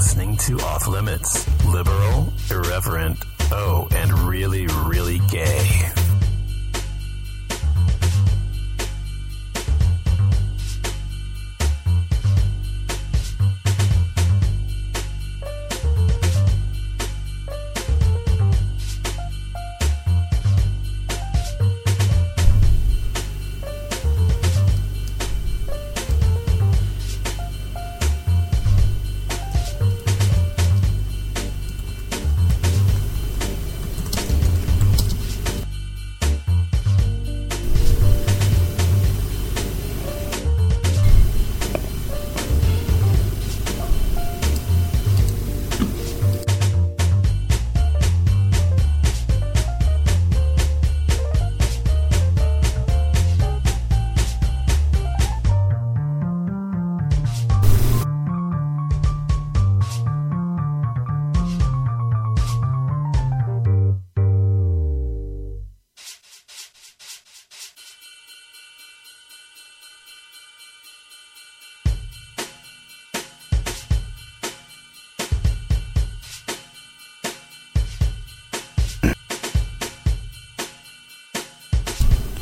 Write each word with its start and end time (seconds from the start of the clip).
Listening 0.00 0.34
to 0.34 0.58
Off 0.60 0.86
Limits, 0.88 1.46
liberal, 1.66 2.32
irreverent, 2.50 3.22
oh, 3.52 3.86
and 3.90 4.10
really, 4.20 4.66
really 4.86 5.18
gay. 5.30 5.92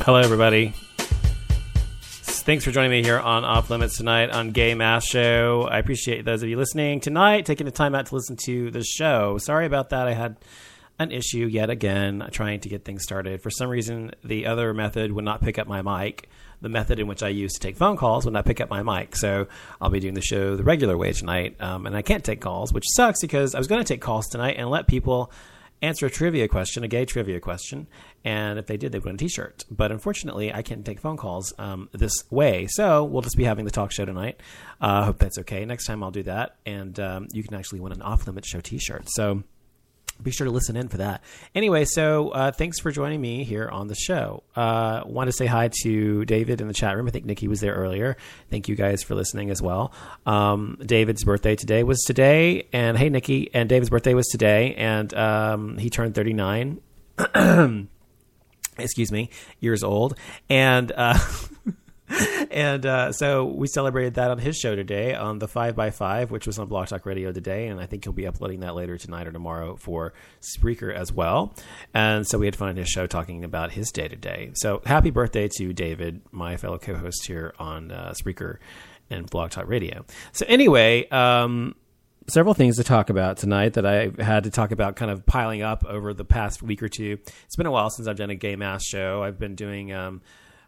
Hello, 0.09 0.21
everybody. 0.21 0.73
Thanks 1.99 2.65
for 2.65 2.71
joining 2.71 2.89
me 2.89 3.03
here 3.03 3.19
on 3.19 3.45
Off 3.45 3.69
Limits 3.69 3.95
tonight 3.95 4.31
on 4.31 4.49
Gay 4.49 4.73
Mass 4.73 5.05
Show. 5.05 5.67
I 5.69 5.77
appreciate 5.77 6.25
those 6.25 6.41
of 6.41 6.49
you 6.49 6.57
listening 6.57 6.99
tonight, 6.99 7.45
taking 7.45 7.65
the 7.65 7.71
time 7.71 7.93
out 7.93 8.07
to 8.07 8.15
listen 8.15 8.35
to 8.45 8.71
the 8.71 8.83
show. 8.83 9.37
Sorry 9.37 9.67
about 9.67 9.91
that. 9.91 10.07
I 10.07 10.13
had 10.13 10.37
an 10.97 11.11
issue 11.11 11.45
yet 11.45 11.69
again 11.69 12.27
trying 12.31 12.59
to 12.61 12.69
get 12.69 12.85
things 12.85 13.03
started. 13.03 13.43
For 13.43 13.51
some 13.51 13.69
reason, 13.69 14.09
the 14.23 14.47
other 14.47 14.73
method 14.73 15.11
would 15.11 15.25
not 15.25 15.43
pick 15.43 15.59
up 15.59 15.67
my 15.67 15.83
mic. 15.83 16.27
The 16.59 16.69
method 16.69 16.99
in 16.99 17.05
which 17.05 17.21
I 17.21 17.29
use 17.29 17.53
to 17.53 17.59
take 17.59 17.77
phone 17.77 17.95
calls 17.95 18.25
would 18.25 18.33
not 18.33 18.47
pick 18.47 18.59
up 18.59 18.71
my 18.71 18.81
mic. 18.81 19.15
So 19.15 19.47
I'll 19.79 19.91
be 19.91 19.99
doing 19.99 20.15
the 20.15 20.21
show 20.21 20.55
the 20.55 20.63
regular 20.63 20.97
way 20.97 21.13
tonight. 21.13 21.55
Um, 21.59 21.85
and 21.85 21.95
I 21.95 22.01
can't 22.01 22.23
take 22.23 22.41
calls, 22.41 22.73
which 22.73 22.85
sucks 22.95 23.21
because 23.21 23.53
I 23.53 23.59
was 23.59 23.67
going 23.67 23.83
to 23.83 23.87
take 23.87 24.01
calls 24.01 24.25
tonight 24.25 24.55
and 24.57 24.71
let 24.71 24.87
people 24.87 25.31
answer 25.81 26.05
a 26.05 26.09
trivia 26.09 26.47
question, 26.47 26.83
a 26.83 26.87
gay 26.87 27.05
trivia 27.05 27.39
question, 27.39 27.87
and 28.23 28.59
if 28.59 28.67
they 28.67 28.77
did, 28.77 28.91
they 28.91 28.99
would 28.99 29.05
win 29.05 29.15
a 29.15 29.17
T-shirt. 29.17 29.65
But 29.71 29.91
unfortunately, 29.91 30.53
I 30.53 30.61
can't 30.61 30.85
take 30.85 30.99
phone 30.99 31.17
calls 31.17 31.53
um, 31.57 31.89
this 31.91 32.13
way, 32.29 32.67
so 32.69 33.03
we'll 33.03 33.21
just 33.21 33.37
be 33.37 33.43
having 33.43 33.65
the 33.65 33.71
talk 33.71 33.91
show 33.91 34.05
tonight. 34.05 34.41
I 34.81 34.99
uh, 34.99 35.05
hope 35.05 35.19
that's 35.19 35.37
okay. 35.39 35.65
Next 35.65 35.85
time, 35.85 36.03
I'll 36.03 36.11
do 36.11 36.23
that, 36.23 36.57
and 36.65 36.99
um, 36.99 37.27
you 37.31 37.43
can 37.43 37.55
actually 37.55 37.79
win 37.79 37.91
an 37.91 38.01
off-limit 38.01 38.45
show 38.45 38.59
T-shirt. 38.59 39.09
So 39.09 39.43
be 40.21 40.31
sure 40.31 40.45
to 40.45 40.51
listen 40.51 40.75
in 40.75 40.87
for 40.87 40.97
that. 40.97 41.23
Anyway, 41.55 41.85
so 41.85 42.29
uh, 42.29 42.51
thanks 42.51 42.79
for 42.79 42.91
joining 42.91 43.21
me 43.21 43.43
here 43.43 43.67
on 43.69 43.87
the 43.87 43.95
show. 43.95 44.43
Uh, 44.55 45.03
Want 45.05 45.27
to 45.27 45.31
say 45.31 45.45
hi 45.45 45.69
to 45.83 46.25
David 46.25 46.61
in 46.61 46.67
the 46.67 46.73
chat 46.73 46.95
room. 46.95 47.07
I 47.07 47.11
think 47.11 47.25
Nikki 47.25 47.47
was 47.47 47.61
there 47.61 47.73
earlier. 47.73 48.17
Thank 48.49 48.67
you 48.67 48.75
guys 48.75 49.03
for 49.03 49.15
listening 49.15 49.49
as 49.49 49.61
well. 49.61 49.93
Um, 50.25 50.77
David's 50.85 51.23
birthday 51.23 51.55
today 51.55 51.83
was 51.83 51.99
today, 52.01 52.67
and 52.73 52.97
hey, 52.97 53.09
Nikki, 53.09 53.49
and 53.53 53.69
David's 53.69 53.89
birthday 53.89 54.13
was 54.13 54.27
today, 54.27 54.75
and 54.75 55.13
um, 55.13 55.77
he 55.77 55.89
turned 55.89 56.15
thirty 56.15 56.33
nine. 56.33 56.81
excuse 58.77 59.11
me, 59.11 59.29
years 59.59 59.83
old, 59.83 60.15
and. 60.49 60.91
Uh, 60.91 61.17
and 62.51 62.85
uh, 62.85 63.11
so 63.11 63.45
we 63.45 63.67
celebrated 63.67 64.15
that 64.15 64.31
on 64.31 64.37
his 64.37 64.57
show 64.57 64.75
today 64.75 65.13
on 65.13 65.39
the 65.39 65.47
5x5, 65.47 66.29
which 66.29 66.47
was 66.47 66.59
on 66.59 66.67
Blog 66.67 66.87
Talk 66.87 67.05
Radio 67.05 67.31
today. 67.31 67.67
And 67.67 67.79
I 67.79 67.85
think 67.85 68.03
he'll 68.03 68.13
be 68.13 68.27
uploading 68.27 68.61
that 68.61 68.75
later 68.75 68.97
tonight 68.97 69.27
or 69.27 69.31
tomorrow 69.31 69.75
for 69.75 70.13
Spreaker 70.41 70.93
as 70.93 71.11
well. 71.11 71.53
And 71.93 72.27
so 72.27 72.37
we 72.37 72.45
had 72.45 72.55
fun 72.55 72.69
on 72.69 72.77
his 72.77 72.89
show 72.89 73.07
talking 73.07 73.43
about 73.43 73.71
his 73.71 73.91
day 73.91 74.07
to 74.07 74.15
day. 74.15 74.51
So 74.53 74.81
happy 74.85 75.09
birthday 75.11 75.47
to 75.57 75.73
David, 75.73 76.21
my 76.31 76.57
fellow 76.57 76.77
co 76.77 76.95
host 76.95 77.27
here 77.27 77.53
on 77.59 77.91
uh, 77.91 78.13
Spreaker 78.19 78.57
and 79.09 79.29
Blog 79.29 79.51
Talk 79.51 79.67
Radio. 79.67 80.05
So, 80.31 80.45
anyway, 80.47 81.07
um, 81.09 81.75
several 82.27 82.53
things 82.53 82.77
to 82.77 82.83
talk 82.83 83.09
about 83.09 83.37
tonight 83.37 83.73
that 83.73 83.85
I 83.85 84.11
had 84.19 84.43
to 84.43 84.51
talk 84.51 84.71
about 84.71 84.95
kind 84.95 85.11
of 85.11 85.25
piling 85.25 85.61
up 85.61 85.83
over 85.85 86.13
the 86.13 86.25
past 86.25 86.61
week 86.61 86.83
or 86.83 86.89
two. 86.89 87.17
It's 87.45 87.55
been 87.55 87.65
a 87.65 87.71
while 87.71 87.89
since 87.89 88.07
I've 88.07 88.17
done 88.17 88.29
a 88.29 88.35
gay 88.35 88.55
mass 88.55 88.83
show. 88.83 89.23
I've 89.23 89.39
been 89.39 89.55
doing 89.55 89.91
um, 89.91 90.21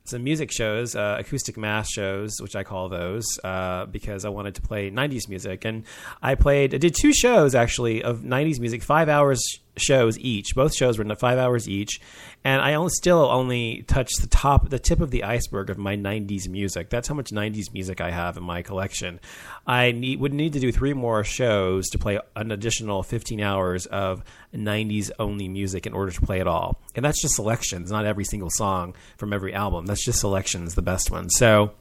some 0.03 0.23
music 0.23 0.51
shows, 0.51 0.95
uh, 0.95 1.17
acoustic 1.19 1.57
mass 1.57 1.89
shows, 1.89 2.37
which 2.41 2.55
I 2.55 2.63
call 2.63 2.89
those, 2.89 3.25
uh, 3.43 3.85
because 3.85 4.25
I 4.25 4.29
wanted 4.29 4.55
to 4.55 4.61
play 4.61 4.89
90s 4.89 5.29
music. 5.29 5.65
And 5.65 5.83
I 6.21 6.35
played, 6.35 6.73
I 6.73 6.77
did 6.77 6.95
two 6.99 7.13
shows 7.13 7.55
actually 7.55 8.03
of 8.03 8.19
90s 8.21 8.59
music, 8.59 8.83
five 8.83 9.09
hours 9.09 9.41
shows 9.77 10.19
each. 10.19 10.55
Both 10.55 10.75
shows 10.75 10.97
were 10.97 11.15
five 11.15 11.37
hours 11.37 11.67
each, 11.69 12.01
and 12.43 12.61
I 12.61 12.73
only, 12.73 12.89
still 12.89 13.29
only 13.29 13.83
touched 13.83 14.21
the 14.21 14.27
top, 14.27 14.69
the 14.69 14.79
tip 14.79 14.99
of 14.99 15.11
the 15.11 15.23
iceberg 15.23 15.69
of 15.69 15.77
my 15.77 15.95
'90s 15.95 16.47
music. 16.47 16.89
That's 16.89 17.07
how 17.07 17.15
much 17.15 17.31
'90s 17.31 17.73
music 17.73 18.01
I 18.01 18.11
have 18.11 18.37
in 18.37 18.43
my 18.43 18.61
collection. 18.61 19.19
I 19.65 19.91
need, 19.91 20.19
would 20.19 20.33
need 20.33 20.53
to 20.53 20.59
do 20.59 20.71
three 20.71 20.93
more 20.93 21.23
shows 21.23 21.87
to 21.89 21.99
play 21.99 22.19
an 22.35 22.51
additional 22.51 23.03
15 23.03 23.41
hours 23.41 23.85
of 23.85 24.23
'90s 24.53 25.11
only 25.19 25.47
music 25.47 25.85
in 25.85 25.93
order 25.93 26.11
to 26.11 26.21
play 26.21 26.39
it 26.39 26.47
all. 26.47 26.81
And 26.95 27.05
that's 27.05 27.21
just 27.21 27.35
selections, 27.35 27.91
not 27.91 28.05
every 28.05 28.25
single 28.25 28.49
song 28.51 28.95
from 29.17 29.33
every 29.33 29.53
album. 29.53 29.85
That's 29.85 30.03
just 30.03 30.19
selections, 30.19 30.75
the 30.75 30.81
best 30.81 31.11
ones. 31.11 31.33
So. 31.37 31.73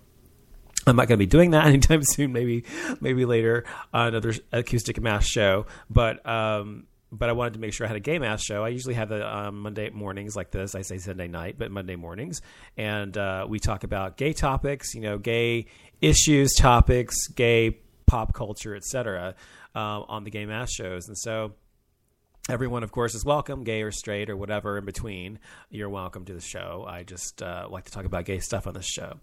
I'm 0.86 0.96
not 0.96 1.08
going 1.08 1.18
to 1.18 1.22
be 1.22 1.26
doing 1.26 1.50
that 1.50 1.66
anytime 1.66 2.02
soon. 2.02 2.32
Maybe, 2.32 2.64
maybe 3.02 3.26
later 3.26 3.64
uh, 3.92 4.06
another 4.08 4.32
acoustic 4.50 4.98
mass 4.98 5.26
show. 5.26 5.66
But 5.90 6.26
um, 6.26 6.86
but 7.12 7.28
I 7.28 7.32
wanted 7.32 7.54
to 7.54 7.60
make 7.60 7.72
sure 7.72 7.86
I 7.86 7.88
had 7.88 7.96
a 7.96 8.00
gay 8.00 8.18
mass 8.18 8.42
show. 8.42 8.64
I 8.64 8.68
usually 8.68 8.94
have 8.94 9.08
the 9.08 9.36
um, 9.36 9.60
Monday 9.60 9.90
mornings 9.90 10.36
like 10.36 10.50
this. 10.50 10.74
I 10.74 10.82
say 10.82 10.98
Sunday 10.98 11.28
night, 11.28 11.56
but 11.58 11.70
Monday 11.70 11.96
mornings, 11.96 12.40
and 12.76 13.16
uh, 13.16 13.46
we 13.48 13.58
talk 13.58 13.84
about 13.84 14.16
gay 14.16 14.32
topics, 14.32 14.94
you 14.94 15.00
know, 15.00 15.18
gay 15.18 15.66
issues, 16.00 16.54
topics, 16.54 17.28
gay 17.28 17.78
pop 18.06 18.32
culture, 18.32 18.74
etc., 18.74 19.34
uh, 19.74 19.78
on 19.78 20.24
the 20.24 20.30
gay 20.30 20.46
mass 20.46 20.72
shows. 20.72 21.08
And 21.08 21.18
so, 21.18 21.54
everyone, 22.48 22.82
of 22.82 22.92
course, 22.92 23.14
is 23.14 23.24
welcome, 23.24 23.64
gay 23.64 23.82
or 23.82 23.90
straight 23.90 24.30
or 24.30 24.36
whatever 24.36 24.78
in 24.78 24.84
between. 24.84 25.38
You're 25.68 25.90
welcome 25.90 26.24
to 26.26 26.32
the 26.32 26.40
show. 26.40 26.84
I 26.88 27.02
just 27.02 27.42
uh, 27.42 27.66
like 27.70 27.84
to 27.84 27.90
talk 27.90 28.04
about 28.04 28.24
gay 28.24 28.38
stuff 28.38 28.66
on 28.66 28.74
this 28.74 28.86
show. 28.86 29.18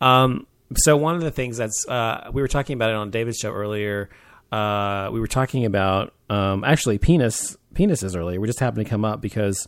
Um, 0.00 0.46
so 0.76 0.96
one 0.96 1.16
of 1.16 1.22
the 1.22 1.30
things 1.30 1.56
that's 1.56 1.86
uh, 1.88 2.30
we 2.32 2.40
were 2.40 2.48
talking 2.48 2.74
about 2.74 2.90
it 2.90 2.96
on 2.96 3.10
David's 3.10 3.38
show 3.38 3.52
earlier 3.52 4.10
uh, 4.52 5.08
we 5.10 5.18
were 5.18 5.26
talking 5.26 5.64
about 5.64 6.12
um, 6.28 6.62
actually 6.62 6.98
penis 6.98 7.56
penises 7.74 8.16
earlier. 8.16 8.38
We 8.38 8.46
just 8.46 8.60
happened 8.60 8.84
to 8.84 8.90
come 8.90 9.04
up 9.04 9.22
because 9.22 9.66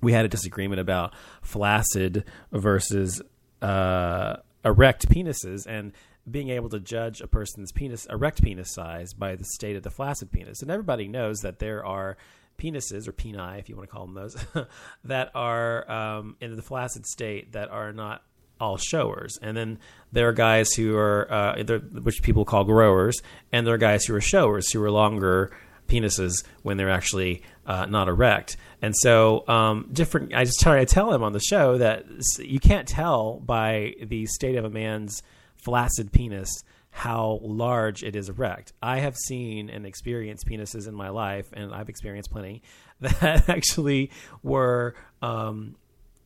we 0.00 0.12
had 0.12 0.24
a 0.24 0.28
disagreement 0.28 0.80
about 0.80 1.12
flaccid 1.42 2.24
versus 2.52 3.20
uh, 3.60 4.36
erect 4.64 5.08
penises 5.08 5.66
and 5.66 5.92
being 6.30 6.50
able 6.50 6.68
to 6.70 6.80
judge 6.80 7.20
a 7.20 7.26
person's 7.26 7.72
penis 7.72 8.06
erect 8.06 8.42
penis 8.42 8.72
size 8.72 9.12
by 9.12 9.34
the 9.34 9.44
state 9.44 9.76
of 9.76 9.82
the 9.82 9.90
flaccid 9.90 10.30
penis. 10.30 10.62
And 10.62 10.70
everybody 10.70 11.08
knows 11.08 11.40
that 11.40 11.58
there 11.58 11.84
are 11.84 12.16
penises 12.58 13.08
or 13.08 13.12
peni, 13.12 13.58
if 13.58 13.68
you 13.68 13.76
want 13.76 13.88
to 13.88 13.94
call 13.94 14.06
them 14.06 14.14
those, 14.14 14.36
that 15.04 15.32
are 15.34 15.90
um, 15.90 16.36
in 16.40 16.54
the 16.54 16.62
flaccid 16.62 17.06
state 17.06 17.52
that 17.52 17.70
are 17.70 17.92
not 17.92 18.22
all 18.60 18.76
showers, 18.76 19.38
and 19.42 19.56
then 19.56 19.78
there 20.12 20.28
are 20.28 20.32
guys 20.32 20.72
who 20.72 20.96
are 20.96 21.30
uh, 21.30 21.62
which 22.02 22.22
people 22.22 22.44
call 22.44 22.64
growers, 22.64 23.20
and 23.52 23.66
there 23.66 23.74
are 23.74 23.78
guys 23.78 24.04
who 24.04 24.14
are 24.14 24.20
showers 24.20 24.70
who 24.70 24.82
are 24.82 24.90
longer 24.90 25.50
penises 25.88 26.44
when 26.62 26.76
they're 26.76 26.90
actually 26.90 27.42
uh, 27.66 27.86
not 27.86 28.08
erect. 28.08 28.56
And 28.80 28.94
so, 28.96 29.46
um, 29.48 29.88
different. 29.92 30.34
I 30.34 30.44
just 30.44 30.60
try 30.60 30.78
to 30.78 30.86
tell 30.86 31.12
him 31.12 31.22
on 31.22 31.32
the 31.32 31.40
show 31.40 31.78
that 31.78 32.04
you 32.38 32.60
can't 32.60 32.86
tell 32.86 33.40
by 33.40 33.94
the 34.02 34.26
state 34.26 34.56
of 34.56 34.64
a 34.64 34.70
man's 34.70 35.22
flaccid 35.56 36.12
penis 36.12 36.50
how 36.90 37.40
large 37.42 38.04
it 38.04 38.14
is 38.14 38.28
erect. 38.28 38.72
I 38.80 39.00
have 39.00 39.16
seen 39.16 39.68
and 39.68 39.84
experienced 39.84 40.46
penises 40.46 40.86
in 40.86 40.94
my 40.94 41.08
life, 41.08 41.46
and 41.52 41.74
I've 41.74 41.88
experienced 41.88 42.30
plenty 42.30 42.62
that 43.00 43.48
actually 43.48 44.10
were 44.42 44.94
um, 45.20 45.74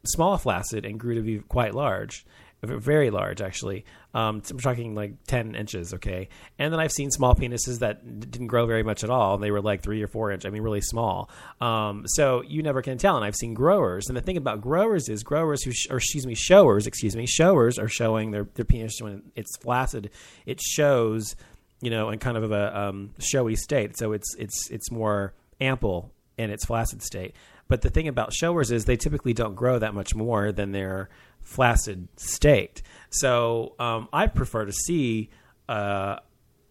small 0.05 0.39
flaccid 0.39 0.85
and 0.85 0.99
grew 0.99 1.15
to 1.15 1.23
be 1.23 1.39
quite 1.39 1.75
large 1.75 2.25
very 2.63 3.11
large 3.11 3.41
actually. 3.41 3.85
Um, 4.15 4.43
I'm 4.51 4.59
talking 4.59 4.95
like 4.95 5.13
10 5.27 5.55
inches, 5.55 5.95
okay. 5.95 6.29
And 6.59 6.73
then 6.73 6.81
I've 6.81 6.91
seen 6.91 7.11
small 7.11 7.35
penises 7.35 7.81
that 7.81 8.31
didn't 8.31 8.49
grow 8.49 8.67
very 8.67 8.83
much 8.83 9.05
at 9.05 9.11
all, 9.11 9.35
and 9.35 9.43
they 9.43 9.51
were 9.51 9.61
like 9.61 9.83
three 9.83 10.03
or 10.03 10.09
four 10.09 10.33
inch. 10.33 10.45
I 10.45 10.51
mean, 10.51 10.63
really 10.63 10.81
small. 10.81 11.31
Um, 11.61 12.05
so 12.07 12.43
you 12.43 12.63
never 12.63 12.83
can 12.83 12.99
tell. 12.99 13.17
And 13.17 13.25
I've 13.25 13.37
seen 13.37 13.55
growers, 13.55 14.09
and 14.09 14.17
the 14.17 14.21
thing 14.21 14.37
about 14.37 14.61
growers 14.61 15.09
is 15.09 15.23
growers 15.23 15.63
who, 15.63 15.73
sh- 15.73 15.87
or 15.91 15.99
excuse 15.99 16.27
me, 16.27 16.35
showers, 16.35 16.87
excuse 16.87 17.15
me, 17.15 17.27
showers 17.27 17.79
are 17.79 17.89
showing 17.89 18.31
their 18.31 18.49
their 18.55 18.65
penis 18.65 19.01
when 19.01 19.23
it's 19.37 19.57
flaccid. 19.59 20.11
It 20.47 20.61
shows, 20.61 21.37
you 21.81 21.91
know, 21.91 22.11
in 22.11 22.19
kind 22.19 22.37
of 22.37 22.51
a 22.51 22.77
um, 22.77 23.11
showy 23.21 23.57
state. 23.57 23.97
So 23.99 24.13
it's 24.13 24.35
it's 24.37 24.69
it's 24.71 24.91
more 24.91 25.35
ample 25.61 26.13
in 26.39 26.51
its 26.51 26.65
flaccid 26.65 27.03
state. 27.03 27.35
But 27.69 27.83
the 27.83 27.91
thing 27.91 28.09
about 28.09 28.33
showers 28.33 28.71
is 28.71 28.87
they 28.87 28.97
typically 28.97 29.35
don't 29.35 29.55
grow 29.55 29.79
that 29.79 29.95
much 29.95 30.15
more 30.15 30.53
than 30.53 30.73
their 30.73 31.11
flaccid 31.43 32.09
state. 32.17 32.83
So 33.11 33.75
um, 33.79 34.09
I 34.13 34.27
prefer 34.27 34.65
to 34.65 34.73
see. 34.73 35.31
Uh, 35.69 36.17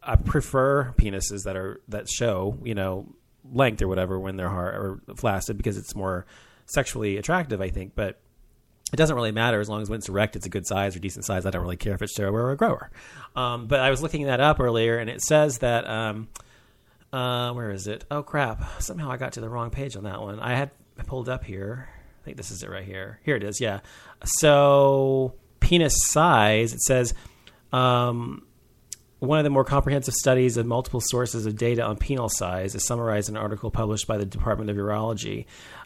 I 0.02 0.16
prefer 0.16 0.94
penises 0.98 1.44
that 1.44 1.56
are 1.56 1.82
that 1.90 2.10
show 2.10 2.58
you 2.64 2.74
know 2.74 3.14
length 3.52 3.82
or 3.82 3.88
whatever 3.88 4.20
when 4.20 4.38
they're 4.38 4.50
hard 4.50 4.76
or 4.76 5.16
flaccid 5.16 5.58
because 5.58 5.78
it's 5.78 5.96
more 5.96 6.26
sexually 6.66 7.18
attractive. 7.18 7.62
I 7.62 7.70
think, 7.70 7.94
but 7.96 8.20
it 8.94 8.96
doesn't 8.96 9.16
really 9.16 9.32
matter 9.32 9.60
as 9.60 9.68
long 9.68 9.82
as 9.82 9.90
when 9.90 9.98
it's 9.98 10.10
erect, 10.10 10.36
it's 10.36 10.46
a 10.46 10.50
good 10.50 10.66
size 10.66 10.96
or 10.96 11.00
decent 11.00 11.26
size. 11.26 11.46
I 11.46 11.50
don't 11.50 11.62
really 11.62 11.78
care 11.78 11.94
if 11.94 12.02
it's 12.02 12.14
shower 12.14 12.32
or 12.32 12.52
a 12.52 12.58
grower. 12.58 12.90
Um, 13.36 13.68
but 13.68 13.82
I 13.82 13.90
was 13.90 14.02
looking 14.02 14.24
that 14.24 14.40
up 14.40 14.60
earlier, 14.60 14.98
and 14.98 15.10
it 15.10 15.22
says 15.22 15.60
that 15.60 15.88
um, 15.88 16.30
uh, 17.12 17.52
where 17.54 17.72
is 17.72 17.88
it? 17.88 18.06
Oh 18.10 18.24
crap! 18.24 18.82
Somehow 18.82 19.12
I 19.12 19.18
got 19.18 19.34
to 19.34 19.42
the 19.42 19.50
wrong 19.50 19.72
page 19.72 19.96
on 19.96 20.04
that 20.04 20.22
one. 20.22 20.40
I 20.40 20.56
had 20.56 20.72
pulled 21.06 21.30
up 21.30 21.44
here 21.44 21.90
I 22.22 22.24
think 22.28 22.38
this 22.38 22.52
is 22.52 22.62
it 22.62 22.70
right 22.70 22.84
here. 22.84 23.22
Here 23.24 23.38
it 23.38 23.44
is. 23.44 23.62
Yeah. 23.62 23.80
So 24.26 25.36
penis 25.62 25.94
size. 26.08 26.74
It 26.74 26.82
says 26.82 27.14
um, 27.72 28.46
one 29.20 29.40
of 29.40 29.46
the 29.46 29.50
more 29.50 29.64
comprehensive 29.64 30.14
studies 30.14 30.58
of 30.58 30.66
multiple 30.66 31.00
sources 31.02 31.46
of 31.46 31.56
data 31.56 31.84
on 31.84 31.98
penile 31.98 32.30
size 32.30 32.76
is 32.76 32.86
summarized 32.86 33.30
in 33.30 33.38
an 33.38 33.42
article 33.42 33.72
published 33.72 34.08
by 34.08 34.18
the 34.18 34.26
Department 34.26 34.70
of 34.70 34.76
Urology 34.76 35.46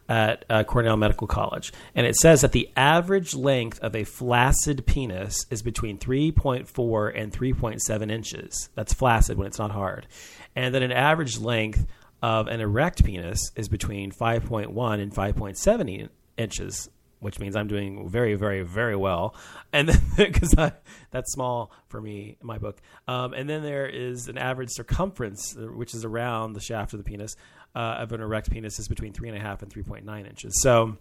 at 0.09 0.43
uh, 0.49 0.63
Cornell 0.63 0.97
Medical 0.97 1.27
College. 1.27 1.71
And 1.93 2.07
it 2.07 2.15
says 2.15 2.41
that 2.41 2.53
the 2.53 2.69
average 2.75 3.35
length 3.35 3.79
of 3.79 3.95
a 3.95 4.03
flaccid 4.03 4.85
penis 4.85 5.45
is 5.49 5.61
between 5.61 5.97
3.4 5.97 7.11
and 7.15 7.31
3.7 7.31 8.11
inches. 8.11 8.69
That's 8.75 8.93
flaccid 8.93 9.37
when 9.37 9.47
it's 9.47 9.59
not 9.59 9.71
hard. 9.71 10.07
And 10.55 10.73
then 10.73 10.83
an 10.83 10.91
average 10.91 11.39
length 11.39 11.85
of 12.21 12.47
an 12.47 12.59
erect 12.59 13.03
penis 13.03 13.51
is 13.55 13.67
between 13.67 14.11
5.1 14.11 15.01
and 15.01 15.13
5.7 15.13 16.09
inches, 16.37 16.89
which 17.19 17.39
means 17.39 17.55
I'm 17.55 17.67
doing 17.67 18.09
very, 18.09 18.35
very, 18.35 18.63
very 18.63 18.95
well. 18.95 19.35
And 19.73 19.91
because 20.17 20.51
that's 21.11 21.31
small 21.31 21.71
for 21.87 22.01
me 22.01 22.37
in 22.39 22.47
my 22.47 22.57
book. 22.57 22.81
Um, 23.07 23.33
and 23.33 23.49
then 23.49 23.63
there 23.63 23.87
is 23.87 24.27
an 24.27 24.37
average 24.37 24.69
circumference, 24.71 25.55
uh, 25.57 25.61
which 25.61 25.93
is 25.93 26.05
around 26.05 26.53
the 26.53 26.61
shaft 26.61 26.93
of 26.93 26.99
the 26.99 27.03
penis 27.03 27.35
uh, 27.75 27.97
of 27.99 28.11
an 28.11 28.21
erect 28.21 28.51
penis, 28.51 28.79
is 28.79 28.87
between 28.87 29.13
three 29.13 29.29
and 29.29 29.37
a 29.37 29.41
half 29.41 29.61
and 29.61 29.71
three 29.71 29.83
point 29.83 30.05
nine 30.05 30.25
inches. 30.25 30.61
So, 30.61 30.97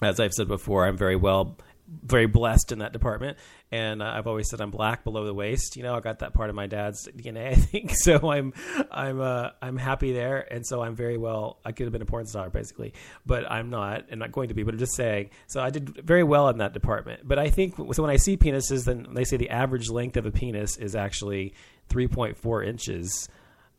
as 0.00 0.20
I've 0.20 0.32
said 0.32 0.48
before, 0.48 0.86
I'm 0.86 0.96
very 0.96 1.16
well 1.16 1.56
very 2.04 2.26
blessed 2.26 2.72
in 2.72 2.78
that 2.78 2.92
department. 2.92 3.36
And 3.72 4.02
uh, 4.02 4.06
I've 4.06 4.26
always 4.26 4.48
said 4.48 4.60
I'm 4.60 4.70
black 4.70 5.04
below 5.04 5.24
the 5.24 5.34
waist. 5.34 5.76
You 5.76 5.82
know, 5.82 5.94
I 5.94 6.00
got 6.00 6.20
that 6.20 6.34
part 6.34 6.50
of 6.50 6.56
my 6.56 6.66
dad's 6.66 7.08
DNA, 7.08 7.48
I 7.52 7.54
think. 7.54 7.92
So 7.94 8.30
I'm, 8.30 8.52
I'm, 8.90 9.20
uh, 9.20 9.50
I'm 9.60 9.76
happy 9.76 10.12
there. 10.12 10.46
And 10.52 10.66
so 10.66 10.82
I'm 10.82 10.94
very 10.94 11.16
well. 11.16 11.58
I 11.64 11.72
could 11.72 11.84
have 11.84 11.92
been 11.92 12.02
a 12.02 12.06
porn 12.06 12.26
star 12.26 12.50
basically, 12.50 12.94
but 13.26 13.50
I'm 13.50 13.70
not, 13.70 14.06
and 14.10 14.20
not 14.20 14.32
going 14.32 14.48
to 14.48 14.54
be. 14.54 14.62
But 14.62 14.74
I'm 14.74 14.80
just 14.80 14.94
saying. 14.94 15.30
So 15.46 15.60
I 15.60 15.70
did 15.70 15.88
very 16.04 16.24
well 16.24 16.48
in 16.48 16.58
that 16.58 16.72
department. 16.72 17.26
But 17.26 17.38
I 17.38 17.50
think 17.50 17.76
so. 17.76 18.02
When 18.02 18.10
I 18.10 18.16
see 18.16 18.36
penises, 18.36 18.84
then 18.84 19.08
they 19.12 19.24
say 19.24 19.36
the 19.36 19.50
average 19.50 19.90
length 19.90 20.16
of 20.16 20.26
a 20.26 20.30
penis 20.30 20.76
is 20.76 20.94
actually 20.94 21.54
3.4 21.88 22.66
inches. 22.66 23.28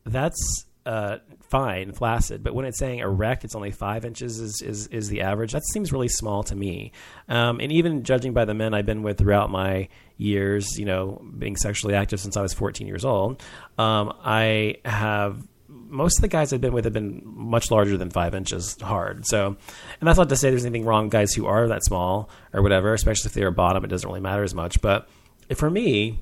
That's 0.05 0.65
uh, 0.85 1.17
fine, 1.49 1.91
flaccid. 1.91 2.43
But 2.43 2.55
when 2.55 2.65
it's 2.65 2.79
saying 2.79 2.99
erect, 2.99 3.43
it's 3.43 3.55
only 3.55 3.71
five 3.71 4.05
inches 4.05 4.39
is, 4.39 4.61
is, 4.61 4.87
is 4.87 5.09
the 5.09 5.21
average. 5.21 5.51
That 5.51 5.63
seems 5.73 5.91
really 5.91 6.07
small 6.07 6.43
to 6.43 6.55
me. 6.55 6.91
Um, 7.27 7.59
and 7.59 7.71
even 7.71 8.03
judging 8.03 8.33
by 8.33 8.45
the 8.45 8.53
men 8.53 8.73
I've 8.73 8.85
been 8.85 9.03
with 9.03 9.17
throughout 9.17 9.51
my 9.51 9.89
years, 10.17 10.77
you 10.77 10.85
know, 10.85 11.21
being 11.37 11.55
sexually 11.55 11.93
active 11.93 12.19
since 12.19 12.37
I 12.37 12.41
was 12.41 12.53
14 12.53 12.87
years 12.87 13.05
old, 13.05 13.43
um, 13.77 14.13
I 14.23 14.77
have 14.85 15.45
most 15.67 16.17
of 16.17 16.21
the 16.21 16.27
guys 16.27 16.53
I've 16.53 16.61
been 16.61 16.73
with 16.73 16.85
have 16.85 16.93
been 16.93 17.21
much 17.25 17.69
larger 17.69 17.97
than 17.97 18.09
five 18.09 18.33
inches 18.33 18.77
hard. 18.81 19.25
So, 19.25 19.47
and 19.47 20.07
that's 20.07 20.17
not 20.17 20.29
to 20.29 20.35
say 20.35 20.49
there's 20.49 20.65
anything 20.65 20.85
wrong 20.85 21.05
with 21.05 21.11
guys 21.11 21.33
who 21.33 21.45
are 21.45 21.67
that 21.67 21.83
small 21.83 22.29
or 22.53 22.61
whatever, 22.61 22.93
especially 22.93 23.29
if 23.29 23.33
they're 23.33 23.51
bottom. 23.51 23.83
It 23.83 23.87
doesn't 23.87 24.07
really 24.07 24.21
matter 24.21 24.43
as 24.43 24.55
much. 24.55 24.81
But 24.81 25.07
for 25.55 25.69
me, 25.69 26.21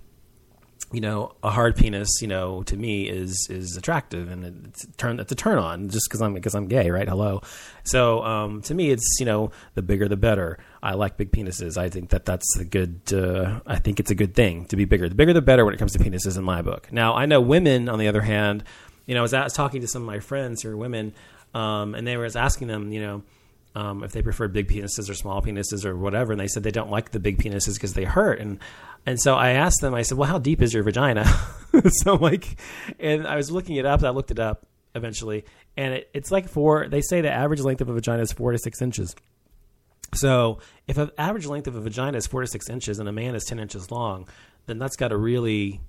you 0.91 1.01
know, 1.01 1.35
a 1.43 1.51
hard 1.51 1.75
penis, 1.75 2.09
you 2.21 2.27
know, 2.27 2.63
to 2.63 2.75
me 2.75 3.07
is 3.07 3.47
is 3.49 3.77
attractive 3.77 4.29
and 4.29 4.67
it's 4.67 4.87
turn 4.97 5.19
it's 5.19 5.31
a 5.31 5.35
turn 5.35 5.59
on 5.59 5.89
just 5.89 6.09
because 6.09 6.21
I'm 6.21 6.33
because 6.33 6.55
I'm 6.55 6.67
gay, 6.67 6.89
right? 6.89 7.07
Hello. 7.07 7.41
So 7.83 8.23
um, 8.23 8.61
to 8.63 8.73
me, 8.73 8.89
it's 8.89 9.17
you 9.19 9.25
know, 9.25 9.51
the 9.75 9.83
bigger 9.83 10.07
the 10.07 10.17
better. 10.17 10.57
I 10.81 10.95
like 10.95 11.17
big 11.17 11.31
penises. 11.31 11.77
I 11.77 11.89
think 11.89 12.09
that 12.09 12.25
that's 12.25 12.57
a 12.57 12.65
good. 12.65 13.01
Uh, 13.13 13.59
I 13.67 13.77
think 13.77 13.99
it's 13.99 14.09
a 14.09 14.15
good 14.15 14.33
thing 14.33 14.65
to 14.65 14.75
be 14.75 14.85
bigger. 14.85 15.07
The 15.07 15.15
bigger 15.15 15.33
the 15.33 15.41
better 15.41 15.63
when 15.63 15.75
it 15.75 15.77
comes 15.77 15.91
to 15.93 15.99
penises 15.99 16.37
in 16.37 16.43
my 16.43 16.63
book. 16.63 16.91
Now 16.91 17.13
I 17.13 17.27
know 17.27 17.39
women, 17.39 17.87
on 17.87 17.99
the 17.99 18.07
other 18.07 18.21
hand, 18.21 18.63
you 19.05 19.13
know, 19.13 19.21
I 19.21 19.23
was, 19.23 19.33
I 19.33 19.43
was 19.43 19.53
talking 19.53 19.81
to 19.81 19.87
some 19.87 20.01
of 20.01 20.07
my 20.07 20.19
friends 20.19 20.63
who 20.63 20.69
are 20.69 20.77
women, 20.77 21.13
um, 21.53 21.93
and 21.93 22.07
they 22.07 22.17
were 22.17 22.29
asking 22.35 22.67
them, 22.67 22.91
you 22.91 23.01
know. 23.01 23.23
Um, 23.75 24.03
if 24.03 24.11
they 24.13 24.23
prefer 24.23 24.47
big 24.47 24.67
penises 24.67 25.11
or 25.11 25.13
small 25.13 25.43
penises 25.43 25.85
or 25.85 25.95
whatever, 25.95 26.31
and 26.31 26.41
they 26.41 26.47
said 26.47 26.63
they 26.63 26.71
don't 26.71 26.89
like 26.89 27.11
the 27.11 27.19
big 27.19 27.37
penises 27.37 27.75
because 27.75 27.93
they 27.93 28.03
hurt. 28.03 28.39
And 28.39 28.57
and 29.05 29.19
so 29.19 29.35
I 29.35 29.51
asked 29.51 29.81
them, 29.81 29.93
I 29.93 30.01
said, 30.01 30.17
well, 30.17 30.29
how 30.29 30.39
deep 30.39 30.61
is 30.61 30.73
your 30.73 30.83
vagina? 30.83 31.25
so 32.03 32.15
like, 32.15 32.59
and 32.99 33.27
I 33.27 33.35
was 33.35 33.51
looking 33.51 33.75
it 33.75 33.85
up. 33.85 34.03
I 34.03 34.09
looked 34.09 34.31
it 34.31 34.39
up 34.39 34.65
eventually, 34.95 35.45
and 35.77 35.95
it, 35.95 36.09
it's 36.13 36.31
like 36.31 36.49
four. 36.49 36.87
They 36.87 37.01
say 37.01 37.21
the 37.21 37.31
average 37.31 37.61
length 37.61 37.81
of 37.81 37.89
a 37.89 37.93
vagina 37.93 38.21
is 38.21 38.31
four 38.31 38.51
to 38.51 38.57
six 38.57 38.81
inches. 38.81 39.15
So 40.13 40.59
if 40.87 40.97
an 40.97 41.11
average 41.17 41.45
length 41.45 41.67
of 41.67 41.75
a 41.75 41.81
vagina 41.81 42.17
is 42.17 42.27
four 42.27 42.41
to 42.41 42.47
six 42.47 42.69
inches 42.69 42.99
and 42.99 43.07
a 43.07 43.11
man 43.11 43.35
is 43.35 43.45
ten 43.45 43.59
inches 43.59 43.91
long, 43.91 44.27
then 44.65 44.79
that's 44.79 44.95
got 44.95 45.09
to 45.09 45.17
really, 45.17 45.81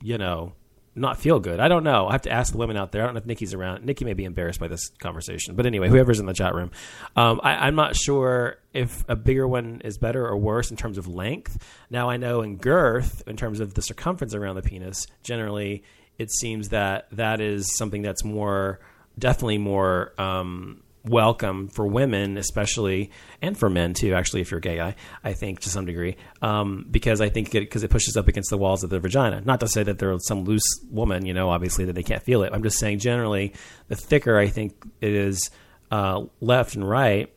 you 0.00 0.18
know, 0.18 0.52
not 0.96 1.18
feel 1.18 1.40
good. 1.40 1.58
I 1.58 1.68
don't 1.68 1.82
know. 1.82 2.06
I 2.06 2.12
have 2.12 2.22
to 2.22 2.30
ask 2.30 2.52
the 2.52 2.58
women 2.58 2.76
out 2.76 2.92
there. 2.92 3.02
I 3.02 3.06
don't 3.06 3.14
know 3.14 3.18
if 3.18 3.26
Nikki's 3.26 3.52
around. 3.52 3.84
Nikki 3.84 4.04
may 4.04 4.12
be 4.12 4.24
embarrassed 4.24 4.60
by 4.60 4.68
this 4.68 4.90
conversation, 5.00 5.56
but 5.56 5.66
anyway, 5.66 5.88
whoever's 5.88 6.20
in 6.20 6.26
the 6.26 6.32
chat 6.32 6.54
room, 6.54 6.70
um, 7.16 7.40
I, 7.42 7.66
am 7.66 7.74
not 7.74 7.96
sure 7.96 8.58
if 8.72 9.04
a 9.08 9.16
bigger 9.16 9.48
one 9.48 9.82
is 9.84 9.98
better 9.98 10.24
or 10.24 10.36
worse 10.36 10.70
in 10.70 10.76
terms 10.76 10.96
of 10.96 11.08
length. 11.08 11.58
Now 11.90 12.10
I 12.10 12.16
know 12.16 12.42
in 12.42 12.56
girth, 12.56 13.22
in 13.26 13.36
terms 13.36 13.58
of 13.58 13.74
the 13.74 13.82
circumference 13.82 14.34
around 14.34 14.54
the 14.54 14.62
penis, 14.62 15.06
generally 15.24 15.82
it 16.16 16.30
seems 16.30 16.68
that 16.68 17.08
that 17.12 17.40
is 17.40 17.76
something 17.76 18.02
that's 18.02 18.22
more, 18.22 18.78
definitely 19.18 19.58
more 19.58 20.12
um, 20.16 20.83
welcome 21.04 21.68
for 21.68 21.86
women, 21.86 22.36
especially, 22.36 23.10
and 23.42 23.56
for 23.56 23.68
men 23.68 23.94
too. 23.94 24.14
Actually, 24.14 24.40
if 24.40 24.50
you're 24.50 24.58
a 24.58 24.62
gay 24.62 24.76
guy, 24.76 24.94
I 25.22 25.34
think 25.34 25.60
to 25.60 25.70
some 25.70 25.86
degree, 25.86 26.16
um, 26.42 26.86
because 26.90 27.20
I 27.20 27.28
think 27.28 27.50
because 27.52 27.82
it, 27.82 27.86
it, 27.86 27.90
pushes 27.90 28.16
up 28.16 28.28
against 28.28 28.50
the 28.50 28.58
walls 28.58 28.82
of 28.82 28.90
the 28.90 29.00
vagina. 29.00 29.42
Not 29.42 29.60
to 29.60 29.68
say 29.68 29.82
that 29.82 29.98
there's 29.98 30.26
some 30.26 30.44
loose 30.44 30.66
woman, 30.90 31.26
you 31.26 31.34
know, 31.34 31.50
obviously 31.50 31.84
that 31.86 31.94
they 31.94 32.02
can't 32.02 32.22
feel 32.22 32.42
it. 32.42 32.52
I'm 32.52 32.62
just 32.62 32.78
saying 32.78 32.98
generally, 32.98 33.52
the 33.88 33.96
thicker 33.96 34.38
I 34.38 34.48
think 34.48 34.74
it 35.00 35.12
is 35.12 35.50
uh, 35.90 36.24
left 36.40 36.74
and 36.74 36.88
right, 36.88 37.32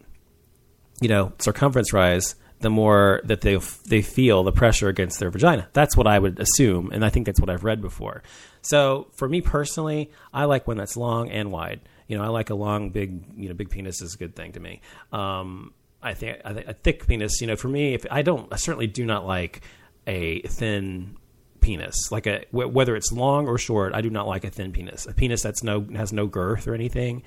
you 1.01 1.09
know, 1.09 1.33
circumference 1.39 1.93
rise. 1.93 2.35
The 2.59 2.71
more 2.71 3.21
that 3.25 3.41
they 3.41 3.59
they 3.85 4.01
feel 4.01 4.43
the 4.43 4.51
pressure 4.51 4.87
against 4.87 5.19
their 5.19 5.29
vagina, 5.29 5.69
that's 5.73 5.95
what 5.95 6.07
I 6.07 6.17
would 6.17 6.39
assume, 6.39 6.89
and 6.91 7.05
I 7.05 7.09
think 7.09 7.27
that's 7.27 7.39
what 7.39 7.51
I've 7.51 7.63
read 7.63 7.81
before. 7.81 8.23
So 8.67 9.07
for 9.15 9.27
me 9.27 9.41
personally, 9.41 10.11
I 10.33 10.45
like 10.45 10.67
one 10.67 10.77
that's 10.77 10.97
long 10.97 11.29
and 11.29 11.51
wide 11.51 11.81
you 12.07 12.17
know, 12.17 12.23
I 12.23 12.27
like 12.27 12.49
a 12.49 12.55
long, 12.55 12.89
big, 12.89 13.21
you 13.35 13.49
know, 13.49 13.53
big 13.53 13.69
penis 13.69 14.01
is 14.01 14.15
a 14.15 14.17
good 14.17 14.33
thing 14.33 14.53
to 14.53 14.61
me. 14.61 14.79
Um, 15.11 15.73
I 16.01 16.13
think 16.13 16.39
I 16.45 16.51
a 16.51 16.73
thick 16.73 17.05
penis, 17.05 17.41
you 17.41 17.47
know, 17.47 17.57
for 17.57 17.67
me, 17.67 17.95
if 17.95 18.05
I 18.09 18.21
don't, 18.21 18.47
I 18.49 18.55
certainly 18.55 18.87
do 18.87 19.05
not 19.05 19.25
like 19.25 19.59
a 20.05 20.39
thin 20.43 21.17
penis. 21.59 22.09
Like 22.09 22.25
a 22.25 22.45
whether 22.51 22.95
it's 22.95 23.11
long 23.11 23.45
or 23.45 23.57
short, 23.57 23.93
I 23.93 23.99
do 23.99 24.09
not 24.09 24.25
like 24.25 24.45
a 24.45 24.49
thin 24.49 24.71
penis. 24.71 25.05
A 25.05 25.13
penis 25.13 25.43
that's 25.43 25.63
no 25.63 25.85
has 25.95 26.13
no 26.13 26.27
girth 26.27 26.65
or 26.65 26.73
anything 26.73 27.23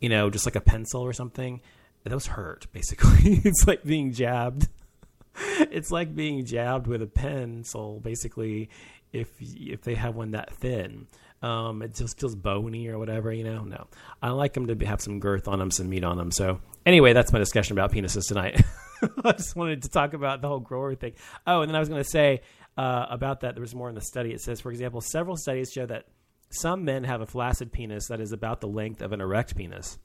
you 0.00 0.08
know, 0.08 0.30
just 0.30 0.46
like 0.46 0.56
a 0.56 0.60
pencil 0.60 1.02
or 1.02 1.12
something, 1.12 1.60
those 2.04 2.26
hurt. 2.26 2.66
Basically, 2.72 3.40
it's 3.44 3.66
like 3.66 3.84
being 3.84 4.12
jabbed. 4.12 4.68
it's 5.60 5.90
like 5.90 6.14
being 6.14 6.44
jabbed 6.44 6.86
with 6.86 7.02
a 7.02 7.06
pencil. 7.06 8.00
Basically, 8.00 8.70
if 9.12 9.28
if 9.40 9.82
they 9.82 9.94
have 9.94 10.16
one 10.16 10.32
that 10.32 10.54
thin. 10.54 11.06
Um, 11.42 11.80
it 11.80 11.94
just 11.94 12.20
feels 12.20 12.34
bony 12.34 12.88
or 12.88 12.98
whatever, 12.98 13.32
you 13.32 13.44
know. 13.44 13.64
No, 13.64 13.86
I 14.20 14.30
like 14.30 14.52
them 14.52 14.66
to 14.66 14.86
have 14.86 15.00
some 15.00 15.20
girth 15.20 15.48
on 15.48 15.58
them, 15.58 15.70
some 15.70 15.88
meat 15.88 16.04
on 16.04 16.18
them. 16.18 16.30
So 16.30 16.60
anyway, 16.84 17.14
that's 17.14 17.32
my 17.32 17.38
discussion 17.38 17.78
about 17.78 17.92
penises 17.92 18.28
tonight. 18.28 18.62
I 19.24 19.32
just 19.32 19.56
wanted 19.56 19.82
to 19.84 19.88
talk 19.88 20.12
about 20.12 20.42
the 20.42 20.48
whole 20.48 20.60
grower 20.60 20.94
thing. 20.94 21.14
Oh, 21.46 21.62
and 21.62 21.70
then 21.70 21.76
I 21.76 21.78
was 21.78 21.88
going 21.88 22.02
to 22.02 22.08
say 22.08 22.42
uh, 22.76 23.06
about 23.08 23.40
that. 23.40 23.54
There 23.54 23.62
was 23.62 23.74
more 23.74 23.88
in 23.88 23.94
the 23.94 24.02
study. 24.02 24.32
It 24.32 24.42
says, 24.42 24.60
for 24.60 24.70
example, 24.70 25.00
several 25.00 25.36
studies 25.36 25.70
show 25.72 25.86
that 25.86 26.04
some 26.50 26.84
men 26.84 27.04
have 27.04 27.20
a 27.20 27.26
flaccid 27.26 27.72
penis 27.72 28.08
that 28.08 28.20
is 28.20 28.32
about 28.32 28.60
the 28.60 28.68
length 28.68 29.00
of 29.00 29.12
an 29.12 29.20
erect 29.20 29.56
penis, 29.56 29.98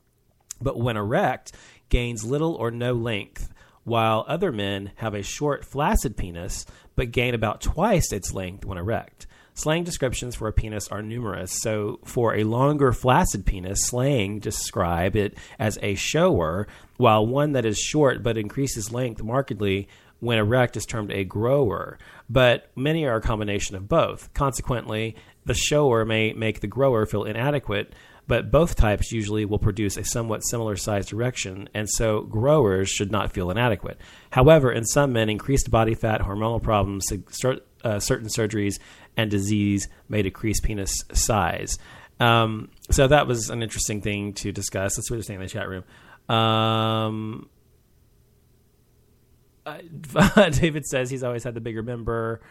but 0.62 0.80
when 0.80 0.96
erect, 0.96 1.52
gains 1.90 2.24
little 2.24 2.54
or 2.56 2.72
no 2.72 2.94
length 2.94 3.54
while 3.86 4.26
other 4.28 4.52
men 4.52 4.92
have 4.96 5.14
a 5.14 5.24
short, 5.24 5.64
flaccid 5.64 6.18
penis 6.18 6.66
but 6.96 7.12
gain 7.12 7.34
about 7.34 7.62
twice 7.62 8.12
its 8.12 8.34
length 8.34 8.66
when 8.66 8.78
erect. 8.78 9.28
Slang 9.54 9.86
descriptions 9.86 10.36
for 10.36 10.50
a 10.50 10.54
penis 10.54 10.90
are 10.90 11.02
numerous. 11.02 11.62
So, 11.62 12.00
for 12.04 12.36
a 12.36 12.44
longer 12.44 12.92
flaccid 12.92 13.46
penis, 13.46 13.86
slang 13.86 14.40
describe 14.40 15.16
it 15.16 15.38
as 15.58 15.80
a 15.82 15.96
shower, 15.96 16.68
while 16.98 17.26
one 17.26 17.54
that 17.54 17.66
is 17.66 17.78
short 17.78 18.22
but 18.22 18.38
increases 18.38 18.92
length 18.92 19.24
markedly 19.24 19.88
when 20.20 20.40
erect 20.40 20.76
is 20.76 20.86
termed 20.86 21.12
a 21.12 21.24
grower. 21.24 21.98
But 22.30 22.70
many 22.76 23.06
are 23.06 23.16
a 23.16 23.22
combination 23.22 23.78
of 23.78 23.88
both. 23.88 24.34
Consequently, 24.34 25.16
the 25.46 25.54
shower 25.54 26.04
may 26.04 26.34
make 26.34 26.60
the 26.60 26.68
grower 26.68 27.06
feel 27.06 27.24
inadequate, 27.24 27.94
but 28.28 28.52
both 28.52 28.76
types 28.76 29.12
usually 29.12 29.46
will 29.46 29.60
produce 29.60 29.98
a 29.98 30.04
somewhat 30.04 30.42
similar 30.42 30.76
sized 30.76 31.14
erection, 31.14 31.70
and 31.74 31.90
so 31.90 32.22
growers 32.22 32.90
should 32.90 33.12
not 33.12 33.32
feel 33.32 33.52
inadequate. 33.52 34.00
However, 34.32 34.72
in 34.72 34.86
some 34.86 35.14
men, 35.14 35.30
increased 35.30 35.70
body 35.70 35.96
fat, 35.96 36.22
hormonal 36.22 36.62
problems, 36.62 37.06
uh, 37.84 38.00
certain 38.00 38.28
surgeries, 38.28 38.80
and 39.16 39.30
disease 39.30 39.88
may 40.10 40.22
decrease 40.22 40.60
penis 40.60 41.04
size. 41.14 41.78
Um, 42.20 42.70
so 42.92 43.08
that 43.08 43.28
was 43.28 43.50
an 43.50 43.62
interesting 43.62 44.02
thing 44.02 44.34
to 44.34 44.52
discuss. 44.52 44.96
That's 44.96 45.10
what 45.10 45.18
they're 45.18 45.24
saying 45.24 45.42
in 45.42 45.46
the 45.46 45.52
chat 45.52 45.68
room. 45.68 45.84
Um, 46.30 47.50
uh, 49.66 50.50
David 50.50 50.86
says 50.86 51.10
he's 51.10 51.24
always 51.24 51.44
had 51.44 51.54
the 51.54 51.62
bigger 51.62 51.84
member 51.84 52.42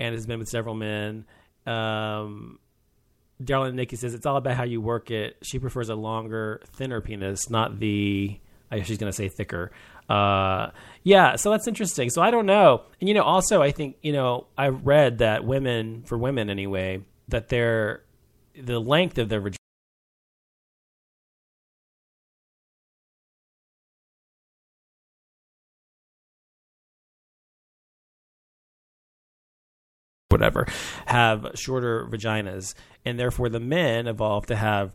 and 0.00 0.14
has 0.14 0.26
been 0.26 0.38
with 0.38 0.48
several 0.48 0.74
men. 0.74 1.24
Um, 1.66 2.58
Darlene 3.42 3.74
Nikki 3.74 3.96
says 3.96 4.14
it's 4.14 4.26
all 4.26 4.36
about 4.36 4.56
how 4.56 4.64
you 4.64 4.80
work 4.80 5.10
it. 5.10 5.36
She 5.42 5.58
prefers 5.58 5.88
a 5.88 5.94
longer, 5.94 6.60
thinner 6.72 7.00
penis, 7.00 7.50
not 7.50 7.78
the. 7.78 8.38
I 8.70 8.78
guess 8.78 8.86
she's 8.86 8.98
going 8.98 9.10
to 9.10 9.16
say 9.16 9.28
thicker. 9.28 9.72
Uh, 10.08 10.70
yeah, 11.02 11.36
so 11.36 11.50
that's 11.50 11.66
interesting. 11.66 12.10
So 12.10 12.20
I 12.20 12.30
don't 12.30 12.46
know. 12.46 12.82
And 13.00 13.08
you 13.08 13.14
know, 13.14 13.22
also 13.22 13.62
I 13.62 13.70
think 13.70 13.96
you 14.02 14.12
know 14.12 14.46
I 14.56 14.68
read 14.68 15.18
that 15.18 15.44
women, 15.44 16.02
for 16.04 16.18
women 16.18 16.50
anyway, 16.50 17.02
that 17.28 17.48
their 17.48 18.02
the 18.60 18.80
length 18.80 19.18
of 19.18 19.28
their 19.28 19.40
whatever 30.38 30.66
have 31.06 31.46
shorter 31.54 32.06
vaginas 32.10 32.74
and 33.04 33.18
therefore 33.18 33.48
the 33.48 33.60
men 33.60 34.06
evolved 34.06 34.48
to 34.48 34.56
have 34.56 34.94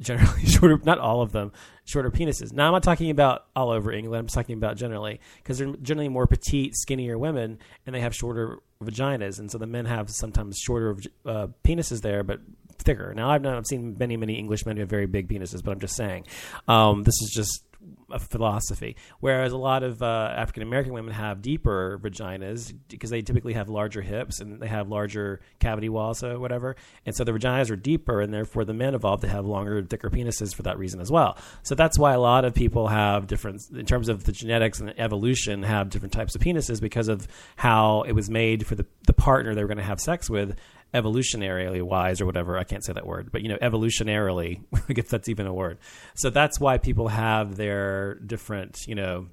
generally 0.00 0.44
shorter 0.46 0.80
not 0.84 0.98
all 0.98 1.22
of 1.22 1.32
them 1.32 1.52
shorter 1.84 2.10
penises. 2.10 2.52
Now 2.52 2.66
i'm 2.66 2.72
not 2.72 2.82
talking 2.82 3.10
about 3.10 3.46
all 3.54 3.70
over 3.70 3.92
england. 3.92 4.20
I'm 4.20 4.26
talking 4.28 4.56
about 4.56 4.76
generally 4.76 5.20
because 5.38 5.58
they're 5.58 5.72
generally 5.82 6.08
more 6.08 6.26
petite 6.26 6.74
skinnier 6.74 7.18
women 7.18 7.58
and 7.86 7.94
they 7.94 8.00
have 8.00 8.14
shorter 8.14 8.58
vaginas. 8.82 9.38
And 9.38 9.50
so 9.50 9.58
the 9.58 9.66
men 9.66 9.84
have 9.86 10.10
sometimes 10.10 10.58
shorter 10.58 10.96
uh, 11.26 11.48
penises 11.64 12.00
there 12.00 12.22
but 12.22 12.40
thicker. 12.78 13.12
Now 13.14 13.30
i've, 13.30 13.42
not, 13.42 13.56
I've 13.56 13.66
seen 13.66 13.96
many 13.98 14.16
many 14.16 14.34
english 14.34 14.64
men 14.66 14.76
who 14.76 14.80
have 14.80 14.90
very 14.90 15.06
big 15.06 15.28
penises 15.28 15.62
but 15.62 15.72
i'm 15.72 15.80
just 15.80 15.96
saying 15.96 16.26
um, 16.66 17.02
this 17.02 17.20
is 17.22 17.30
just 17.34 17.64
a 18.10 18.18
philosophy. 18.18 18.96
Whereas 19.20 19.52
a 19.52 19.56
lot 19.56 19.82
of 19.82 20.02
uh, 20.02 20.34
African 20.36 20.62
American 20.62 20.92
women 20.92 21.14
have 21.14 21.42
deeper 21.42 21.98
vaginas 22.02 22.74
because 22.88 23.10
they 23.10 23.22
typically 23.22 23.54
have 23.54 23.68
larger 23.68 24.02
hips 24.02 24.40
and 24.40 24.60
they 24.60 24.66
have 24.66 24.88
larger 24.88 25.40
cavity 25.58 25.88
walls 25.88 26.22
or 26.22 26.38
whatever. 26.38 26.76
And 27.06 27.14
so 27.14 27.24
the 27.24 27.32
vaginas 27.32 27.70
are 27.70 27.76
deeper, 27.76 28.20
and 28.20 28.32
therefore 28.32 28.64
the 28.64 28.74
men 28.74 28.94
evolved 28.94 29.22
to 29.22 29.28
have 29.28 29.44
longer, 29.44 29.82
thicker 29.82 30.10
penises 30.10 30.54
for 30.54 30.62
that 30.62 30.78
reason 30.78 31.00
as 31.00 31.10
well. 31.10 31.38
So 31.62 31.74
that's 31.74 31.98
why 31.98 32.12
a 32.12 32.20
lot 32.20 32.44
of 32.44 32.54
people 32.54 32.88
have 32.88 33.26
different, 33.26 33.62
in 33.70 33.86
terms 33.86 34.08
of 34.08 34.24
the 34.24 34.32
genetics 34.32 34.80
and 34.80 34.88
the 34.88 35.00
evolution, 35.00 35.62
have 35.62 35.90
different 35.90 36.12
types 36.12 36.34
of 36.34 36.40
penises 36.40 36.80
because 36.80 37.08
of 37.08 37.28
how 37.56 38.02
it 38.02 38.12
was 38.12 38.28
made 38.28 38.66
for 38.66 38.74
the, 38.74 38.86
the 39.06 39.12
partner 39.12 39.54
they 39.54 39.62
were 39.62 39.68
going 39.68 39.78
to 39.78 39.84
have 39.84 40.00
sex 40.00 40.28
with 40.28 40.56
evolutionarily 40.92 41.82
wise 41.82 42.20
or 42.20 42.26
whatever. 42.26 42.58
I 42.58 42.64
can't 42.64 42.84
say 42.84 42.92
that 42.92 43.06
word, 43.06 43.30
but 43.32 43.42
you 43.42 43.48
know, 43.48 43.58
evolutionarily, 43.58 44.62
I 44.88 44.92
guess 44.92 45.08
that's 45.08 45.28
even 45.28 45.46
a 45.46 45.54
word. 45.54 45.78
So 46.14 46.30
that's 46.30 46.58
why 46.58 46.78
people 46.78 47.08
have 47.08 47.56
their 47.56 48.14
different, 48.14 48.86
you 48.86 48.94
know, 48.94 49.28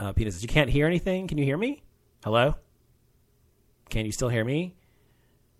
uh, 0.00 0.12
penises. 0.12 0.42
You 0.42 0.48
can't 0.48 0.70
hear 0.70 0.86
anything. 0.86 1.28
Can 1.28 1.38
you 1.38 1.44
hear 1.44 1.56
me? 1.56 1.82
Hello? 2.24 2.56
Can 3.90 4.06
you 4.06 4.12
still 4.12 4.28
hear 4.28 4.44
me? 4.44 4.74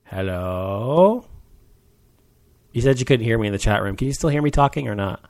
Hello? 0.04 1.26
You 2.72 2.80
said 2.82 2.98
you 2.98 3.06
couldn't 3.06 3.24
hear 3.24 3.38
me 3.38 3.46
in 3.46 3.52
the 3.52 3.58
chat 3.58 3.82
room. 3.82 3.96
Can 3.96 4.08
you 4.08 4.12
still 4.12 4.30
hear 4.30 4.42
me 4.42 4.50
talking 4.50 4.88
or 4.88 4.94
not? 4.94 5.24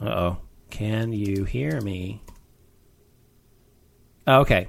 Uh 0.00 0.08
oh. 0.08 0.38
Can 0.70 1.12
you 1.12 1.44
hear 1.44 1.80
me? 1.80 2.22
Oh, 4.26 4.40
okay. 4.40 4.68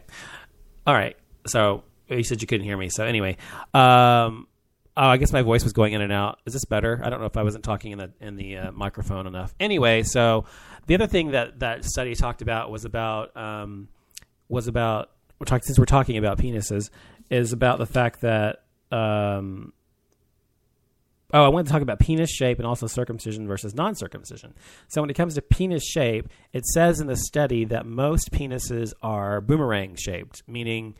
All 0.85 0.93
right. 0.93 1.17
So 1.47 1.83
you 2.09 2.23
said 2.23 2.41
you 2.41 2.47
couldn't 2.47 2.65
hear 2.65 2.77
me. 2.77 2.89
So 2.89 3.05
anyway, 3.05 3.37
um, 3.73 4.47
oh, 4.95 5.07
I 5.07 5.17
guess 5.17 5.31
my 5.31 5.41
voice 5.41 5.63
was 5.63 5.73
going 5.73 5.93
in 5.93 6.01
and 6.01 6.11
out. 6.11 6.39
Is 6.45 6.53
this 6.53 6.65
better? 6.65 7.01
I 7.03 7.09
don't 7.09 7.19
know 7.19 7.27
if 7.27 7.37
I 7.37 7.43
wasn't 7.43 7.63
talking 7.63 7.91
in 7.91 7.97
the 7.97 8.11
in 8.19 8.35
the 8.35 8.57
uh, 8.57 8.71
microphone 8.71 9.27
enough. 9.27 9.53
Anyway, 9.59 10.03
so 10.03 10.45
the 10.87 10.95
other 10.95 11.07
thing 11.07 11.31
that 11.31 11.59
that 11.59 11.85
study 11.85 12.15
talked 12.15 12.41
about 12.41 12.71
was 12.71 12.85
about 12.85 13.35
um, 13.37 13.89
was 14.49 14.67
about 14.67 15.11
we're 15.39 15.45
talking 15.45 15.65
since 15.65 15.77
we're 15.77 15.85
talking 15.85 16.17
about 16.17 16.37
penises 16.37 16.89
is 17.29 17.53
about 17.53 17.77
the 17.77 17.85
fact 17.85 18.21
that 18.21 18.63
um, 18.91 19.73
oh, 21.33 21.43
I 21.43 21.49
want 21.49 21.67
to 21.67 21.73
talk 21.73 21.81
about 21.81 21.99
penis 21.99 22.31
shape 22.31 22.57
and 22.57 22.67
also 22.67 22.87
circumcision 22.87 23.47
versus 23.47 23.75
non 23.75 23.95
circumcision. 23.95 24.53
So, 24.87 25.01
when 25.01 25.09
it 25.09 25.15
comes 25.15 25.35
to 25.35 25.41
penis 25.41 25.83
shape, 25.85 26.29
it 26.53 26.65
says 26.65 26.99
in 26.99 27.07
the 27.07 27.17
study 27.17 27.65
that 27.65 27.85
most 27.85 28.31
penises 28.31 28.93
are 29.01 29.41
boomerang 29.41 29.95
shaped, 29.95 30.43
meaning 30.47 30.95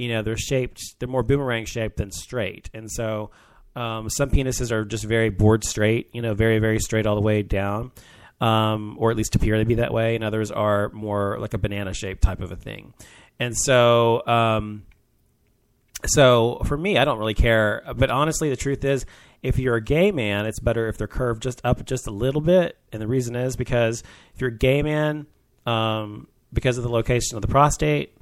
you 0.00 0.08
know 0.08 0.22
they're 0.22 0.36
shaped 0.36 0.80
they're 0.98 1.08
more 1.08 1.22
boomerang 1.22 1.64
shaped 1.64 1.98
than 1.98 2.10
straight. 2.10 2.70
And 2.72 2.90
so 2.90 3.30
um, 3.76 4.10
some 4.10 4.30
penises 4.30 4.72
are 4.72 4.84
just 4.84 5.04
very 5.04 5.30
board 5.30 5.64
straight 5.64 6.08
you 6.12 6.22
know 6.22 6.34
very 6.34 6.58
very 6.58 6.78
straight 6.78 7.06
all 7.06 7.14
the 7.14 7.20
way 7.20 7.42
down 7.42 7.92
um, 8.40 8.96
or 8.98 9.10
at 9.10 9.16
least 9.16 9.36
appear 9.36 9.56
to 9.58 9.64
be 9.64 9.74
that 9.76 9.92
way 9.92 10.14
and 10.14 10.24
others 10.24 10.50
are 10.50 10.88
more 10.90 11.38
like 11.38 11.54
a 11.54 11.58
banana 11.58 11.94
shaped 11.94 12.22
type 12.22 12.40
of 12.40 12.50
a 12.50 12.56
thing. 12.56 12.94
And 13.38 13.56
so 13.56 14.26
um, 14.26 14.84
so 16.06 16.60
for 16.64 16.76
me 16.76 16.96
i 16.96 17.04
don't 17.04 17.18
really 17.18 17.34
care 17.34 17.82
but 17.96 18.10
honestly 18.10 18.48
the 18.48 18.56
truth 18.56 18.84
is 18.84 19.04
if 19.42 19.58
you're 19.58 19.76
a 19.76 19.82
gay 19.82 20.10
man 20.10 20.46
it's 20.46 20.58
better 20.58 20.88
if 20.88 20.96
they're 20.96 21.06
curved 21.06 21.42
just 21.42 21.60
up 21.64 21.84
just 21.84 22.06
a 22.06 22.10
little 22.10 22.40
bit 22.40 22.76
and 22.92 23.00
the 23.02 23.06
reason 23.06 23.36
is 23.36 23.56
because 23.56 24.02
if 24.34 24.40
you're 24.40 24.50
a 24.50 24.56
gay 24.56 24.82
man 24.82 25.26
um, 25.66 26.26
because 26.52 26.78
of 26.78 26.84
the 26.84 26.90
location 26.90 27.36
of 27.36 27.42
the 27.42 27.48
prostate 27.48 28.16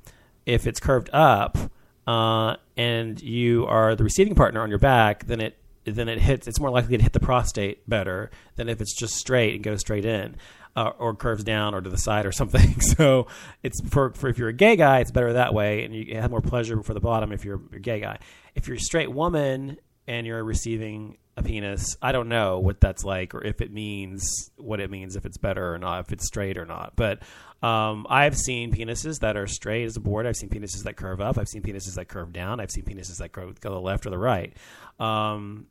if 0.49 0.67
it's 0.67 0.81
curved 0.81 1.11
up 1.12 1.59
uh, 2.07 2.57
and 2.76 3.21
you 3.21 3.67
are 3.67 3.95
the 3.95 4.02
receiving 4.02 4.35
partner 4.35 4.62
on 4.62 4.71
your 4.71 4.78
back, 4.78 5.26
then 5.26 5.40
it 5.40 5.59
then 5.85 6.09
it 6.09 6.19
hits. 6.19 6.49
It's 6.49 6.59
more 6.59 6.71
likely 6.71 6.97
to 6.97 7.02
hit 7.02 7.12
the 7.12 7.21
prostate 7.21 7.88
better 7.88 8.31
than 8.57 8.69
if 8.69 8.81
it's 8.81 8.95
just 8.95 9.14
straight 9.14 9.55
and 9.55 9.62
goes 9.62 9.81
straight 9.81 10.05
in. 10.05 10.37
Uh, 10.76 10.93
or 10.99 11.12
curves 11.12 11.43
down 11.43 11.75
or 11.75 11.81
to 11.81 11.90
the 11.90 11.99
side 11.99 12.25
or 12.25 12.31
something. 12.31 12.76
So 12.81 13.26
it's 13.64 13.81
for, 13.88 14.12
for 14.12 14.28
if 14.28 14.38
you're 14.38 14.49
a 14.49 14.52
gay 14.52 14.76
guy, 14.76 15.00
it's 15.00 15.11
better 15.11 15.33
that 15.33 15.52
way, 15.52 15.83
and 15.85 15.93
you 15.93 16.17
have 16.17 16.31
more 16.31 16.40
pleasure 16.40 16.81
for 16.85 16.95
the 16.95 17.00
bottom 17.00 17.33
if 17.33 17.45
you're 17.45 17.61
a 17.73 17.81
gay 17.81 17.99
guy. 17.99 18.21
If 18.55 18.69
you're 18.69 18.76
a 18.76 18.81
straight 18.81 19.11
woman 19.11 19.78
and 20.07 20.25
you're 20.25 20.45
receiving 20.45 21.17
a 21.40 21.42
penis, 21.42 21.97
I 22.02 22.12
don't 22.12 22.28
know 22.28 22.59
what 22.59 22.80
that's 22.80 23.04
like 23.04 23.35
or 23.35 23.45
if 23.45 23.61
it 23.61 23.73
means 23.73 24.50
what 24.57 24.80
it 24.80 24.90
means, 24.90 25.16
if 25.16 25.26
it's 25.26 25.38
better 25.38 25.75
or 25.75 25.78
not, 25.78 26.00
if 26.00 26.12
it's 26.12 26.26
straight 26.26 26.59
or 26.59 26.66
not. 26.66 26.95
But 26.97 27.23
um, 27.62 28.07
I've 28.09 28.37
seen 28.37 28.73
penises 28.73 29.21
that 29.21 29.37
are 29.37 29.47
straight 29.47 29.85
as 29.85 29.97
a 29.97 30.00
board. 30.00 30.26
I've 30.26 30.37
seen 30.37 30.50
penises 30.50 30.85
that 30.85 30.97
curve 30.97 31.21
up. 31.21 31.38
I've 31.38 31.49
seen 31.49 31.62
penises 31.62 31.95
that 31.95 32.07
curve 32.07 32.33
down. 32.33 32.61
I've 32.61 32.71
seen 32.71 32.85
penises 32.85 33.16
that 33.18 33.33
go, 33.33 33.50
to 33.50 33.61
the 33.61 33.80
left 33.80 34.07
or 34.07 34.11
the 34.11 34.18
right. 34.18 34.54
Um, 35.00 35.66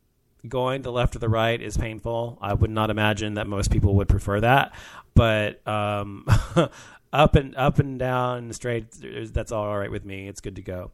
going 0.47 0.81
to 0.81 0.83
the 0.83 0.91
left 0.91 1.15
or 1.15 1.19
the 1.19 1.29
right 1.29 1.61
is 1.61 1.77
painful. 1.77 2.37
I 2.41 2.53
would 2.53 2.69
not 2.69 2.89
imagine 2.89 3.35
that 3.35 3.47
most 3.47 3.71
people 3.71 3.95
would 3.95 4.09
prefer 4.09 4.41
that, 4.41 4.73
but 5.15 5.65
um, 5.67 6.25
up 7.13 7.35
and 7.35 7.55
up 7.55 7.79
and 7.79 7.97
down 7.97 8.51
straight, 8.53 8.87
that's 9.33 9.51
all 9.51 9.77
right 9.77 9.91
with 9.91 10.05
me. 10.05 10.27
It's 10.27 10.41
good 10.41 10.55
to 10.57 10.61
go. 10.61 10.91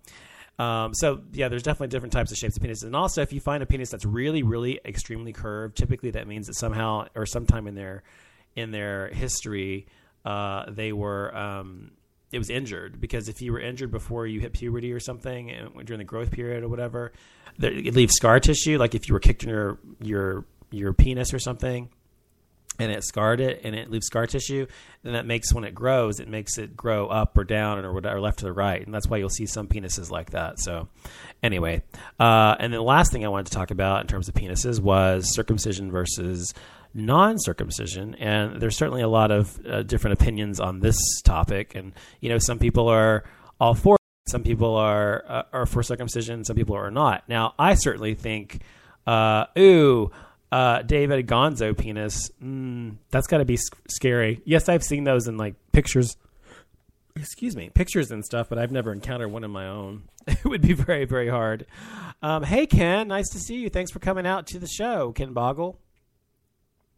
Um, 0.60 0.94
so 0.94 1.22
yeah, 1.32 1.48
there's 1.48 1.64
definitely 1.64 1.88
different 1.88 2.14
types 2.14 2.32
of 2.32 2.38
shapes 2.38 2.56
of 2.58 2.64
penises, 2.64 2.84
and 2.84 2.96
also 2.96 3.22
if 3.22 3.34
you 3.34 3.40
find 3.40 3.64
a 3.64 3.66
penis 3.66 3.90
that's 3.90 4.06
really, 4.06 4.44
really 4.44 4.80
extremely 4.86 5.34
curved, 5.34 5.76
typically 5.76 6.12
that 6.12 6.28
means 6.28 6.48
that 6.48 6.56
somehow 6.56 7.08
or 7.16 7.26
sometime 7.26 7.68
in 7.68 7.76
their 7.76 8.04
in 8.56 8.72
their 8.72 9.08
history 9.08 9.88
uh, 10.26 10.66
they 10.70 10.94
were 10.94 11.36
um, 11.36 11.92
it 12.32 12.38
was 12.38 12.50
injured 12.50 13.00
because 13.00 13.30
if 13.30 13.42
you 13.42 13.52
were 13.52 13.60
injured 13.60 13.92
before 13.92 14.26
you 14.26 14.40
hit 14.40 14.54
puberty 14.54 14.92
or 14.92 15.00
something 15.00 15.52
and 15.52 15.86
during 15.86 16.00
the 16.00 16.06
growth 16.06 16.32
period 16.32 16.64
or 16.64 16.68
whatever, 16.68 17.12
it 17.60 17.94
leaves 17.94 18.14
scar 18.16 18.40
tissue. 18.40 18.78
Like 18.78 18.96
if 18.96 19.08
you 19.08 19.14
were 19.14 19.20
kicked 19.20 19.44
in 19.44 19.50
your 19.50 19.78
your 20.02 20.46
your 20.72 20.94
penis 20.94 21.34
or 21.34 21.40
something, 21.40 21.90
and 22.80 22.92
it 22.92 23.04
scarred 23.04 23.40
it 23.40 23.62
and 23.64 23.76
it 23.76 23.92
leaves 23.92 24.08
scar 24.08 24.26
tissue, 24.26 24.66
then 25.04 25.14
that 25.14 25.26
makes 25.26 25.54
when 25.54 25.64
it 25.64 25.76
grows, 25.76 26.20
it 26.20 26.28
makes 26.28 26.58
it 26.58 26.76
grow 26.76 27.08
up 27.08 27.38
or 27.38 27.44
down 27.44 27.84
or 27.86 27.94
whatever, 27.94 28.20
left 28.20 28.40
to 28.40 28.46
the 28.46 28.54
right, 28.54 28.84
and 28.84 28.94
that's 28.94 29.08
why 29.08 29.18
you'll 29.18 29.30
see 29.30 29.46
some 29.46 29.68
penises 29.68 30.10
like 30.10 30.32
that. 30.32 30.60
So, 30.60 30.88
anyway, 31.42 31.84
uh, 32.20 32.56
and 32.60 32.74
then 32.74 32.80
the 32.80 32.84
last 32.84 33.12
thing 33.12 33.26
I 33.26 33.30
wanted 33.30 33.48
to 33.48 33.54
talk 33.54 33.72
about 33.72 34.02
in 34.02 34.08
terms 34.08 34.28
of 34.28 34.34
penises 34.34 34.80
was 34.80 35.34
circumcision 35.34 35.92
versus 35.92 36.54
non-circumcision, 36.94 38.16
and 38.16 38.62
there's 38.62 38.78
certainly 38.78 39.02
a 39.02 39.08
lot 39.08 39.32
of 39.32 39.60
uh, 39.66 39.84
different 39.84 40.20
opinions 40.20 40.60
on 40.60 40.80
this 40.80 40.98
topic. 41.24 41.76
And 41.76 41.94
you 42.22 42.30
know, 42.30 42.38
some 42.38 42.60
people 42.60 42.88
are 42.88 43.24
all 43.60 43.76
for, 43.76 43.96
it, 43.96 44.32
some 44.32 44.44
people 44.44 44.76
are 44.76 45.24
uh, 45.28 45.44
are 45.54 45.66
for 45.66 45.84
circumcision, 45.84 46.44
some 46.44 46.56
people 46.56 46.76
are 46.76 46.92
not. 46.92 47.28
Now, 47.28 47.54
I 47.60 47.76
certainly 47.76 48.16
think, 48.16 48.62
uh, 49.06 49.46
ooh. 49.58 50.12
Uh, 50.54 50.82
David 50.84 51.26
Gonzo 51.28 51.78
penis. 51.78 52.30
Mm, 52.42 52.98
that's 53.10 53.28
got 53.28 53.40
to 53.40 53.46
be 53.46 53.58
sc- 53.58 53.76
scary. 53.90 54.42
Yes, 54.46 54.70
I've 54.70 54.84
seen 54.84 55.04
those 55.04 55.28
in 55.28 55.38
like 55.38 55.56
pictures. 55.72 56.16
Excuse 57.16 57.56
me, 57.56 57.70
pictures 57.70 58.12
and 58.12 58.26
stuff, 58.26 58.50
but 58.50 58.58
I've 58.58 58.72
never 58.72 58.92
encountered 58.92 59.32
one 59.32 59.44
of 59.44 59.52
my 59.52 59.68
own. 59.68 60.04
It 60.26 60.46
would 60.46 60.62
be 60.62 60.72
very, 60.72 61.04
very 61.04 61.28
hard. 61.28 61.66
Um, 62.22 62.44
hey, 62.44 62.66
Ken, 62.66 63.10
nice 63.10 63.30
to 63.32 63.40
see 63.40 63.56
you. 63.56 63.70
Thanks 63.70 63.92
for 63.92 64.00
coming 64.00 64.26
out 64.26 64.48
to 64.48 64.60
the 64.60 64.68
show, 64.68 65.12
Ken 65.12 65.34
Boggle 65.34 65.78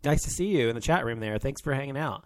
nice 0.06 0.24
to 0.24 0.30
see 0.30 0.46
you 0.46 0.70
in 0.70 0.76
the 0.76 0.82
chat 0.82 1.04
room 1.06 1.20
there. 1.20 1.38
Thanks 1.38 1.62
for 1.62 1.74
hanging 1.74 1.98
out. 1.98 2.24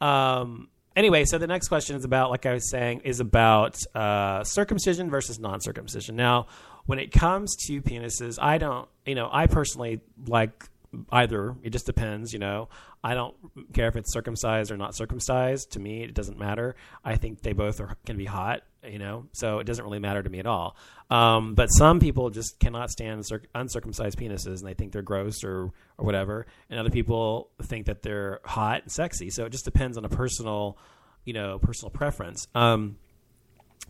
Um, 0.00 0.68
anyway, 0.96 1.24
so 1.24 1.38
the 1.38 1.46
next 1.46 1.68
question 1.68 1.96
is 1.96 2.04
about, 2.04 2.30
like 2.30 2.46
I 2.46 2.54
was 2.54 2.70
saying, 2.70 3.00
is 3.04 3.20
about 3.20 3.76
uh, 3.94 4.44
circumcision 4.44 5.10
versus 5.10 5.38
non-circumcision. 5.38 6.16
Now, 6.16 6.46
when 6.88 6.98
it 6.98 7.12
comes 7.12 7.54
to 7.66 7.82
penises, 7.82 8.38
I 8.40 8.56
don't, 8.56 8.88
you 9.04 9.14
know, 9.14 9.28
I 9.30 9.46
personally 9.46 10.00
like 10.26 10.64
either. 11.12 11.54
It 11.62 11.68
just 11.68 11.84
depends, 11.84 12.32
you 12.32 12.38
know. 12.38 12.70
I 13.04 13.12
don't 13.12 13.36
care 13.74 13.88
if 13.88 13.96
it's 13.96 14.10
circumcised 14.10 14.70
or 14.70 14.78
not 14.78 14.96
circumcised. 14.96 15.72
To 15.72 15.80
me, 15.80 16.02
it 16.02 16.14
doesn't 16.14 16.38
matter. 16.38 16.76
I 17.04 17.16
think 17.16 17.42
they 17.42 17.52
both 17.52 17.78
are, 17.82 17.98
can 18.06 18.16
be 18.16 18.24
hot, 18.24 18.62
you 18.82 18.98
know, 18.98 19.26
so 19.32 19.58
it 19.58 19.64
doesn't 19.64 19.84
really 19.84 19.98
matter 19.98 20.22
to 20.22 20.30
me 20.30 20.38
at 20.38 20.46
all. 20.46 20.78
Um, 21.10 21.54
but 21.54 21.66
some 21.66 22.00
people 22.00 22.30
just 22.30 22.58
cannot 22.58 22.88
stand 22.88 23.22
uncircumcised 23.54 24.18
penises 24.18 24.60
and 24.60 24.66
they 24.66 24.72
think 24.72 24.92
they're 24.92 25.02
gross 25.02 25.44
or, 25.44 25.70
or 25.98 26.06
whatever. 26.06 26.46
And 26.70 26.80
other 26.80 26.88
people 26.88 27.50
think 27.64 27.84
that 27.84 28.00
they're 28.00 28.40
hot 28.44 28.84
and 28.84 28.90
sexy. 28.90 29.28
So 29.28 29.44
it 29.44 29.50
just 29.50 29.66
depends 29.66 29.98
on 29.98 30.06
a 30.06 30.08
personal, 30.08 30.78
you 31.26 31.34
know, 31.34 31.58
personal 31.58 31.90
preference. 31.90 32.48
Um, 32.54 32.96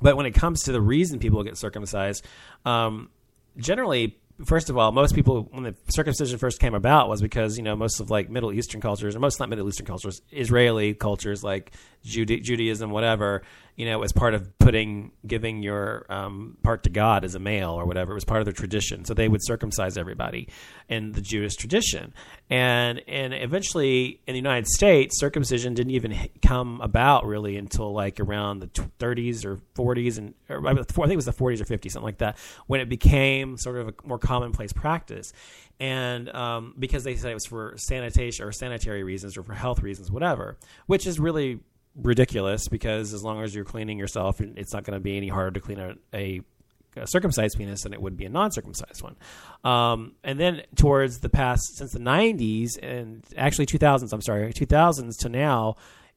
but 0.00 0.16
when 0.16 0.26
it 0.26 0.32
comes 0.32 0.62
to 0.64 0.72
the 0.72 0.80
reason 0.80 1.18
people 1.18 1.42
get 1.42 1.56
circumcised, 1.56 2.24
um, 2.64 3.10
generally 3.56 4.18
first 4.44 4.70
of 4.70 4.78
all, 4.78 4.92
most 4.92 5.14
people 5.14 5.48
when 5.50 5.64
the 5.64 5.74
circumcision 5.88 6.38
first 6.38 6.60
came 6.60 6.74
about 6.74 7.08
was 7.08 7.20
because 7.20 7.56
you 7.56 7.62
know 7.62 7.76
most 7.76 8.00
of 8.00 8.10
like 8.10 8.30
Middle 8.30 8.52
Eastern 8.52 8.80
cultures, 8.80 9.16
or 9.16 9.20
most 9.20 9.40
not 9.40 9.48
Middle 9.48 9.68
Eastern 9.68 9.86
cultures, 9.86 10.22
Israeli 10.30 10.94
cultures 10.94 11.42
like 11.42 11.72
Judaism, 12.04 12.90
whatever, 12.90 13.42
you 13.78 13.86
know, 13.86 14.02
as 14.02 14.12
part 14.12 14.34
of 14.34 14.58
putting 14.58 15.12
giving 15.24 15.62
your 15.62 16.04
um, 16.10 16.56
part 16.64 16.82
to 16.82 16.90
God 16.90 17.24
as 17.24 17.36
a 17.36 17.38
male 17.38 17.70
or 17.70 17.86
whatever. 17.86 18.10
It 18.10 18.16
was 18.16 18.24
part 18.24 18.40
of 18.40 18.44
their 18.44 18.52
tradition, 18.52 19.04
so 19.04 19.14
they 19.14 19.28
would 19.28 19.40
circumcise 19.44 19.96
everybody 19.96 20.48
in 20.88 21.12
the 21.12 21.20
Jewish 21.20 21.54
tradition, 21.54 22.12
and 22.50 23.00
and 23.06 23.32
eventually 23.32 24.20
in 24.26 24.32
the 24.32 24.38
United 24.38 24.66
States, 24.66 25.20
circumcision 25.20 25.74
didn't 25.74 25.92
even 25.92 26.28
come 26.42 26.80
about 26.80 27.24
really 27.24 27.56
until 27.56 27.92
like 27.92 28.18
around 28.18 28.58
the 28.58 28.66
30s 28.66 29.44
or 29.44 29.58
40s, 29.76 30.18
and 30.18 30.34
or 30.48 30.66
I 30.66 30.74
think 30.74 31.12
it 31.12 31.16
was 31.16 31.26
the 31.26 31.32
40s 31.32 31.60
or 31.60 31.64
50s, 31.64 31.92
something 31.92 32.02
like 32.02 32.18
that, 32.18 32.36
when 32.66 32.80
it 32.80 32.88
became 32.88 33.56
sort 33.58 33.76
of 33.76 33.88
a 33.90 33.94
more 34.04 34.18
commonplace 34.18 34.72
practice 34.72 35.32
and 35.80 36.28
um, 36.34 36.74
because 36.78 37.04
they 37.04 37.14
said 37.14 37.30
it 37.30 37.34
was 37.34 37.46
for 37.46 37.74
sanitation 37.76 38.44
or 38.44 38.52
sanitary 38.52 39.04
reasons 39.04 39.36
or 39.36 39.44
for 39.44 39.54
health 39.54 39.80
reasons, 39.82 40.10
whatever, 40.10 40.56
which 40.86 41.06
is 41.06 41.20
really 41.20 41.60
ridiculous 42.00 42.68
because 42.68 43.12
as 43.12 43.22
long 43.22 43.42
as 43.42 43.54
you're 43.54 43.64
cleaning 43.64 43.98
yourself, 43.98 44.40
it's 44.40 44.72
not 44.72 44.84
going 44.84 44.96
to 44.96 45.00
be 45.00 45.16
any 45.16 45.28
harder 45.28 45.52
to 45.52 45.60
clean 45.60 45.80
a, 45.80 45.94
a, 46.14 46.40
a, 46.96 47.06
circumcised 47.06 47.58
penis 47.58 47.82
than 47.82 47.92
it 47.92 48.00
would 48.00 48.16
be 48.16 48.24
a 48.24 48.28
non-circumcised 48.28 49.02
one. 49.02 49.16
Um, 49.64 50.12
and 50.22 50.38
then 50.38 50.62
towards 50.76 51.18
the 51.18 51.28
past, 51.28 51.76
since 51.76 51.92
the 51.92 51.98
90s 51.98 52.78
and 52.82 53.24
actually 53.36 53.66
2000s, 53.66 54.12
I'm 54.12 54.22
sorry, 54.22 54.52
2000s 54.52 55.18
to 55.20 55.28
now, 55.28 55.74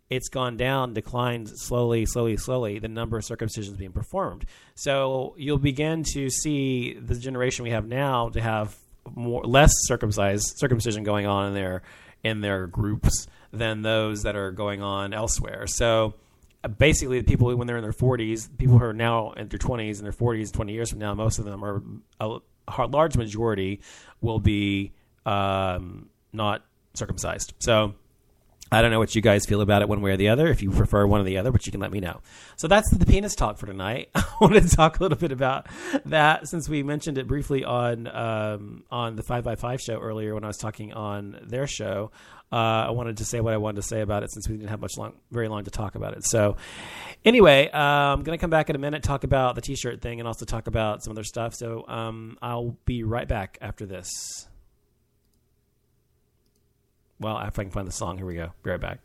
it's 0.10 0.28
gone 0.28 0.58
down, 0.58 0.94
declined 0.94 1.50
slowly, 1.50 2.06
slowly, 2.06 2.36
slowly, 2.36 2.80
the 2.80 2.90
number 2.90 3.18
of 3.18 3.24
circumcisions 3.24 3.78
being 3.78 3.94
performed. 3.94 4.46
So 4.76 5.36
you'll 5.38 5.58
begin 5.58 6.04
to 6.14 6.30
see 6.30 6.96
the 6.96 7.16
generation 7.16 7.64
we 7.64 7.72
have 7.72 7.88
now 7.88 8.30
to 8.30 8.42
have 8.42 8.76
more 9.16 9.44
less 9.44 9.72
circumcised 9.86 10.54
circumcision 10.58 11.04
going 11.04 11.26
on 11.26 11.48
in 11.48 11.54
their 11.54 11.82
in 12.24 12.42
their 12.42 12.68
groups 12.68 13.26
than 13.52 13.82
those 13.82 14.24
that 14.24 14.36
are 14.36 14.52
going 14.52 14.82
on 14.82 15.14
elsewhere. 15.14 15.66
So 15.68 16.16
basically, 16.78 17.20
the 17.20 17.26
people 17.26 17.56
when 17.56 17.68
they're 17.68 17.78
in 17.78 17.84
their 17.84 17.92
40s, 17.92 18.50
people 18.58 18.78
who 18.78 18.86
are 18.86 18.94
now 18.94 19.32
in 19.32 19.48
their 19.48 19.60
20s 19.60 19.98
and 19.98 20.06
their 20.06 20.14
40s, 20.14 20.52
20 20.52 20.74
years 20.74 20.90
from 20.90 21.00
now, 21.00 21.14
most 21.14 21.40
of 21.40 21.46
them 21.46 21.64
are 21.64 21.82
a, 22.20 22.40
large 22.88 23.18
majority 23.18 23.82
will 24.22 24.40
be 24.40 24.94
um, 25.26 26.10
not 26.32 26.64
circumcised. 26.94 27.54
So 27.60 27.96
I 28.72 28.82
don't 28.82 28.92
know 28.92 29.00
what 29.00 29.14
you 29.16 29.22
guys 29.22 29.46
feel 29.46 29.60
about 29.60 29.82
it 29.82 29.90
one 29.90 30.00
way 30.00 30.12
or 30.12 30.18
the 30.18 30.30
other. 30.30 30.48
If 30.48 30.62
you 30.64 30.72
prefer 30.72 31.06
one 31.06 31.20
or 31.20 31.26
the 31.26 31.38
other, 31.38 31.52
but 31.52 31.66
you 31.66 31.74
can 31.74 31.82
let 31.82 31.92
me 31.92 32.00
know. 32.00 32.22
So 32.56 32.70
that's 32.70 32.90
the 32.90 33.06
penis 33.06 33.36
talk 33.36 33.58
for 33.58 33.66
tonight. 33.66 34.10
I 34.16 34.24
wanted 34.40 34.64
to 34.64 34.74
talk 34.74 35.00
a 35.00 35.04
little 35.04 35.18
bit 35.18 35.34
about 35.34 35.68
that 36.06 36.48
since 36.48 36.70
we 36.70 36.82
mentioned 36.82 37.18
it 37.18 37.28
briefly 37.28 37.66
on 37.66 38.08
um, 38.08 38.84
on 38.90 39.18
the 39.18 39.24
Five 39.24 39.44
by 39.44 39.56
Five 39.56 39.82
show 39.82 40.00
earlier 40.00 40.34
when 40.34 40.46
I 40.46 40.48
was 40.48 40.58
talking 40.58 40.94
on 40.94 41.38
their 41.44 41.68
show. 41.68 42.12
Uh, 42.52 42.88
I 42.88 42.92
wanted 42.92 43.18
to 43.18 43.26
say 43.26 43.40
what 43.40 43.54
I 43.54 43.58
wanted 43.58 43.78
to 43.78 43.88
say 43.88 44.02
about 44.02 44.24
it 44.24 44.32
since 44.32 44.50
we 44.50 44.58
didn't 44.58 44.70
have 44.70 44.82
much 44.82 44.98
long, 44.98 45.14
very 45.32 45.48
long 45.48 45.64
to 45.64 45.72
talk 45.72 45.96
about 45.96 46.18
it. 46.18 46.26
So, 46.26 46.58
anyway, 47.24 47.70
uh, 47.72 47.78
I'm 47.78 48.24
going 48.24 48.38
to 48.38 48.42
come 48.42 48.50
back 48.50 48.70
in 48.70 48.76
a 48.76 48.80
minute, 48.80 49.04
talk 49.04 49.24
about 49.24 49.56
the 49.56 49.62
T-shirt 49.62 50.02
thing, 50.02 50.20
and 50.20 50.28
also 50.28 50.46
talk 50.46 50.68
about 50.68 51.02
some 51.02 51.12
other 51.12 51.24
stuff. 51.24 51.56
So, 51.56 51.86
um, 51.88 52.38
I'll 52.42 52.76
be 52.86 53.04
right 53.04 53.28
back 53.28 53.58
after 53.62 53.86
this. 53.86 54.10
Well, 57.20 57.38
if 57.40 57.58
I 57.58 57.64
can 57.64 57.72
find 57.72 57.88
the 57.88 57.92
song, 57.92 58.18
here 58.18 58.26
we 58.26 58.36
go. 58.36 58.52
Be 58.64 58.72
right 58.72 58.82
back. 58.82 59.00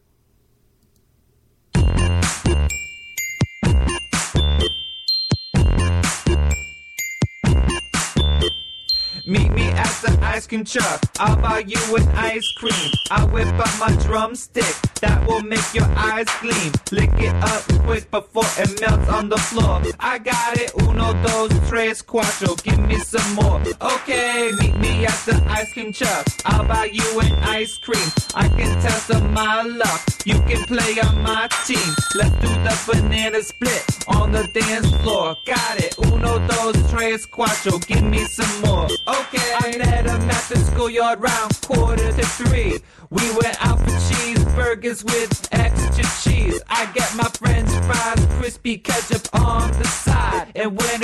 Meet 9.28 9.50
me 9.54 9.64
at 9.70 9.90
the 10.02 10.16
ice 10.22 10.46
cream 10.46 10.64
truck. 10.64 11.02
I'll 11.18 11.34
buy 11.34 11.64
you 11.66 11.96
an 11.96 12.06
ice 12.10 12.48
cream. 12.52 12.92
I 13.10 13.24
whip 13.24 13.48
up 13.58 13.72
my 13.80 13.90
drumstick. 14.04 14.72
That 15.00 15.26
will 15.26 15.42
make 15.42 15.74
your 15.74 15.90
eyes 15.96 16.28
gleam. 16.40 16.72
Lick 16.92 17.10
it 17.18 17.34
up 17.42 17.64
quick 17.84 18.08
before 18.12 18.46
it 18.56 18.80
melts 18.80 19.08
on 19.08 19.28
the 19.28 19.36
floor. 19.36 19.82
I 19.98 20.18
got 20.18 20.56
it. 20.58 20.70
Uno, 20.80 21.12
dos, 21.24 21.50
tres, 21.68 22.02
cuatro. 22.02 22.54
Give 22.62 22.78
me 22.78 22.98
some 22.98 23.34
more. 23.34 23.60
Okay, 23.80 24.52
meet 24.60 24.76
me 24.76 25.06
at 25.06 25.18
the 25.26 25.42
ice 25.48 25.72
cream 25.72 25.92
truck. 25.92 26.24
I'll 26.44 26.64
buy 26.64 26.84
you 26.92 27.18
an 27.18 27.32
ice 27.42 27.76
cream. 27.78 28.08
I 28.36 28.46
can 28.48 28.80
test 28.80 29.08
my 29.32 29.62
luck. 29.62 30.02
You 30.24 30.38
can 30.42 30.62
play 30.66 31.00
on 31.00 31.22
my 31.22 31.48
team. 31.66 31.90
Let's 32.14 32.36
do 32.44 32.50
the 32.62 32.74
banana 32.86 33.42
split 33.42 33.84
on 34.06 34.30
the 34.30 34.46
dance 34.54 34.90
floor. 35.02 35.36
Got 35.46 35.80
it. 35.80 35.98
Uno, 35.98 36.46
dos, 36.46 36.76
tres, 36.92 37.26
cuatro. 37.26 37.84
Give 37.88 38.04
me 38.04 38.20
some 38.20 38.60
more. 38.62 38.84
Okay 39.08 39.15
okay. 39.20 39.52
I 39.54 39.78
met 39.78 40.06
him 40.06 40.30
at 40.30 40.44
the 40.48 40.58
schoolyard 40.58 41.20
round 41.20 41.60
quarter 41.62 42.12
to 42.12 42.26
three. 42.26 42.78
We 43.10 43.30
went 43.32 43.56
out 43.64 43.78
for 43.78 43.90
cheeseburgers 43.90 45.04
with 45.04 45.48
extra 45.52 46.04
cheese. 46.22 46.60
I 46.68 46.86
get 46.92 47.14
my 47.16 47.28
french 47.28 47.70
fries, 47.86 48.26
crispy 48.38 48.78
ketchup 48.78 49.28
on 49.32 49.70
the 49.72 49.86
side. 49.86 50.52
And 50.54 50.76
when 50.78 51.02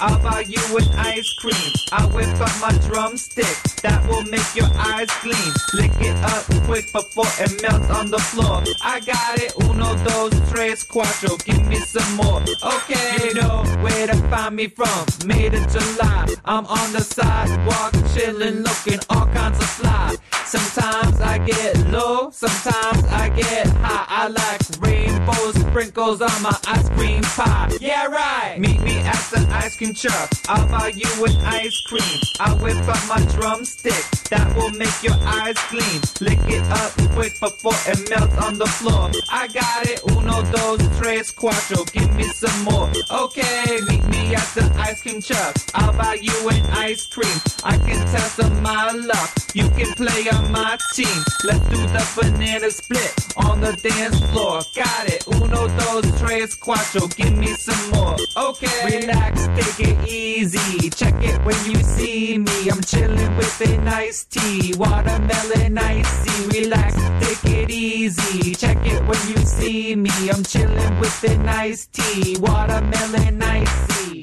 I'll 0.00 0.18
buy 0.22 0.44
you 0.48 0.60
an 0.76 0.88
ice 0.96 1.32
cream. 1.34 1.72
I 1.92 2.04
whip 2.06 2.28
up 2.40 2.52
my 2.60 2.76
drumstick. 2.88 3.56
That 3.82 4.06
will 4.08 4.24
make 4.24 4.54
your 4.54 4.68
eyes 4.74 5.08
gleam. 5.22 5.52
Lick 5.74 5.92
it 6.00 6.16
up 6.24 6.44
quick 6.66 6.92
before 6.92 7.30
it 7.38 7.62
melts 7.62 7.88
on 7.90 8.10
the 8.10 8.18
floor. 8.18 8.62
I 8.82 9.00
got 9.00 9.38
it. 9.38 9.52
Uno, 9.62 9.94
dos, 10.04 10.32
tres, 10.50 10.84
cuatro. 10.84 11.42
Give 11.44 11.66
me 11.68 11.76
some 11.76 12.16
more. 12.16 12.42
Okay, 12.62 13.28
you 13.28 13.34
know 13.34 13.64
where 13.80 14.06
to 14.06 14.16
find 14.28 14.56
me 14.56 14.66
from. 14.68 15.06
Made 15.24 15.54
in 15.54 15.68
July. 15.68 16.26
I'm 16.44 16.66
on 16.66 16.92
the 16.92 17.00
sidewalk, 17.00 17.92
chillin', 18.12 18.62
looking 18.64 19.00
all 19.10 19.26
kinds 19.26 19.58
of 19.58 19.68
fly. 19.70 20.16
Sometimes 20.44 21.20
I 21.20 21.38
get 21.38 21.90
low, 21.90 22.30
sometimes 22.30 23.04
I 23.06 23.30
get 23.30 23.66
high. 23.66 24.06
I 24.08 24.28
like 24.28 24.60
rainbows, 24.80 25.55
sprinkles 25.76 26.22
on 26.22 26.42
my 26.42 26.58
ice 26.68 26.88
cream 26.96 27.20
pie. 27.20 27.70
Yeah, 27.82 28.06
right. 28.06 28.58
Meet 28.58 28.80
me 28.80 28.96
at 28.96 29.22
the 29.30 29.46
ice 29.50 29.76
cream 29.76 29.92
truck. 29.92 30.30
I'll 30.48 30.66
buy 30.68 30.88
you 30.96 31.06
an 31.26 31.36
ice 31.44 31.78
cream. 31.82 32.18
I 32.40 32.54
whip 32.54 32.78
up 32.88 33.08
my 33.10 33.20
drumstick. 33.34 34.04
That 34.30 34.56
will 34.56 34.70
make 34.70 35.02
your 35.02 35.18
eyes 35.20 35.58
gleam. 35.70 36.00
Lick 36.22 36.40
it 36.48 36.64
up 36.70 36.96
quick 37.16 37.38
before 37.40 37.76
it 37.92 38.08
melts 38.10 38.36
on 38.38 38.58
the 38.58 38.66
floor. 38.66 39.10
I 39.30 39.48
got 39.48 39.86
it. 39.86 40.00
Uno, 40.10 40.42
dos, 40.52 40.80
tres, 40.98 41.30
cuatro. 41.32 41.84
Give 41.92 42.14
me 42.14 42.24
some 42.24 42.64
more. 42.64 42.88
Okay, 43.10 43.80
meet 43.88 44.04
me 44.08 44.34
at 44.34 44.48
the 44.54 44.70
ice 44.78 45.02
cream 45.02 45.20
truck. 45.20 45.56
I'll 45.74 45.92
buy 45.92 46.18
you 46.20 46.36
an 46.48 46.64
ice 46.72 47.06
cream. 47.06 47.38
I 47.64 47.76
can 47.78 48.00
test 48.12 48.40
on 48.40 48.62
my 48.62 48.92
luck. 48.92 49.30
You 49.54 49.68
can 49.70 49.92
play 49.94 50.28
on 50.30 50.52
my 50.52 50.76
team. 50.94 51.18
Let's 51.44 51.66
do 51.68 51.80
the 51.96 52.04
banana 52.16 52.70
split 52.70 53.14
on 53.36 53.60
the 53.60 53.72
dance 53.72 54.20
floor. 54.30 54.60
Got 54.74 55.08
it. 55.08 55.26
Uno, 55.28 55.65
dos, 55.68 56.04
tres, 56.20 56.54
cuatro. 56.56 57.08
Give 57.16 57.36
me 57.36 57.48
some 57.48 57.90
more. 57.90 58.16
Okay. 58.36 59.00
Relax, 59.00 59.46
take 59.56 59.88
it 59.88 60.08
easy. 60.08 60.90
Check 60.90 61.14
it 61.22 61.38
when 61.44 61.56
you 61.70 61.82
see 61.82 62.38
me. 62.38 62.68
I'm 62.70 62.80
chilling 62.82 63.36
with 63.36 63.60
a 63.60 63.78
nice 63.78 64.24
tea. 64.24 64.74
Watermelon 64.76 65.78
icy. 65.78 66.60
Relax, 66.60 66.94
take 67.20 67.52
it 67.52 67.70
easy. 67.70 68.54
Check 68.54 68.78
it 68.84 69.02
when 69.06 69.22
you 69.28 69.38
see 69.44 69.96
me. 69.96 70.30
I'm 70.30 70.42
chilling 70.42 70.98
with 71.00 71.24
a 71.24 71.36
nice 71.38 71.86
tea. 71.86 72.36
Watermelon 72.38 73.42
icy. 73.42 74.15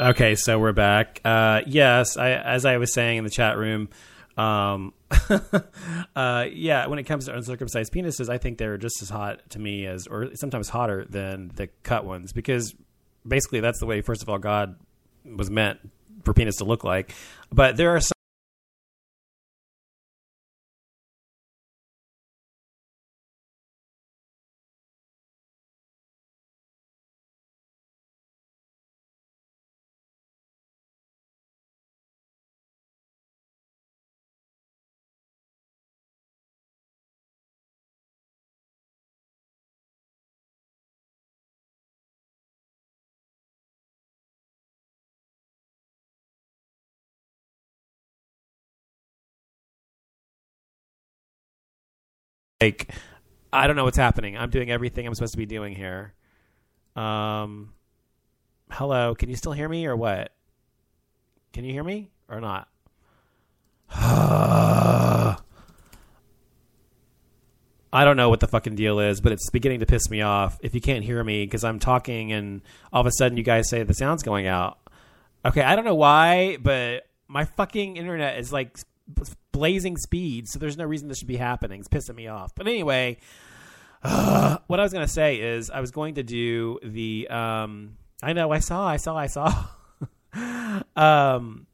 Okay, 0.00 0.36
so 0.36 0.60
we're 0.60 0.72
back. 0.72 1.20
Uh, 1.24 1.62
yes, 1.66 2.16
I, 2.16 2.30
as 2.30 2.64
I 2.64 2.76
was 2.76 2.94
saying 2.94 3.18
in 3.18 3.24
the 3.24 3.30
chat 3.30 3.58
room, 3.58 3.88
um, 4.36 4.94
uh, 6.14 6.46
yeah, 6.52 6.86
when 6.86 7.00
it 7.00 7.02
comes 7.02 7.24
to 7.24 7.34
uncircumcised 7.34 7.92
penises, 7.92 8.28
I 8.28 8.38
think 8.38 8.58
they're 8.58 8.78
just 8.78 9.02
as 9.02 9.08
hot 9.08 9.50
to 9.50 9.58
me 9.58 9.86
as, 9.86 10.06
or 10.06 10.36
sometimes 10.36 10.68
hotter 10.68 11.04
than 11.04 11.50
the 11.56 11.66
cut 11.82 12.04
ones, 12.04 12.32
because 12.32 12.76
basically 13.26 13.58
that's 13.58 13.80
the 13.80 13.86
way, 13.86 14.00
first 14.00 14.22
of 14.22 14.28
all, 14.28 14.38
God 14.38 14.76
was 15.24 15.50
meant 15.50 15.80
for 16.22 16.32
penis 16.32 16.58
to 16.58 16.64
look 16.64 16.84
like. 16.84 17.12
But 17.52 17.76
there 17.76 17.96
are 17.96 18.00
some. 18.00 18.12
Like 52.60 52.92
I 53.52 53.66
don't 53.66 53.76
know 53.76 53.84
what's 53.84 53.96
happening. 53.96 54.36
I'm 54.36 54.50
doing 54.50 54.70
everything 54.70 55.06
I'm 55.06 55.14
supposed 55.14 55.32
to 55.32 55.38
be 55.38 55.46
doing 55.46 55.74
here. 55.74 56.12
Um, 56.96 57.72
hello, 58.70 59.14
can 59.14 59.28
you 59.28 59.36
still 59.36 59.52
hear 59.52 59.68
me 59.68 59.86
or 59.86 59.96
what? 59.96 60.32
Can 61.52 61.64
you 61.64 61.72
hear 61.72 61.84
me 61.84 62.10
or 62.28 62.40
not? 62.40 62.68
I 67.90 68.04
don't 68.04 68.18
know 68.18 68.28
what 68.28 68.40
the 68.40 68.48
fucking 68.48 68.74
deal 68.74 69.00
is, 69.00 69.22
but 69.22 69.32
it's 69.32 69.48
beginning 69.48 69.80
to 69.80 69.86
piss 69.86 70.10
me 70.10 70.20
off 70.20 70.58
if 70.60 70.74
you 70.74 70.80
can't 70.80 71.02
hear 71.02 71.24
me 71.24 71.44
because 71.44 71.64
I'm 71.64 71.78
talking 71.78 72.32
and 72.32 72.60
all 72.92 73.00
of 73.00 73.06
a 73.06 73.12
sudden 73.12 73.38
you 73.38 73.44
guys 73.44 73.70
say 73.70 73.82
the 73.82 73.94
sound's 73.94 74.22
going 74.22 74.46
out. 74.46 74.78
Okay, 75.44 75.62
I 75.62 75.74
don't 75.74 75.86
know 75.86 75.94
why, 75.94 76.58
but 76.60 77.06
my 77.28 77.44
fucking 77.44 77.96
internet 77.96 78.38
is 78.38 78.52
like 78.52 78.76
blazing 79.52 79.96
speed, 79.96 80.48
so 80.48 80.58
there's 80.58 80.76
no 80.76 80.84
reason 80.84 81.08
this 81.08 81.18
should 81.18 81.28
be 81.28 81.36
happening. 81.36 81.80
It's 81.80 81.88
pissing 81.88 82.14
me 82.14 82.28
off. 82.28 82.54
But 82.54 82.66
anyway, 82.66 83.18
uh, 84.02 84.58
what 84.66 84.80
I 84.80 84.82
was 84.82 84.92
going 84.92 85.06
to 85.06 85.12
say 85.12 85.40
is 85.40 85.70
I 85.70 85.80
was 85.80 85.90
going 85.90 86.14
to 86.14 86.22
do 86.22 86.78
the. 86.82 87.28
Um, 87.28 87.96
I 88.22 88.32
know, 88.32 88.50
I 88.50 88.58
saw, 88.58 88.86
I 88.86 88.96
saw, 88.96 89.16
I 89.16 89.26
saw. 89.26 89.64
um, 90.96 91.66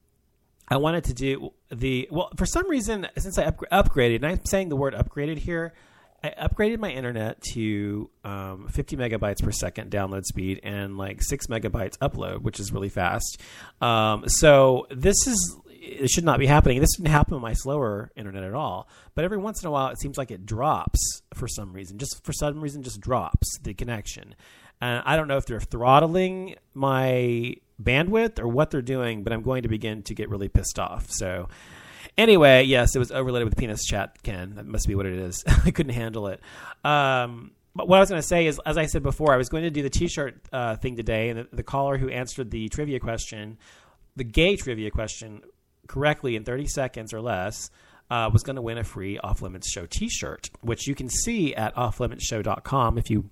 I 0.69 0.77
wanted 0.77 1.05
to 1.05 1.15
do 1.15 1.53
the. 1.71 2.09
Well, 2.11 2.31
for 2.37 2.47
some 2.47 2.69
reason, 2.69 3.07
since 3.19 3.39
I 3.39 3.45
up, 3.45 3.61
upgraded, 3.71 4.17
and 4.17 4.27
I'm 4.27 4.45
saying 4.47 4.69
the 4.69 4.77
word 4.77 4.95
upgraded 4.95 5.39
here, 5.39 5.75
I 6.25 6.49
upgraded 6.49 6.79
my 6.79 6.91
internet 6.91 7.43
to 7.53 8.09
um, 8.25 8.69
50 8.69 8.97
megabytes 8.97 9.43
per 9.43 9.53
second 9.53 9.91
download 9.91 10.25
speed 10.25 10.61
and 10.63 10.97
like 10.97 11.23
six 11.23 11.49
megabytes 11.49 11.99
upload, 11.99 12.41
which 12.41 12.59
is 12.59 12.73
really 12.73 12.89
fast. 12.89 13.43
Um, 13.83 14.25
so 14.27 14.87
this 14.91 15.27
is 15.27 15.57
it 15.85 16.11
should 16.11 16.25
not 16.25 16.39
be 16.39 16.47
happening. 16.47 16.81
This 16.81 16.97
didn't 16.97 17.11
happen 17.11 17.35
on 17.35 17.41
my 17.41 17.53
slower 17.53 18.11
internet 18.17 18.45
at 18.45 18.55
all. 18.55 18.89
But 19.15 19.25
every 19.25 19.39
once 19.39 19.63
in 19.63 19.69
a 19.69 19.71
while, 19.71 19.89
it 19.89 20.01
seems 20.01 20.17
like 20.17 20.31
it 20.31 20.47
drops 20.47 21.23
for 21.35 21.47
some 21.49 21.73
reason. 21.73 21.99
Just 21.99 22.25
for 22.25 22.33
some 22.33 22.61
reason, 22.61 22.83
just 22.83 23.01
drops 23.01 23.59
the 23.63 23.75
connection. 23.75 24.35
And 24.81 25.03
I 25.05 25.17
don't 25.17 25.29
know 25.29 25.37
if 25.37 25.47
they're 25.47 25.61
throttling 25.61 26.57
my 26.75 27.57
bandwidth 27.83 28.39
or 28.39 28.49
what 28.49 28.71
they're 28.71 28.83
doing, 28.83 29.23
but 29.23 29.33
I'm 29.33 29.43
going 29.43 29.63
to 29.63 29.69
begin 29.69 30.03
to 30.05 30.15
get 30.15 30.29
really 30.29 30.49
pissed 30.49 30.79
off. 30.79 31.11
So 31.11 31.49
Anyway, 32.17 32.63
yes, 32.63 32.95
it 32.95 32.99
was 32.99 33.11
overloaded 33.11 33.49
with 33.49 33.57
penis 33.57 33.85
chat, 33.85 34.23
Ken. 34.23 34.55
That 34.55 34.67
must 34.67 34.87
be 34.87 34.95
what 34.95 35.07
it 35.07 35.19
is. 35.19 35.43
I 35.65 35.71
couldn't 35.71 35.95
handle 35.95 36.29
it. 36.29 36.41
Um, 36.85 37.53
but 37.75 37.89
what 37.89 37.97
I 37.97 38.01
was 38.01 38.09
going 38.09 38.23
to 38.23 38.27
say 38.27 38.47
is, 38.47 38.61
as 38.65 38.79
I 38.79 38.87
said 38.87 39.03
before, 39.03 39.33
I 39.33 39.37
was 39.37 39.49
going 39.49 39.65
to 39.65 39.71
do 39.71 39.83
the 39.83 39.91
T-shirt 39.91 40.41
uh, 40.53 40.77
thing 40.77 40.95
today, 40.95 41.31
and 41.31 41.41
the, 41.41 41.57
the 41.57 41.63
caller 41.65 41.99
who 41.99 42.09
answered 42.09 42.53
the 42.53 42.69
trivia 42.69 43.01
question, 43.01 43.59
the 44.15 44.23
gay 44.23 44.55
trivia 44.55 44.93
question, 44.93 45.43
correctly 45.87 46.37
in 46.37 46.45
30 46.45 46.67
seconds 46.67 47.13
or 47.13 47.21
less, 47.21 47.71
uh, 48.11 48.31
was 48.33 48.43
going 48.43 48.57
to 48.57 48.63
win 48.63 48.79
a 48.79 48.85
free 48.85 49.19
Off 49.19 49.43
Limits 49.43 49.71
Show 49.71 49.87
T-shirt, 49.87 50.51
which 50.61 50.87
you 50.87 50.95
can 50.95 51.09
see 51.09 51.55
at 51.55 51.75
offlimitsshow.com 51.75 52.99
if 52.99 53.11
you 53.11 53.31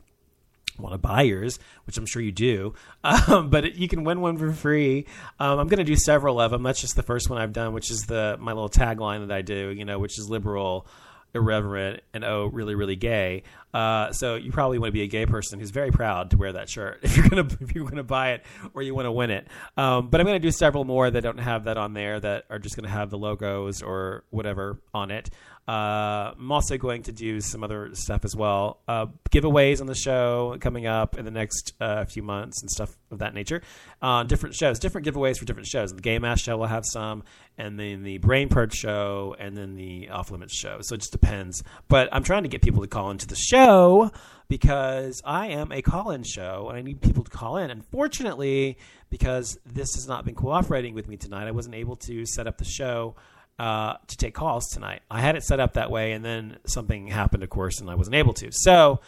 want 0.78 0.94
to 0.94 0.98
buy 0.98 1.22
yours, 1.22 1.58
which 1.84 1.98
I'm 1.98 2.06
sure 2.06 2.22
you 2.22 2.32
do. 2.32 2.74
Um, 3.04 3.50
but 3.50 3.64
it, 3.64 3.74
you 3.74 3.88
can 3.88 4.04
win 4.04 4.20
one 4.20 4.36
for 4.38 4.52
free. 4.52 5.06
Um, 5.40 5.58
I'm 5.58 5.66
going 5.66 5.78
to 5.78 5.84
do 5.84 5.96
several 5.96 6.40
of 6.40 6.52
them. 6.52 6.62
That's 6.62 6.80
just 6.80 6.94
the 6.94 7.02
first 7.02 7.28
one 7.28 7.40
I've 7.40 7.52
done, 7.52 7.72
which 7.72 7.90
is 7.90 8.02
the 8.02 8.36
my 8.38 8.52
little 8.52 8.68
tagline 8.68 9.26
that 9.26 9.34
I 9.34 9.42
do. 9.42 9.70
You 9.70 9.84
know, 9.84 9.98
which 9.98 10.18
is 10.20 10.30
liberal, 10.30 10.86
irreverent, 11.34 12.02
and 12.12 12.24
oh, 12.24 12.46
really, 12.46 12.74
really 12.74 12.96
gay. 12.96 13.42
Uh, 13.72 14.12
so 14.12 14.34
you 14.34 14.52
probably 14.52 14.78
want 14.78 14.88
to 14.88 14.92
be 14.92 15.02
a 15.02 15.06
gay 15.06 15.24
person 15.24 15.58
who's 15.58 15.70
very 15.70 15.90
proud 15.90 16.30
to 16.30 16.36
wear 16.36 16.52
that 16.52 16.68
shirt 16.68 17.00
if 17.02 17.16
you're 17.16 17.28
gonna 17.28 17.46
if 17.60 17.74
you're 17.74 17.88
gonna 17.88 18.02
buy 18.02 18.32
it 18.32 18.44
or 18.74 18.82
you 18.82 18.94
want 18.94 19.06
to 19.06 19.12
win 19.12 19.30
it. 19.30 19.48
Um, 19.76 20.08
but 20.08 20.20
I'm 20.20 20.26
to 20.40 20.46
do 20.46 20.50
several 20.50 20.84
more 20.84 21.10
that 21.10 21.20
don't 21.22 21.38
have 21.38 21.64
that 21.64 21.76
on 21.76 21.94
there 21.94 22.20
that 22.20 22.44
are 22.50 22.58
just 22.58 22.76
to 22.84 22.90
have 22.90 23.10
the 23.10 23.18
logos 23.18 23.82
or 23.82 24.24
whatever 24.30 24.80
on 24.92 25.10
it. 25.10 25.30
Uh, 25.68 26.34
I'm 26.36 26.50
also 26.50 26.76
going 26.76 27.04
to 27.04 27.12
do 27.12 27.40
some 27.40 27.62
other 27.62 27.90
stuff 27.94 28.24
as 28.24 28.34
well. 28.34 28.80
Uh, 28.88 29.06
giveaways 29.30 29.80
on 29.80 29.86
the 29.86 29.94
show 29.94 30.56
coming 30.60 30.86
up 30.86 31.16
in 31.16 31.24
the 31.24 31.30
next 31.30 31.74
uh, 31.80 32.04
few 32.04 32.22
months 32.22 32.62
and 32.62 32.70
stuff 32.70 32.96
of 33.12 33.20
that 33.20 33.32
nature. 33.32 33.62
Uh, 34.00 34.24
different 34.24 34.56
shows, 34.56 34.80
different 34.80 35.06
giveaways 35.06 35.38
for 35.38 35.44
different 35.44 35.68
shows. 35.68 35.92
The 35.92 36.02
Gay 36.02 36.18
Mass 36.18 36.40
show 36.40 36.56
will 36.56 36.66
have 36.66 36.84
some, 36.84 37.22
and 37.56 37.78
then 37.78 38.02
the 38.02 38.18
Brain 38.18 38.48
Purge 38.48 38.74
show, 38.74 39.36
and 39.38 39.56
then 39.56 39.76
the 39.76 40.08
Off 40.08 40.32
Limits 40.32 40.54
show. 40.54 40.78
So 40.80 40.96
it 40.96 40.98
just 40.98 41.12
depends. 41.12 41.62
But 41.88 42.08
I'm 42.10 42.24
trying 42.24 42.42
to 42.42 42.48
get 42.48 42.62
people 42.62 42.82
to 42.82 42.88
call 42.88 43.10
into 43.10 43.28
the 43.28 43.36
show 43.36 44.10
because 44.48 45.22
I 45.24 45.46
am 45.46 45.72
a 45.72 45.80
call-in 45.80 46.24
show 46.24 46.68
and 46.68 46.76
I 46.76 46.82
need 46.82 47.00
people 47.00 47.24
to 47.24 47.30
call 47.30 47.56
in. 47.56 47.70
Unfortunately, 47.70 48.76
because 49.08 49.58
this 49.64 49.94
has 49.94 50.06
not 50.06 50.24
been 50.24 50.34
cooperating 50.34 50.94
with 50.94 51.08
me 51.08 51.16
tonight, 51.16 51.46
I 51.46 51.52
wasn't 51.52 51.76
able 51.76 51.96
to 51.96 52.26
set 52.26 52.46
up 52.46 52.58
the 52.58 52.64
show 52.64 53.14
uh, 53.62 53.96
to 54.08 54.16
take 54.16 54.34
calls 54.34 54.66
tonight. 54.70 55.02
I 55.08 55.20
had 55.20 55.36
it 55.36 55.44
set 55.44 55.60
up 55.60 55.74
that 55.74 55.88
way, 55.88 56.12
and 56.12 56.24
then 56.24 56.58
something 56.66 57.06
happened, 57.06 57.44
of 57.44 57.48
course, 57.50 57.80
and 57.80 57.88
I 57.88 57.94
wasn't 57.94 58.16
able 58.16 58.32
to. 58.34 58.48
So, 58.50 58.98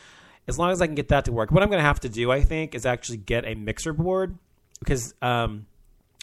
as 0.47 0.61
long 0.61 0.71
as 0.71 0.81
I 0.81 0.87
can 0.87 0.95
get 0.95 1.09
that 1.09 1.25
to 1.25 1.33
work, 1.33 1.51
what 1.51 1.65
I'm 1.65 1.71
going 1.71 1.81
to 1.81 1.85
have 1.85 1.99
to 2.01 2.09
do, 2.09 2.31
I 2.31 2.43
think, 2.43 2.77
is 2.77 2.87
actually 2.87 3.17
get 3.17 3.45
a 3.45 3.57
mixer 3.57 3.93
board 3.93 4.39
because, 4.79 5.13
um, 5.21 5.67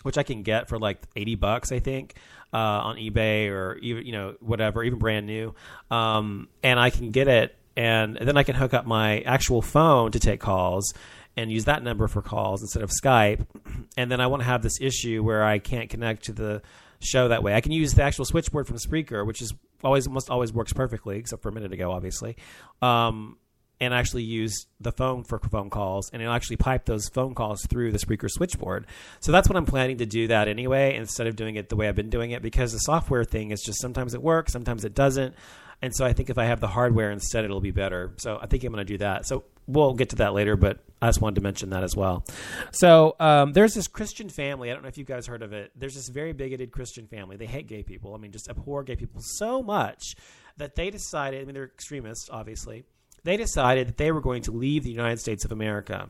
which 0.04 0.18
I 0.18 0.24
can 0.24 0.44
get 0.44 0.70
for 0.70 0.80
like 0.80 1.02
80 1.14 1.36
bucks, 1.36 1.74
I 1.74 1.80
think, 1.80 2.16
uh, 2.54 2.58
on 2.58 2.96
eBay 2.96 3.50
or 3.50 3.76
even 3.80 4.06
you 4.06 4.14
know 4.14 4.36
whatever, 4.40 4.82
even 4.82 4.98
brand 4.98 5.28
new, 5.28 5.54
um, 5.90 6.48
and 6.64 6.80
I 6.80 6.90
can 6.90 7.12
get 7.12 7.28
it, 7.28 7.54
and, 7.76 8.16
then 8.16 8.38
I 8.38 8.44
can 8.44 8.56
hook 8.56 8.74
up 8.74 8.86
my 8.86 9.20
actual 9.22 9.62
phone 9.62 10.14
to 10.14 10.22
take 10.22 10.40
calls 10.40 10.94
and 11.36 11.52
use 11.52 11.66
that 11.66 11.84
number 11.84 12.08
for 12.08 12.22
calls 12.22 12.62
instead 12.62 12.82
of 12.82 12.92
Skype. 12.92 13.46
And 13.98 14.10
then 14.10 14.22
I 14.22 14.28
want 14.28 14.42
to 14.42 14.46
have 14.46 14.64
this 14.64 14.80
issue 14.80 15.22
where 15.22 15.44
I 15.44 15.60
can't 15.60 15.90
connect 15.90 16.24
to 16.24 16.32
the 16.32 16.62
show 17.02 17.28
that 17.28 17.44
way. 17.44 17.54
I 17.54 17.62
can 17.62 17.72
use 17.72 17.94
the 17.94 18.04
actual 18.04 18.26
switchboard 18.26 18.68
from 18.68 18.78
Spreaker, 18.78 19.26
which 19.26 19.42
is 19.42 19.54
always 19.84 20.08
almost 20.08 20.30
always 20.30 20.54
works 20.54 20.74
perfectly, 20.74 21.18
except 21.18 21.42
for 21.42 21.50
a 21.50 21.52
minute 21.52 21.74
ago, 21.74 21.92
obviously. 21.92 22.38
Um, 22.82 23.38
and 23.80 23.96
actually 23.96 24.22
use 24.22 24.68
the 24.80 24.92
phone 24.92 25.24
for 25.24 25.40
phone 25.40 25.72
calls, 25.72 26.12
and 26.14 26.22
it'll 26.22 26.36
actually 26.36 26.58
pipe 26.58 26.86
those 26.86 27.10
phone 27.10 27.34
calls 27.34 27.66
through 27.66 27.92
the 27.92 27.98
Spreaker 27.98 28.30
switchboard. 28.30 28.86
So 29.22 29.32
that's 29.32 29.50
what 29.50 29.58
I'm 29.58 29.66
planning 29.66 29.98
to 29.98 30.06
do 30.06 30.28
that 30.28 30.48
anyway, 30.48 30.96
instead 30.96 31.26
of 31.26 31.36
doing 31.36 31.56
it 31.56 31.70
the 31.70 31.76
way 31.76 31.90
I've 31.90 31.96
been 31.96 32.12
doing 32.12 32.30
it, 32.30 32.44
because 32.44 32.74
the 32.74 32.78
software 32.78 33.24
thing 33.24 33.50
is 33.50 33.62
just 33.64 33.82
sometimes 33.82 34.14
it 34.14 34.22
works, 34.22 34.54
sometimes 34.54 34.86
it 34.86 34.94
doesn't. 34.94 35.34
And 35.82 35.96
so 35.96 36.06
I 36.06 36.14
think 36.14 36.30
if 36.30 36.38
I 36.38 36.46
have 36.46 36.60
the 36.60 36.68
hardware 36.68 37.10
instead, 37.10 37.44
it'll 37.44 37.60
be 37.60 37.72
better. 37.72 38.14
So 38.18 38.38
I 38.40 38.46
think 38.46 38.64
I'm 38.64 38.72
going 38.72 38.86
to 38.86 38.94
do 38.94 39.00
that. 39.00 39.26
So 39.26 39.46
we'll 39.74 39.94
get 39.94 40.10
to 40.10 40.18
that 40.18 40.34
later, 40.34 40.56
but 40.56 40.80
I 41.02 41.08
just 41.08 41.22
wanted 41.22 41.36
to 41.36 41.42
mention 41.42 41.72
that 41.72 41.84
as 41.84 41.96
well. 41.96 42.24
So 42.72 43.16
um, 43.20 43.54
there's 43.54 43.74
this 43.74 43.88
Christian 43.88 44.30
family. 44.30 44.70
I 44.70 44.74
don't 44.74 44.84
know 44.84 44.90
if 44.90 44.98
you 44.98 45.04
guys 45.04 45.26
heard 45.26 45.42
of 45.42 45.52
it. 45.52 45.72
There's 45.76 45.96
this 45.96 46.10
very 46.10 46.34
bigoted 46.34 46.72
Christian 46.72 47.08
family. 47.08 47.38
They 47.38 47.48
hate 47.48 47.68
gay 47.68 47.82
people. 47.82 48.14
I 48.14 48.18
mean, 48.18 48.32
just 48.32 48.50
abhor 48.50 48.84
gay 48.84 48.96
people 48.96 49.22
so 49.22 49.64
much 49.64 50.16
that 50.58 50.76
they 50.76 50.90
decided. 50.90 51.42
I 51.42 51.46
mean, 51.46 51.56
they're 51.56 51.66
extremists, 51.66 52.30
obviously. 52.30 52.84
They 53.24 53.38
decided 53.38 53.88
that 53.88 53.98
they 53.98 54.12
were 54.12 54.22
going 54.22 54.44
to 54.44 54.52
leave 54.52 54.84
the 54.84 54.92
United 54.92 55.20
States 55.20 55.46
of 55.46 55.52
America. 55.52 56.10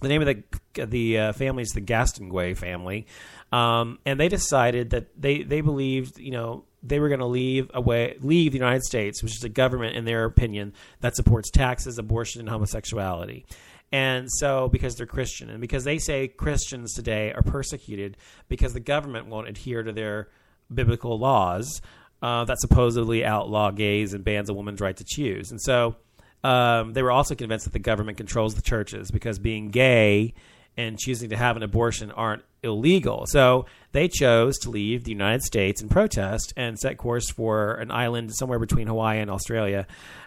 The 0.00 0.08
name 0.08 0.22
of 0.22 0.28
the 0.28 0.86
the 0.86 1.18
uh, 1.18 1.32
family 1.34 1.62
is 1.62 1.70
the 1.70 1.82
Gastonguay 1.82 2.56
family, 2.56 3.06
um, 3.52 3.98
and 4.06 4.18
they 4.18 4.28
decided 4.28 4.90
that 4.90 5.08
they 5.20 5.42
they 5.42 5.60
believed 5.60 6.18
you 6.18 6.30
know 6.30 6.64
they 6.82 6.98
were 7.00 7.08
going 7.08 7.20
to 7.20 7.26
leave 7.26 7.70
away 7.74 8.16
leave 8.20 8.52
the 8.52 8.58
United 8.58 8.82
States, 8.82 9.22
which 9.22 9.36
is 9.36 9.44
a 9.44 9.48
government 9.48 9.96
in 9.96 10.04
their 10.04 10.24
opinion 10.24 10.72
that 11.00 11.16
supports 11.16 11.50
taxes, 11.50 11.98
abortion, 11.98 12.40
and 12.40 12.48
homosexuality. 12.48 13.44
And 13.92 14.30
so, 14.30 14.68
because 14.68 14.94
they're 14.94 15.06
Christian, 15.06 15.50
and 15.50 15.60
because 15.60 15.84
they 15.84 15.98
say 15.98 16.28
Christians 16.28 16.94
today 16.94 17.32
are 17.32 17.42
persecuted 17.42 18.16
because 18.48 18.72
the 18.72 18.80
government 18.80 19.26
won't 19.26 19.48
adhere 19.48 19.82
to 19.82 19.92
their 19.92 20.28
biblical 20.72 21.18
laws 21.18 21.82
uh, 22.22 22.44
that 22.44 22.60
supposedly 22.60 23.24
outlaw 23.24 23.70
gays 23.72 24.14
and 24.14 24.24
bans 24.24 24.48
a 24.48 24.54
woman's 24.54 24.80
right 24.80 24.96
to 24.96 25.04
choose. 25.04 25.50
And 25.50 25.60
so, 25.60 25.96
um, 26.44 26.92
they 26.92 27.02
were 27.02 27.10
also 27.10 27.34
convinced 27.34 27.64
that 27.64 27.72
the 27.72 27.78
government 27.80 28.16
controls 28.16 28.54
the 28.54 28.62
churches 28.62 29.10
because 29.10 29.38
being 29.38 29.70
gay 29.70 30.34
and 30.80 30.98
choosing 30.98 31.28
to 31.28 31.36
have 31.36 31.56
an 31.56 31.62
abortion 31.62 32.10
aren't 32.10 32.42
illegal. 32.62 33.26
So 33.26 33.66
they 33.92 34.08
chose 34.08 34.56
to 34.60 34.70
leave 34.70 35.04
the 35.04 35.10
United 35.10 35.42
States 35.42 35.82
and 35.82 35.90
protest 35.90 36.54
and 36.56 36.78
set 36.78 36.96
course 36.96 37.28
for 37.30 37.74
an 37.74 37.90
island 37.90 38.34
somewhere 38.34 38.58
between 38.58 38.86
Hawaii 38.86 39.18
and 39.18 39.30
Australia 39.30 39.86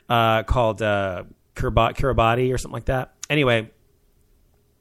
uh, 0.10 0.44
called 0.44 0.82
uh, 0.82 1.24
Kiribati 1.56 2.54
or 2.54 2.60
something 2.60 2.74
like 2.74 2.86
that. 2.86 3.14
Anyway, 3.30 3.72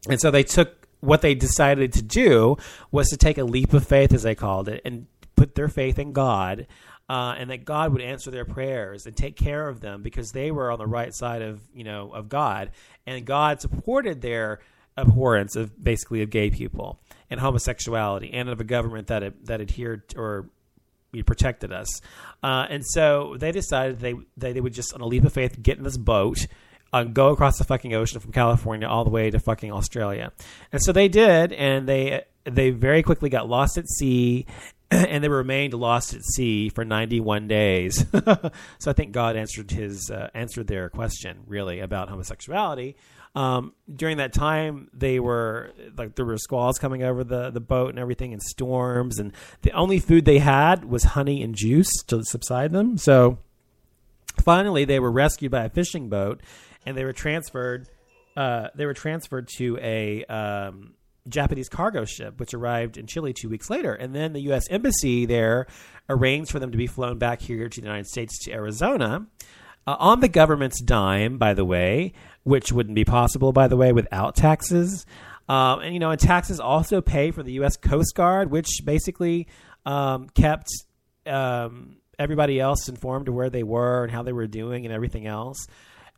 and 0.08 0.20
so 0.20 0.30
they 0.30 0.42
took 0.42 0.86
what 1.00 1.22
they 1.22 1.34
decided 1.34 1.94
to 1.94 2.02
do 2.02 2.56
was 2.90 3.08
to 3.08 3.16
take 3.16 3.38
a 3.38 3.44
leap 3.44 3.72
of 3.72 3.86
faith, 3.86 4.12
as 4.12 4.22
they 4.22 4.34
called 4.34 4.68
it, 4.68 4.82
and 4.84 5.06
put 5.36 5.54
their 5.54 5.68
faith 5.68 5.98
in 5.98 6.12
God 6.12 6.66
uh, 7.08 7.34
and 7.38 7.50
that 7.50 7.64
God 7.64 7.92
would 7.92 8.02
answer 8.02 8.30
their 8.30 8.44
prayers 8.44 9.06
and 9.06 9.16
take 9.16 9.36
care 9.36 9.68
of 9.68 9.80
them 9.80 10.02
because 10.02 10.32
they 10.32 10.50
were 10.50 10.70
on 10.70 10.78
the 10.78 10.86
right 10.86 11.14
side 11.14 11.42
of 11.42 11.60
you 11.74 11.84
know 11.84 12.10
of 12.12 12.28
God, 12.28 12.70
and 13.06 13.24
God 13.24 13.60
supported 13.60 14.20
their 14.20 14.60
abhorrence 14.96 15.56
of 15.56 15.82
basically 15.82 16.22
of 16.22 16.30
gay 16.30 16.50
people 16.50 17.00
and 17.30 17.40
homosexuality 17.40 18.30
and 18.32 18.48
of 18.48 18.60
a 18.60 18.64
government 18.64 19.06
that 19.08 19.46
that 19.46 19.60
adhered 19.60 20.02
or 20.16 20.48
protected 21.26 21.72
us. 21.72 22.00
Uh, 22.42 22.66
and 22.70 22.86
so 22.86 23.36
they 23.38 23.52
decided 23.52 24.00
they, 24.00 24.14
they 24.36 24.52
they 24.52 24.60
would 24.60 24.72
just 24.72 24.94
on 24.94 25.00
a 25.00 25.06
leap 25.06 25.24
of 25.24 25.32
faith 25.32 25.60
get 25.62 25.78
in 25.78 25.84
this 25.84 25.96
boat. 25.96 26.46
Uh, 26.94 27.04
go 27.04 27.30
across 27.30 27.56
the 27.56 27.64
fucking 27.64 27.94
ocean 27.94 28.20
from 28.20 28.32
California 28.32 28.86
all 28.86 29.02
the 29.02 29.10
way 29.10 29.30
to 29.30 29.40
fucking 29.40 29.72
Australia, 29.72 30.30
and 30.72 30.82
so 30.82 30.92
they 30.92 31.08
did, 31.08 31.50
and 31.52 31.88
they 31.88 32.22
they 32.44 32.68
very 32.68 33.02
quickly 33.02 33.30
got 33.30 33.48
lost 33.48 33.78
at 33.78 33.88
sea 33.88 34.44
and 34.90 35.24
they 35.24 35.28
remained 35.28 35.72
lost 35.72 36.12
at 36.12 36.22
sea 36.22 36.68
for 36.68 36.84
91 36.84 37.48
days. 37.48 38.04
so 38.78 38.90
I 38.90 38.92
think 38.92 39.12
God 39.12 39.36
answered 39.36 39.70
his 39.70 40.10
uh, 40.10 40.28
answered 40.34 40.66
their 40.66 40.90
question 40.90 41.44
really 41.46 41.80
about 41.80 42.10
homosexuality. 42.10 42.96
Um, 43.34 43.72
during 43.92 44.18
that 44.18 44.34
time, 44.34 44.90
they 44.92 45.18
were 45.18 45.70
like 45.96 46.16
there 46.16 46.26
were 46.26 46.36
squalls 46.36 46.78
coming 46.78 47.02
over 47.02 47.24
the 47.24 47.50
the 47.50 47.60
boat 47.60 47.90
and 47.90 47.98
everything, 47.98 48.32
and 48.32 48.42
storms, 48.42 49.18
and 49.18 49.32
the 49.62 49.72
only 49.72 49.98
food 49.98 50.24
they 50.24 50.38
had 50.38 50.84
was 50.84 51.02
honey 51.04 51.42
and 51.42 51.54
juice 51.54 51.90
to 52.08 52.22
subside 52.24 52.72
them. 52.72 52.98
So 52.98 53.38
finally, 54.42 54.84
they 54.84 55.00
were 55.00 55.10
rescued 55.10 55.50
by 55.50 55.64
a 55.64 55.70
fishing 55.70 56.10
boat, 56.10 56.42
and 56.84 56.96
they 56.96 57.04
were 57.04 57.14
transferred. 57.14 57.88
Uh, 58.36 58.68
they 58.74 58.86
were 58.86 58.94
transferred 58.94 59.48
to 59.56 59.78
a 59.80 60.24
um, 60.24 60.94
Japanese 61.28 61.68
cargo 61.68 62.04
ship, 62.04 62.38
which 62.38 62.54
arrived 62.54 62.96
in 62.96 63.06
Chile 63.06 63.32
two 63.32 63.48
weeks 63.48 63.70
later. 63.70 63.94
And 63.94 64.14
then 64.14 64.32
the 64.32 64.40
U.S. 64.42 64.64
Embassy 64.70 65.26
there 65.26 65.66
arranged 66.08 66.50
for 66.50 66.58
them 66.58 66.72
to 66.72 66.78
be 66.78 66.86
flown 66.86 67.18
back 67.18 67.40
here 67.40 67.68
to 67.68 67.80
the 67.80 67.86
United 67.86 68.06
States 68.06 68.38
to 68.44 68.52
Arizona 68.52 69.26
uh, 69.86 69.96
on 69.98 70.20
the 70.20 70.28
government's 70.28 70.80
dime, 70.80 71.38
by 71.38 71.54
the 71.54 71.64
way, 71.64 72.12
which 72.44 72.72
wouldn't 72.72 72.94
be 72.94 73.04
possible, 73.04 73.52
by 73.52 73.68
the 73.68 73.76
way, 73.76 73.92
without 73.92 74.36
taxes. 74.36 75.06
Um, 75.48 75.80
and, 75.80 75.92
you 75.92 76.00
know, 76.00 76.10
and 76.10 76.20
taxes 76.20 76.60
also 76.60 77.00
pay 77.00 77.30
for 77.30 77.42
the 77.42 77.52
U.S. 77.54 77.76
Coast 77.76 78.14
Guard, 78.14 78.50
which 78.50 78.68
basically 78.84 79.48
um, 79.84 80.28
kept 80.28 80.68
um, 81.26 81.96
everybody 82.18 82.60
else 82.60 82.88
informed 82.88 83.28
of 83.28 83.34
where 83.34 83.50
they 83.50 83.62
were 83.62 84.04
and 84.04 84.12
how 84.12 84.22
they 84.22 84.32
were 84.32 84.46
doing 84.46 84.84
and 84.84 84.94
everything 84.94 85.26
else. 85.26 85.66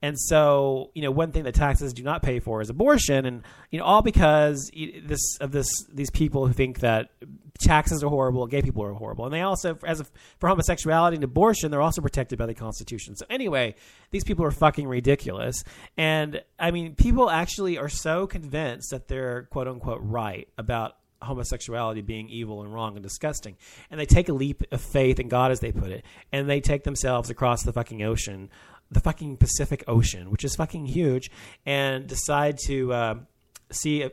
And 0.05 0.21
so, 0.21 0.90
you 0.95 1.01
know, 1.01 1.11
one 1.11 1.33
thing 1.33 1.45
that 1.45 1.55
taxes 1.55 1.95
do 1.95 2.03
not 2.03 2.23
pay 2.23 2.38
for 2.38 2.61
is 2.61 2.69
abortion, 2.69 3.25
and 3.25 3.43
you 3.71 3.79
know, 3.79 3.87
all 3.87 4.03
because 4.03 4.71
this 4.75 5.38
of 5.40 5.51
this 5.51 5.67
these 5.90 6.11
people 6.11 6.47
who 6.47 6.53
think 6.53 6.81
that 6.81 7.09
taxes 7.59 8.05
are 8.05 8.11
horrible, 8.11 8.47
gay 8.47 8.61
people 8.61 8.85
are 8.85 8.93
horrible, 8.93 9.25
and 9.25 9.33
they 9.33 9.40
also, 9.40 9.79
as 9.87 10.01
a, 10.01 10.07
for 10.38 10.51
homosexuality 10.51 11.14
and 11.14 11.25
abortion, 11.25 11.71
they're 11.71 11.81
also 11.81 12.03
protected 12.03 12.38
by 12.38 12.45
the 12.45 12.53
Constitution. 12.53 13.17
So 13.17 13.25
anyway, 13.31 13.77
these 14.11 14.25
people 14.25 14.45
are 14.45 14.51
fucking 14.51 14.87
ridiculous, 14.87 15.64
and 15.97 16.43
I 16.59 16.71
mean, 16.71 16.97
people 16.97 17.31
actually 17.31 17.79
are 17.79 17.88
so 17.88 18.27
convinced 18.27 18.90
that 18.90 19.09
they're 19.09 19.45
quote 19.45 19.69
unquote 19.69 20.01
right 20.03 20.47
about 20.59 20.97
homosexuality 21.23 22.03
being 22.03 22.29
evil 22.29 22.62
and 22.62 22.75
wrong 22.75 22.95
and 22.97 23.03
disgusting. 23.03 23.57
And 23.90 23.99
they 23.99 24.05
take 24.05 24.29
a 24.29 24.35
leap 24.35 24.62
of 24.71 24.83
faith 24.83 25.19
in 25.19 25.29
God, 25.29 25.51
as 25.51 25.61
they 25.61 25.73
put 25.73 25.90
it, 25.90 26.05
and 26.31 26.51
they 26.51 26.61
take 26.61 26.85
themselves 26.85 27.31
across 27.31 27.62
the 27.62 27.73
fucking 27.73 28.03
ocean 28.03 28.51
the 28.94 29.00
fucking 29.00 29.37
Pacific 29.37 29.85
Ocean, 29.87 30.30
which 30.30 30.44
is 30.44 30.57
fucking 30.57 30.87
huge, 30.87 31.30
and 31.66 32.07
decide 32.07 32.59
to 32.66 32.92
uh, 32.92 33.14
see 33.70 34.02
if 34.02 34.12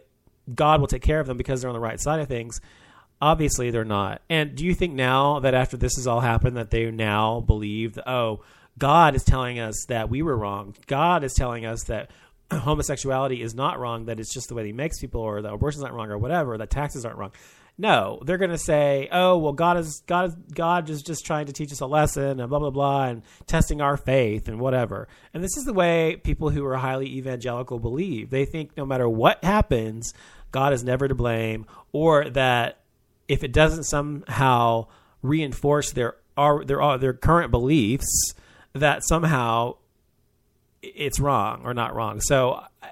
God 0.53 0.79
will 0.79 0.87
take 0.87 1.03
care 1.03 1.19
of 1.19 1.27
them 1.27 1.37
because 1.37 1.61
they're 1.61 1.69
on 1.69 1.75
the 1.75 1.79
right 1.79 1.99
side 1.99 2.19
of 2.19 2.27
things. 2.27 2.59
Obviously, 3.21 3.69
they're 3.69 3.85
not. 3.85 4.21
And 4.29 4.55
do 4.55 4.65
you 4.65 4.73
think 4.73 4.93
now 4.93 5.39
that 5.39 5.53
after 5.53 5.77
this 5.77 5.95
has 5.95 6.07
all 6.07 6.21
happened, 6.21 6.57
that 6.57 6.71
they 6.71 6.89
now 6.89 7.39
believe 7.39 7.93
that, 7.93 8.09
oh, 8.09 8.43
God 8.77 9.15
is 9.15 9.23
telling 9.23 9.59
us 9.59 9.85
that 9.89 10.09
we 10.09 10.23
were 10.23 10.35
wrong? 10.35 10.75
God 10.87 11.23
is 11.23 11.33
telling 11.33 11.65
us 11.65 11.83
that 11.83 12.09
homosexuality 12.51 13.43
is 13.43 13.53
not 13.53 13.79
wrong, 13.79 14.05
that 14.05 14.19
it's 14.19 14.33
just 14.33 14.49
the 14.49 14.55
way 14.55 14.65
he 14.65 14.73
makes 14.73 14.99
people, 14.99 15.21
or 15.21 15.41
that 15.41 15.53
abortion's 15.53 15.83
not 15.83 15.93
wrong, 15.93 16.09
or 16.09 16.17
whatever, 16.17 16.57
that 16.57 16.71
taxes 16.71 17.05
aren't 17.05 17.17
wrong. 17.17 17.31
No, 17.81 18.19
they're 18.23 18.37
going 18.37 18.51
to 18.51 18.59
say, 18.59 19.09
"Oh, 19.11 19.39
well, 19.39 19.53
God 19.53 19.75
is 19.77 20.03
God. 20.05 20.53
God 20.53 20.87
is 20.87 21.01
just 21.01 21.25
trying 21.25 21.47
to 21.47 21.51
teach 21.51 21.71
us 21.71 21.81
a 21.81 21.87
lesson, 21.87 22.39
and 22.39 22.47
blah 22.47 22.59
blah 22.59 22.69
blah, 22.69 23.05
and 23.05 23.23
testing 23.47 23.81
our 23.81 23.97
faith 23.97 24.47
and 24.47 24.59
whatever." 24.59 25.07
And 25.33 25.43
this 25.43 25.57
is 25.57 25.65
the 25.65 25.73
way 25.73 26.17
people 26.23 26.51
who 26.51 26.63
are 26.63 26.77
highly 26.77 27.07
evangelical 27.07 27.79
believe. 27.79 28.29
They 28.29 28.45
think 28.45 28.77
no 28.77 28.85
matter 28.85 29.09
what 29.09 29.43
happens, 29.43 30.13
God 30.51 30.73
is 30.73 30.83
never 30.83 31.07
to 31.07 31.15
blame, 31.15 31.65
or 31.91 32.29
that 32.29 32.83
if 33.27 33.43
it 33.43 33.51
doesn't 33.51 33.85
somehow 33.85 34.85
reinforce 35.23 35.91
their 35.91 36.17
are 36.37 36.63
their 36.63 36.83
uh, 36.83 36.97
their 36.97 37.13
current 37.13 37.49
beliefs, 37.49 38.35
that 38.73 39.01
somehow 39.03 39.77
it's 40.83 41.19
wrong 41.19 41.63
or 41.63 41.73
not 41.73 41.95
wrong. 41.95 42.21
So 42.21 42.51
uh, 42.51 42.87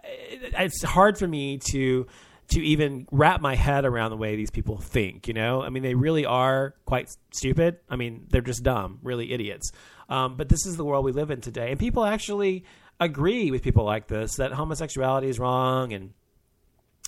it's 0.58 0.82
hard 0.82 1.20
for 1.20 1.28
me 1.28 1.60
to 1.74 2.08
to 2.50 2.62
even 2.62 3.08
wrap 3.12 3.42
my 3.42 3.56
head 3.56 3.86
around 3.86 4.12
the 4.12 4.18
way 4.18 4.36
these 4.36 4.52
people 4.52 4.78
think. 4.78 5.28
You 5.28 5.34
know, 5.34 5.62
I 5.62 5.70
mean, 5.70 5.84
they 5.84 5.96
really 5.96 6.26
are 6.26 6.76
quite 6.86 7.10
stupid. 7.32 7.78
I 7.90 7.96
mean, 7.96 8.26
they're 8.30 8.42
just 8.42 8.64
dumb, 8.64 9.00
really 9.04 9.32
idiots. 9.32 9.72
Um, 10.10 10.36
but 10.36 10.50
this 10.50 10.66
is 10.66 10.76
the 10.76 10.86
world 10.86 11.06
we 11.06 11.12
live 11.12 11.32
in 11.32 11.42
today, 11.42 11.70
and 11.72 11.80
people 11.80 12.04
actually 12.04 12.66
agree 13.00 13.50
with 13.52 13.62
people 13.62 13.86
like 13.86 14.08
this 14.08 14.36
that 14.36 14.52
homosexuality 14.52 15.30
is 15.30 15.40
wrong 15.40 15.94
and 15.94 16.12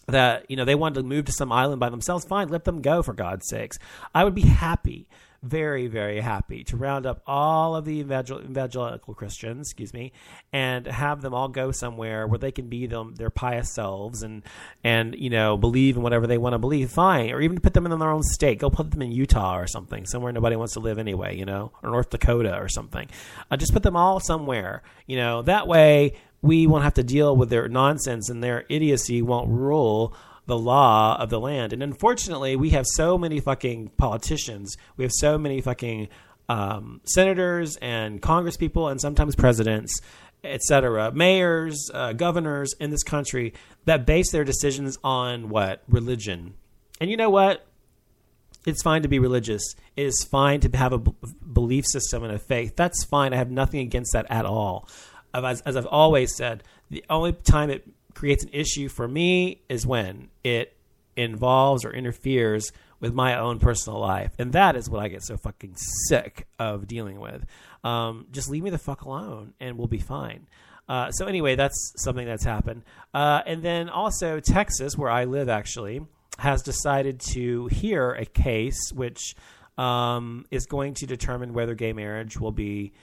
that 0.07 0.49
you 0.49 0.55
know 0.55 0.65
they 0.65 0.75
wanted 0.75 0.95
to 0.95 1.03
move 1.03 1.25
to 1.25 1.31
some 1.31 1.51
island 1.51 1.79
by 1.79 1.89
themselves 1.89 2.25
fine 2.25 2.47
let 2.49 2.65
them 2.65 2.81
go 2.81 3.01
for 3.01 3.13
god's 3.13 3.47
sakes 3.47 3.77
i 4.13 4.23
would 4.23 4.35
be 4.35 4.41
happy 4.41 5.07
very, 5.43 5.87
very 5.87 6.21
happy 6.21 6.63
to 6.65 6.77
round 6.77 7.07
up 7.07 7.21
all 7.25 7.75
of 7.75 7.83
the 7.83 7.99
evangelical 7.99 9.15
Christians, 9.15 9.67
excuse 9.67 9.91
me, 9.91 10.11
and 10.53 10.85
have 10.85 11.21
them 11.21 11.33
all 11.33 11.47
go 11.47 11.71
somewhere 11.71 12.27
where 12.27 12.37
they 12.37 12.51
can 12.51 12.67
be 12.67 12.85
them 12.85 13.15
their 13.15 13.31
pious 13.31 13.73
selves 13.73 14.21
and 14.21 14.43
and 14.83 15.15
you 15.17 15.31
know 15.31 15.57
believe 15.57 15.97
in 15.97 16.03
whatever 16.03 16.27
they 16.27 16.37
want 16.37 16.53
to 16.53 16.59
believe. 16.59 16.91
Fine, 16.91 17.31
or 17.31 17.41
even 17.41 17.59
put 17.59 17.73
them 17.73 17.85
in 17.87 17.99
their 17.99 18.11
own 18.11 18.21
state. 18.21 18.59
Go 18.59 18.69
put 18.69 18.91
them 18.91 19.01
in 19.01 19.11
Utah 19.11 19.57
or 19.57 19.65
something, 19.65 20.05
somewhere 20.05 20.31
nobody 20.31 20.55
wants 20.55 20.73
to 20.73 20.79
live 20.79 20.99
anyway, 20.99 21.35
you 21.35 21.45
know, 21.45 21.71
or 21.81 21.89
North 21.89 22.11
Dakota 22.11 22.55
or 22.57 22.69
something. 22.69 23.09
Uh, 23.49 23.57
just 23.57 23.73
put 23.73 23.83
them 23.83 23.95
all 23.95 24.19
somewhere, 24.19 24.83
you 25.07 25.17
know. 25.17 25.41
That 25.41 25.67
way 25.67 26.13
we 26.41 26.67
won't 26.67 26.83
have 26.83 26.95
to 26.95 27.03
deal 27.03 27.35
with 27.35 27.49
their 27.49 27.67
nonsense 27.67 28.29
and 28.29 28.43
their 28.43 28.65
idiocy 28.69 29.21
won't 29.21 29.49
rule 29.49 30.15
the 30.47 30.57
law 30.57 31.17
of 31.19 31.29
the 31.29 31.39
land. 31.39 31.71
And 31.71 31.83
unfortunately, 31.83 32.55
we 32.55 32.71
have 32.71 32.85
so 32.87 33.17
many 33.17 33.39
fucking 33.39 33.89
politicians. 33.97 34.75
We 34.97 35.03
have 35.03 35.11
so 35.13 35.37
many 35.37 35.61
fucking 35.61 36.09
um, 36.49 37.01
senators 37.05 37.77
and 37.77 38.21
congresspeople 38.21 38.89
and 38.91 38.99
sometimes 38.99 39.35
presidents, 39.35 40.01
etc., 40.43 41.11
mayors, 41.13 41.89
uh, 41.93 42.13
governors 42.13 42.73
in 42.79 42.89
this 42.89 43.03
country 43.03 43.53
that 43.85 44.05
base 44.05 44.31
their 44.31 44.43
decisions 44.43 44.97
on 45.03 45.49
what 45.49 45.83
religion. 45.87 46.55
And 46.99 47.09
you 47.09 47.17
know 47.17 47.29
what? 47.29 47.65
It's 48.65 48.83
fine 48.83 49.01
to 49.03 49.07
be 49.07 49.19
religious. 49.19 49.75
It 49.95 50.05
is 50.05 50.23
fine 50.23 50.59
to 50.61 50.77
have 50.77 50.93
a 50.93 50.99
b- 50.99 51.15
belief 51.51 51.85
system 51.87 52.23
and 52.23 52.33
a 52.33 52.39
faith. 52.39 52.75
That's 52.75 53.03
fine. 53.05 53.33
I 53.33 53.37
have 53.37 53.49
nothing 53.49 53.79
against 53.79 54.13
that 54.13 54.27
at 54.29 54.45
all. 54.45 54.87
As, 55.33 55.61
as 55.61 55.77
I've 55.77 55.85
always 55.85 56.35
said, 56.35 56.63
the 56.89 57.03
only 57.09 57.33
time 57.33 57.69
it 57.69 57.87
creates 58.13 58.43
an 58.43 58.49
issue 58.53 58.89
for 58.89 59.07
me 59.07 59.61
is 59.69 59.85
when 59.85 60.29
it 60.43 60.75
involves 61.15 61.85
or 61.85 61.91
interferes 61.91 62.71
with 62.99 63.13
my 63.13 63.37
own 63.37 63.59
personal 63.59 63.99
life. 63.99 64.33
And 64.39 64.53
that 64.53 64.75
is 64.75 64.89
what 64.89 65.01
I 65.01 65.07
get 65.07 65.23
so 65.23 65.37
fucking 65.37 65.75
sick 66.07 66.47
of 66.59 66.87
dealing 66.87 67.19
with. 67.19 67.45
Um, 67.83 68.27
just 68.31 68.49
leave 68.49 68.63
me 68.63 68.69
the 68.69 68.77
fuck 68.77 69.01
alone 69.01 69.53
and 69.59 69.77
we'll 69.77 69.87
be 69.87 69.99
fine. 69.99 70.47
Uh, 70.87 71.09
so, 71.11 71.25
anyway, 71.25 71.55
that's 71.55 71.93
something 71.97 72.25
that's 72.25 72.43
happened. 72.43 72.83
Uh, 73.13 73.41
and 73.45 73.63
then 73.63 73.89
also, 73.89 74.39
Texas, 74.39 74.97
where 74.97 75.09
I 75.09 75.23
live 75.23 75.47
actually, 75.47 76.01
has 76.37 76.61
decided 76.63 77.21
to 77.33 77.67
hear 77.67 78.11
a 78.11 78.25
case 78.25 78.91
which 78.93 79.35
um, 79.77 80.45
is 80.51 80.65
going 80.65 80.95
to 80.95 81.05
determine 81.05 81.53
whether 81.53 81.75
gay 81.75 81.93
marriage 81.93 82.39
will 82.39 82.51
be. 82.51 82.93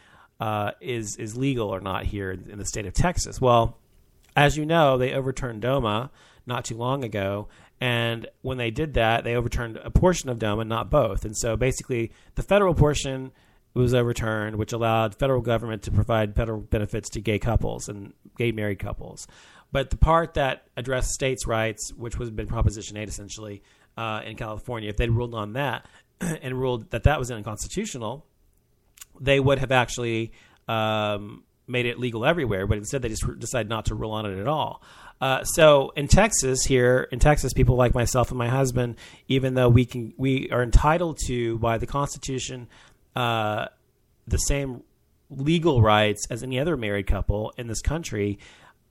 Uh, 0.40 0.70
is 0.80 1.16
is 1.16 1.36
legal 1.36 1.68
or 1.68 1.80
not 1.80 2.04
here 2.04 2.30
in 2.30 2.58
the 2.58 2.64
state 2.64 2.86
of 2.86 2.92
Texas? 2.92 3.40
Well, 3.40 3.76
as 4.36 4.56
you 4.56 4.64
know, 4.64 4.96
they 4.96 5.12
overturned 5.12 5.62
DOMA 5.62 6.10
not 6.46 6.64
too 6.64 6.76
long 6.76 7.02
ago, 7.02 7.48
and 7.80 8.26
when 8.42 8.56
they 8.56 8.70
did 8.70 8.94
that, 8.94 9.24
they 9.24 9.34
overturned 9.34 9.78
a 9.78 9.90
portion 9.90 10.28
of 10.28 10.38
DOMA, 10.38 10.64
not 10.64 10.90
both. 10.90 11.24
And 11.24 11.36
so 11.36 11.56
basically, 11.56 12.12
the 12.36 12.42
federal 12.42 12.74
portion 12.74 13.32
was 13.74 13.94
overturned, 13.94 14.56
which 14.56 14.72
allowed 14.72 15.14
federal 15.14 15.40
government 15.40 15.82
to 15.82 15.90
provide 15.90 16.34
federal 16.34 16.60
benefits 16.60 17.08
to 17.10 17.20
gay 17.20 17.38
couples 17.38 17.88
and 17.88 18.12
gay 18.36 18.52
married 18.52 18.78
couples. 18.78 19.26
But 19.70 19.90
the 19.90 19.96
part 19.96 20.34
that 20.34 20.66
addressed 20.76 21.10
states' 21.10 21.46
rights, 21.46 21.92
which 21.96 22.18
was 22.18 22.30
been 22.30 22.46
Proposition 22.46 22.96
8 22.96 23.08
essentially 23.08 23.62
uh, 23.96 24.22
in 24.24 24.36
California, 24.36 24.88
if 24.88 24.96
they'd 24.96 25.10
ruled 25.10 25.34
on 25.34 25.52
that 25.52 25.86
and 26.20 26.58
ruled 26.58 26.90
that 26.90 27.04
that 27.04 27.18
was 27.18 27.30
unconstitutional, 27.30 28.26
they 29.20 29.40
would 29.40 29.58
have 29.58 29.72
actually 29.72 30.32
um, 30.66 31.44
made 31.66 31.86
it 31.86 31.98
legal 31.98 32.24
everywhere. 32.24 32.66
But 32.66 32.78
instead, 32.78 33.02
they 33.02 33.08
just 33.08 33.24
decided 33.38 33.68
not 33.68 33.86
to 33.86 33.94
rule 33.94 34.12
on 34.12 34.26
it 34.26 34.38
at 34.38 34.48
all. 34.48 34.82
Uh, 35.20 35.42
so 35.42 35.90
in 35.96 36.06
Texas, 36.06 36.64
here 36.64 37.08
in 37.10 37.18
Texas, 37.18 37.52
people 37.52 37.76
like 37.76 37.94
myself 37.94 38.30
and 38.30 38.38
my 38.38 38.48
husband, 38.48 38.96
even 39.26 39.54
though 39.54 39.68
we 39.68 39.84
can, 39.84 40.14
we 40.16 40.48
are 40.50 40.62
entitled 40.62 41.18
to 41.26 41.58
by 41.58 41.76
the 41.78 41.86
Constitution 41.86 42.68
uh, 43.16 43.66
the 44.28 44.36
same 44.38 44.82
legal 45.30 45.82
rights 45.82 46.26
as 46.30 46.42
any 46.42 46.58
other 46.58 46.76
married 46.76 47.06
couple 47.06 47.52
in 47.58 47.66
this 47.66 47.82
country. 47.82 48.38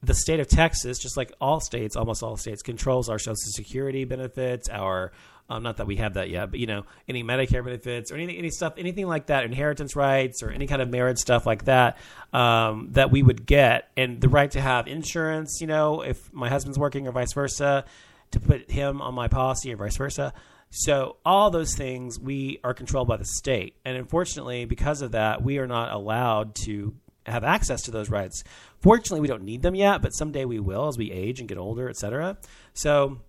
The 0.03 0.13
state 0.13 0.39
of 0.39 0.47
Texas, 0.47 0.99
just 0.99 1.17
like 1.17 1.31
all 1.41 1.59
states, 1.59 1.95
almost 1.95 2.21
all 2.21 2.37
states, 2.37 2.61
controls 2.61 3.09
our 3.09 3.17
Social 3.17 3.35
Security 3.35 4.05
benefits, 4.05 4.69
our 4.69 5.11
um, 5.49 5.63
not 5.63 5.77
that 5.77 5.87
we 5.87 5.95
have 5.97 6.15
that 6.15 6.29
yet, 6.29 6.51
but 6.51 6.59
you 6.59 6.67
know, 6.67 6.85
any 7.07 7.23
Medicare 7.23 7.63
benefits 7.63 8.11
or 8.11 8.15
anything, 8.15 8.35
any 8.35 8.49
stuff, 8.49 8.73
anything 8.77 9.07
like 9.07 9.27
that, 9.27 9.45
inheritance 9.45 9.95
rights 9.95 10.43
or 10.43 10.49
any 10.49 10.67
kind 10.67 10.81
of 10.81 10.89
marriage 10.89 11.19
stuff 11.19 11.45
like 11.45 11.65
that, 11.65 11.97
um, 12.33 12.89
that 12.91 13.11
we 13.11 13.23
would 13.23 13.45
get, 13.45 13.89
and 13.95 14.19
the 14.19 14.27
right 14.27 14.51
to 14.51 14.61
have 14.61 14.87
insurance. 14.87 15.59
You 15.61 15.67
know, 15.67 16.01
if 16.01 16.33
my 16.33 16.49
husband's 16.49 16.77
working 16.77 17.07
or 17.07 17.11
vice 17.11 17.33
versa, 17.33 17.85
to 18.31 18.39
put 18.39 18.69
him 18.69 19.01
on 19.01 19.13
my 19.13 19.27
policy 19.27 19.73
or 19.73 19.77
vice 19.77 19.95
versa. 19.95 20.33
So 20.69 21.15
all 21.25 21.49
those 21.49 21.75
things 21.75 22.19
we 22.19 22.59
are 22.63 22.73
controlled 22.73 23.07
by 23.07 23.15
the 23.15 23.25
state, 23.25 23.75
and 23.85 23.95
unfortunately, 23.95 24.65
because 24.65 25.01
of 25.01 25.13
that, 25.13 25.41
we 25.41 25.59
are 25.59 25.67
not 25.67 25.93
allowed 25.93 26.55
to 26.65 26.93
have 27.27 27.43
access 27.43 27.83
to 27.83 27.91
those 27.91 28.09
rights. 28.09 28.43
Fortunately, 28.81 29.21
we 29.21 29.27
don't 29.27 29.43
need 29.43 29.61
them 29.61 29.75
yet, 29.75 30.01
but 30.01 30.13
someday 30.13 30.45
we 30.45 30.59
will 30.59 30.87
as 30.87 30.97
we 30.97 31.11
age 31.11 31.39
and 31.39 31.47
get 31.49 31.57
older, 31.57 31.89
etc. 31.89 32.37
So 32.73 33.19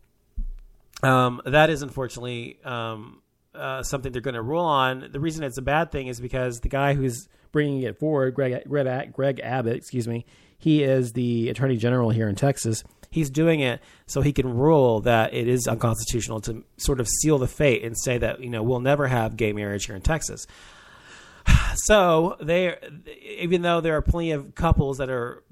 um, 1.02 1.40
that 1.44 1.70
is 1.70 1.82
unfortunately 1.82 2.58
um, 2.64 3.22
uh, 3.54 3.82
something 3.82 4.12
they're 4.12 4.20
going 4.20 4.34
to 4.34 4.42
rule 4.42 4.64
on. 4.64 5.08
The 5.12 5.20
reason 5.20 5.44
it's 5.44 5.58
a 5.58 5.62
bad 5.62 5.90
thing 5.90 6.06
is 6.06 6.20
because 6.20 6.60
the 6.60 6.68
guy 6.68 6.94
who's 6.94 7.28
bringing 7.52 7.82
it 7.82 7.98
forward, 7.98 8.34
Greg, 8.34 8.64
Greg, 8.68 9.12
Greg 9.12 9.40
Abbott, 9.40 9.76
excuse 9.76 10.06
me, 10.06 10.26
he 10.58 10.82
is 10.82 11.12
the 11.12 11.48
attorney 11.48 11.76
general 11.76 12.10
here 12.10 12.28
in 12.28 12.34
Texas. 12.34 12.82
He's 13.10 13.30
doing 13.30 13.60
it 13.60 13.80
so 14.06 14.20
he 14.20 14.32
can 14.32 14.52
rule 14.54 15.00
that 15.00 15.32
it 15.32 15.48
is 15.48 15.66
unconstitutional 15.66 16.40
to 16.42 16.64
sort 16.76 17.00
of 17.00 17.08
seal 17.08 17.38
the 17.38 17.46
fate 17.46 17.82
and 17.82 17.96
say 17.96 18.18
that 18.18 18.40
you 18.40 18.50
know 18.50 18.62
we'll 18.62 18.80
never 18.80 19.06
have 19.06 19.36
gay 19.36 19.52
marriage 19.52 19.86
here 19.86 19.96
in 19.96 20.02
Texas. 20.02 20.46
So 21.74 22.36
they, 22.40 22.76
even 23.22 23.62
though 23.62 23.80
there 23.80 23.96
are 23.96 24.02
plenty 24.02 24.32
of 24.32 24.54
couples 24.54 24.98
that 24.98 25.10
are 25.10 25.42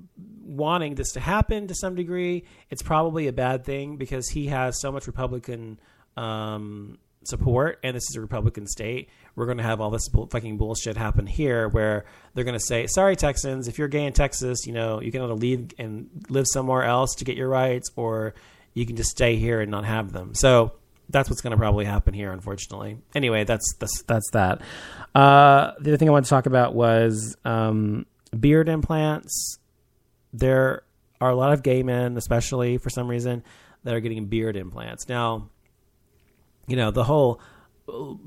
wanting 0.43 0.95
this 0.95 1.13
to 1.13 1.21
happen 1.21 1.67
to 1.69 1.75
some 1.75 1.95
degree, 1.95 2.45
it's 2.71 2.83
probably 2.83 3.27
a 3.27 3.33
bad 3.33 3.65
thing 3.65 3.97
because 3.97 4.29
he 4.29 4.47
has 4.47 4.81
so 4.81 4.93
much 4.93 5.07
Republican 5.07 5.79
um, 6.17 6.99
support, 7.25 7.79
and 7.83 7.97
this 7.97 8.05
is 8.11 8.17
a 8.17 8.21
Republican 8.21 8.67
state. 8.67 9.09
We're 9.35 9.47
going 9.47 9.59
to 9.59 9.65
have 9.65 9.81
all 9.81 9.91
this 9.91 10.09
fucking 10.31 10.57
bullshit 10.57 10.97
happen 10.97 11.27
here, 11.27 11.69
where 11.69 12.07
they're 12.35 12.45
going 12.45 12.59
to 12.59 12.65
say, 12.65 12.87
"Sorry, 12.87 13.17
Texans, 13.17 13.69
if 13.69 13.79
you're 13.79 13.89
gay 13.89 14.07
in 14.07 14.13
Texas, 14.13 14.67
you 14.67 14.73
know 14.73 15.01
you 15.01 15.13
can 15.13 15.23
either 15.23 15.35
leave 15.35 15.73
and 15.79 16.09
live 16.29 16.47
somewhere 16.49 16.85
else 16.85 17.15
to 17.17 17.25
get 17.25 17.37
your 17.37 17.49
rights, 17.49 17.91
or 17.97 18.35
you 18.75 18.87
can 18.87 18.97
just 18.97 19.11
stay 19.11 19.37
here 19.37 19.61
and 19.61 19.71
not 19.71 19.85
have 19.85 20.13
them." 20.13 20.35
So 20.35 20.73
that's 21.09 21.31
what's 21.31 21.41
going 21.41 21.53
to 21.53 21.57
probably 21.57 21.85
happen 21.85 22.15
here, 22.15 22.33
unfortunately. 22.33 22.99
Anyway, 23.15 23.45
that's 23.45 23.75
that's 23.79 24.03
that's 24.03 24.31
that. 24.33 24.61
Uh, 25.15 25.73
the 25.81 25.91
other 25.91 25.97
thing 25.97 26.09
I 26.09 26.13
wanted 26.13 26.25
to 26.25 26.31
talk 26.31 26.47
about 26.47 26.75
was 26.75 27.37
um, 27.45 28.07
beard 28.39 28.69
implants 28.69 29.59
there 30.39 30.83
are 31.21 31.31
a 31.31 31.35
lot 31.35 31.53
of 31.53 31.63
gay 31.63 31.83
men, 31.83 32.17
especially 32.17 32.79
for 32.79 32.91
some 32.91 33.09
reason, 33.09 33.43
that 33.85 33.95
are 33.95 34.01
getting 34.01 34.27
beard 34.27 34.57
implants. 34.57 35.09
Now, 35.09 35.49
you 36.67 36.77
know, 36.77 36.91
the 36.91 37.05
whole 37.05 37.41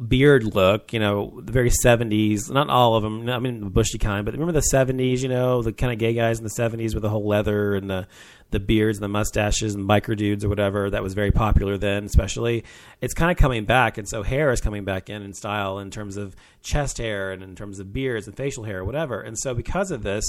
beard 0.07 0.43
look, 0.55 0.93
you 0.93 0.99
know, 0.99 1.41
the 1.43 1.51
very 1.51 1.69
70s, 1.69 2.49
not 2.49 2.69
all 2.69 2.95
of 2.95 3.03
them, 3.03 3.29
I 3.29 3.39
mean 3.39 3.59
the 3.59 3.69
bushy 3.69 3.97
kind, 3.97 4.23
but 4.23 4.33
remember 4.33 4.53
the 4.53 4.65
70s, 4.73 5.21
you 5.21 5.27
know, 5.27 5.61
the 5.61 5.73
kind 5.73 5.91
of 5.91 5.99
gay 5.99 6.13
guys 6.13 6.37
in 6.37 6.45
the 6.45 6.49
70s 6.49 6.93
with 6.93 7.03
the 7.03 7.09
whole 7.09 7.27
leather 7.27 7.75
and 7.75 7.89
the 7.89 8.07
the 8.51 8.59
beards 8.59 8.97
and 8.97 9.03
the 9.03 9.09
mustaches 9.09 9.75
and 9.75 9.87
biker 9.87 10.17
dudes 10.17 10.43
or 10.43 10.49
whatever 10.49 10.89
that 10.89 11.03
was 11.03 11.13
very 11.13 11.29
popular 11.29 11.77
then, 11.77 12.05
especially. 12.05 12.63
It's 12.99 13.13
kind 13.13 13.29
of 13.29 13.37
coming 13.37 13.65
back, 13.65 13.97
and 13.97 14.09
so 14.09 14.23
hair 14.23 14.51
is 14.51 14.59
coming 14.59 14.85
back 14.85 15.09
in 15.09 15.21
in 15.21 15.33
style 15.33 15.77
in 15.77 15.91
terms 15.91 16.17
of 16.17 16.35
chest 16.63 16.97
hair 16.97 17.31
and 17.31 17.43
in 17.43 17.55
terms 17.55 17.79
of 17.79 17.93
beards 17.93 18.27
and 18.27 18.35
facial 18.35 18.63
hair, 18.63 18.79
or 18.79 18.85
whatever. 18.85 19.21
And 19.21 19.37
so 19.37 19.53
because 19.53 19.91
of 19.91 20.01
this, 20.01 20.25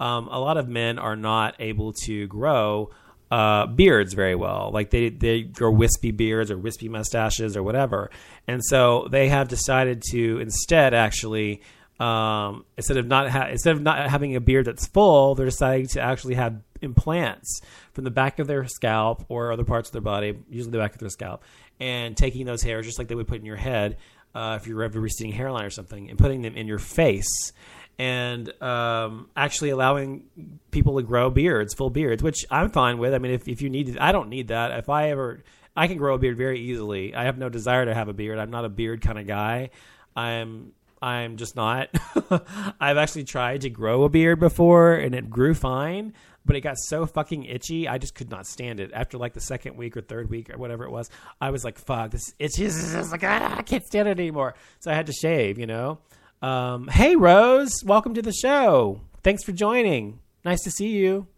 um, 0.00 0.28
a 0.28 0.38
lot 0.38 0.58
of 0.58 0.68
men 0.68 0.98
are 0.98 1.16
not 1.16 1.54
able 1.58 1.94
to 2.04 2.26
grow 2.26 2.90
uh, 3.32 3.66
beards 3.66 4.12
very 4.12 4.34
well. 4.34 4.70
Like 4.74 4.90
they 4.90 5.08
they 5.08 5.40
grow 5.40 5.70
wispy 5.70 6.10
beards 6.10 6.50
or 6.50 6.58
wispy 6.58 6.90
mustaches 6.90 7.56
or 7.56 7.62
whatever, 7.62 8.10
and 8.46 8.62
so 8.62 9.08
they 9.10 9.28
have 9.28 9.48
decided 9.48 10.02
to 10.10 10.38
instead 10.38 10.94
actually. 10.94 11.62
Um, 12.00 12.64
instead 12.76 12.96
of 12.96 13.06
not 13.06 13.30
ha- 13.30 13.48
instead 13.50 13.76
of 13.76 13.82
not 13.82 14.10
having 14.10 14.34
a 14.34 14.40
beard 14.40 14.64
that's 14.64 14.86
full, 14.88 15.36
they're 15.36 15.46
deciding 15.46 15.86
to 15.88 16.00
actually 16.00 16.34
have 16.34 16.60
implants 16.80 17.60
from 17.92 18.02
the 18.02 18.10
back 18.10 18.40
of 18.40 18.48
their 18.48 18.66
scalp 18.66 19.24
or 19.28 19.52
other 19.52 19.62
parts 19.62 19.90
of 19.90 19.92
their 19.92 20.02
body, 20.02 20.36
usually 20.50 20.72
the 20.72 20.78
back 20.78 20.94
of 20.94 20.98
their 20.98 21.10
scalp, 21.10 21.44
and 21.78 22.16
taking 22.16 22.44
those 22.44 22.60
hairs 22.60 22.86
just 22.86 22.98
like 22.98 23.06
they 23.06 23.14
would 23.14 23.28
put 23.28 23.38
in 23.38 23.46
your 23.46 23.56
head 23.56 23.98
uh, 24.34 24.58
if 24.60 24.66
you 24.66 24.76
have 24.78 24.96
a 24.96 25.00
receding 25.00 25.32
hairline 25.32 25.64
or 25.64 25.70
something, 25.70 26.10
and 26.10 26.18
putting 26.18 26.42
them 26.42 26.56
in 26.56 26.66
your 26.66 26.80
face 26.80 27.52
and 27.98 28.62
um, 28.62 29.28
actually 29.36 29.70
allowing 29.70 30.24
people 30.70 30.96
to 30.96 31.02
grow 31.02 31.30
beards, 31.30 31.74
full 31.74 31.90
beards, 31.90 32.22
which 32.22 32.44
I'm 32.50 32.70
fine 32.70 32.98
with. 32.98 33.14
I 33.14 33.18
mean, 33.18 33.32
if, 33.32 33.48
if 33.48 33.62
you 33.62 33.70
need, 33.70 33.98
I 33.98 34.12
don't 34.12 34.28
need 34.28 34.48
that. 34.48 34.78
If 34.78 34.88
I 34.88 35.10
ever, 35.10 35.42
I 35.76 35.86
can 35.86 35.98
grow 35.98 36.14
a 36.14 36.18
beard 36.18 36.36
very 36.36 36.60
easily. 36.60 37.14
I 37.14 37.24
have 37.24 37.38
no 37.38 37.48
desire 37.48 37.84
to 37.84 37.94
have 37.94 38.08
a 38.08 38.12
beard. 38.12 38.38
I'm 38.38 38.50
not 38.50 38.64
a 38.64 38.68
beard 38.68 39.02
kind 39.02 39.18
of 39.18 39.26
guy. 39.26 39.70
I'm 40.16 40.72
I'm 41.02 41.36
just 41.36 41.56
not. 41.56 41.88
I've 42.80 42.96
actually 42.96 43.24
tried 43.24 43.62
to 43.62 43.70
grow 43.70 44.04
a 44.04 44.08
beard 44.08 44.38
before 44.38 44.94
and 44.94 45.16
it 45.16 45.28
grew 45.28 45.52
fine, 45.52 46.14
but 46.46 46.54
it 46.54 46.60
got 46.60 46.78
so 46.78 47.06
fucking 47.06 47.44
itchy. 47.44 47.88
I 47.88 47.98
just 47.98 48.14
could 48.14 48.30
not 48.30 48.46
stand 48.46 48.78
it. 48.78 48.92
After 48.94 49.18
like 49.18 49.32
the 49.32 49.40
second 49.40 49.76
week 49.76 49.96
or 49.96 50.00
third 50.00 50.30
week 50.30 50.48
or 50.54 50.58
whatever 50.58 50.84
it 50.84 50.90
was, 50.90 51.10
I 51.40 51.50
was 51.50 51.64
like, 51.64 51.76
fuck, 51.76 52.12
this 52.12 52.32
itches. 52.38 53.10
Like, 53.10 53.24
ah, 53.24 53.56
I 53.58 53.62
can't 53.62 53.84
stand 53.84 54.08
it 54.08 54.20
anymore. 54.20 54.54
So 54.78 54.92
I 54.92 54.94
had 54.94 55.06
to 55.06 55.12
shave, 55.12 55.58
you 55.58 55.66
know? 55.66 55.98
Um, 56.42 56.88
hey, 56.88 57.14
Rose, 57.14 57.84
welcome 57.84 58.14
to 58.14 58.22
the 58.22 58.32
show. 58.32 59.00
Thanks 59.22 59.44
for 59.44 59.52
joining. 59.52 60.18
Nice 60.44 60.60
to 60.64 60.72
see 60.72 60.88
you. 60.88 61.28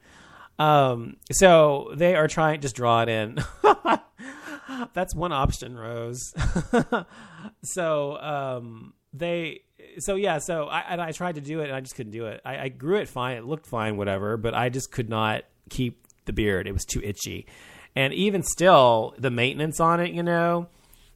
Um, 0.59 1.19
so 1.31 1.93
they 1.95 2.17
are 2.17 2.27
trying 2.27 2.63
just 2.63 2.75
draw 2.75 3.03
it 3.03 3.11
in. 3.11 3.39
That's 4.95 5.15
one 5.15 5.31
option, 5.31 5.77
Rose. 5.77 6.33
so 7.65 8.17
um, 8.17 8.95
they, 9.13 9.61
so 9.99 10.15
yeah, 10.15 10.39
so 10.39 10.69
I 10.69 10.81
and 10.89 11.03
I 11.03 11.13
tried 11.13 11.35
to 11.35 11.43
do 11.43 11.61
it 11.61 11.65
and 11.65 11.75
I 11.75 11.83
just 11.83 11.97
couldn't 11.97 12.13
do 12.13 12.25
it. 12.25 12.41
I, 12.43 12.63
I 12.63 12.69
grew 12.71 12.97
it 12.97 13.09
fine, 13.09 13.37
it 13.37 13.45
looked 13.45 13.67
fine, 13.67 13.99
whatever, 13.99 14.39
but 14.39 14.55
I 14.55 14.71
just 14.71 14.91
could 14.91 15.11
not 15.11 15.45
keep 15.69 16.07
the 16.25 16.33
beard. 16.33 16.67
It 16.67 16.73
was 16.73 16.87
too 16.87 17.03
itchy, 17.05 17.47
and 17.95 18.15
even 18.15 18.43
still, 18.43 19.15
the 19.19 19.31
maintenance 19.31 19.81
on 19.81 20.01
it, 20.01 20.13
you 20.13 20.23
know 20.23 20.69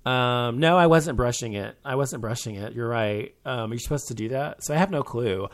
Um, 0.09 0.59
no, 0.59 0.79
I 0.79 0.87
wasn't 0.87 1.19
brushing 1.19 1.53
it. 1.53 1.77
I 1.85 1.97
wasn't 1.97 2.23
brushing 2.23 2.55
it. 2.55 2.73
You're 2.73 2.89
right. 2.89 3.35
Um, 3.45 3.73
you're 3.73 3.79
supposed 3.79 4.09
to 4.09 4.15
do 4.15 4.31
that, 4.31 4.65
so 4.65 4.73
I 4.73 4.79
have 4.79 4.91
no 4.91 5.03
clue. 5.03 5.49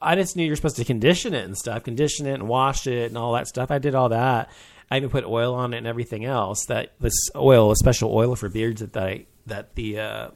I, 0.00 0.14
just 0.14 0.34
knew 0.34 0.46
you're 0.46 0.56
supposed 0.56 0.76
to 0.76 0.84
condition 0.84 1.34
it 1.34 1.44
and 1.44 1.56
stuff, 1.56 1.82
condition 1.82 2.26
it 2.26 2.34
and 2.34 2.48
wash 2.48 2.86
it 2.86 3.08
and 3.08 3.18
all 3.18 3.32
that 3.34 3.48
stuff. 3.48 3.70
I 3.70 3.78
did 3.78 3.94
all 3.94 4.08
that. 4.08 4.50
I 4.90 4.96
even 4.96 5.10
put 5.10 5.24
oil 5.24 5.54
on 5.54 5.74
it 5.74 5.78
and 5.78 5.86
everything 5.86 6.24
else. 6.24 6.66
That 6.66 6.92
this 7.00 7.14
oil, 7.36 7.70
a 7.70 7.76
special 7.76 8.14
oil 8.14 8.34
for 8.34 8.48
beards 8.48 8.80
that 8.80 8.96
I, 8.96 9.26
that 9.46 9.74
the 9.74 9.98
uh, 9.98 10.30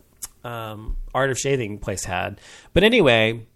um, 0.44 0.98
Art 1.14 1.30
of 1.30 1.38
Shaving 1.38 1.78
place 1.78 2.04
had. 2.04 2.40
But 2.74 2.82
anyway, 2.82 3.46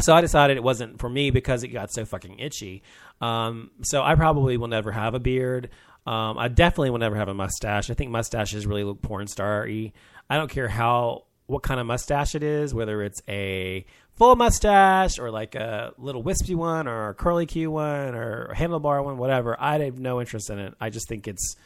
so 0.00 0.14
I 0.14 0.20
decided 0.20 0.56
it 0.56 0.62
wasn't 0.62 1.00
for 1.00 1.08
me 1.08 1.30
because 1.30 1.64
it 1.64 1.68
got 1.68 1.92
so 1.92 2.04
fucking 2.04 2.38
itchy. 2.38 2.82
Um, 3.20 3.70
so 3.82 4.02
I 4.02 4.14
probably 4.14 4.56
will 4.56 4.68
never 4.68 4.92
have 4.92 5.14
a 5.14 5.20
beard. 5.20 5.70
Um, 6.08 6.38
I 6.38 6.48
definitely 6.48 6.88
will 6.88 6.98
never 6.98 7.16
have 7.16 7.28
a 7.28 7.34
mustache. 7.34 7.90
I 7.90 7.94
think 7.94 8.10
mustaches 8.10 8.66
really 8.66 8.82
look 8.82 9.02
porn 9.02 9.26
star-y. 9.26 9.92
I 10.30 10.36
don't 10.38 10.50
care 10.50 10.66
how 10.66 11.24
what 11.44 11.62
kind 11.62 11.78
of 11.78 11.86
mustache 11.86 12.34
it 12.34 12.42
is, 12.42 12.72
whether 12.72 13.02
it's 13.02 13.20
a 13.28 13.84
full 14.16 14.34
mustache 14.34 15.18
or 15.18 15.30
like 15.30 15.54
a 15.54 15.92
little 15.98 16.22
wispy 16.22 16.54
one 16.54 16.88
or 16.88 17.10
a 17.10 17.14
curly 17.14 17.44
Q 17.44 17.72
one 17.72 18.14
or 18.14 18.46
a 18.46 18.54
handlebar 18.54 19.04
one, 19.04 19.18
whatever. 19.18 19.54
I 19.60 19.78
have 19.80 19.98
no 19.98 20.18
interest 20.18 20.48
in 20.48 20.58
it. 20.58 20.72
I 20.80 20.88
just 20.88 21.08
think 21.08 21.28
it's 21.28 21.56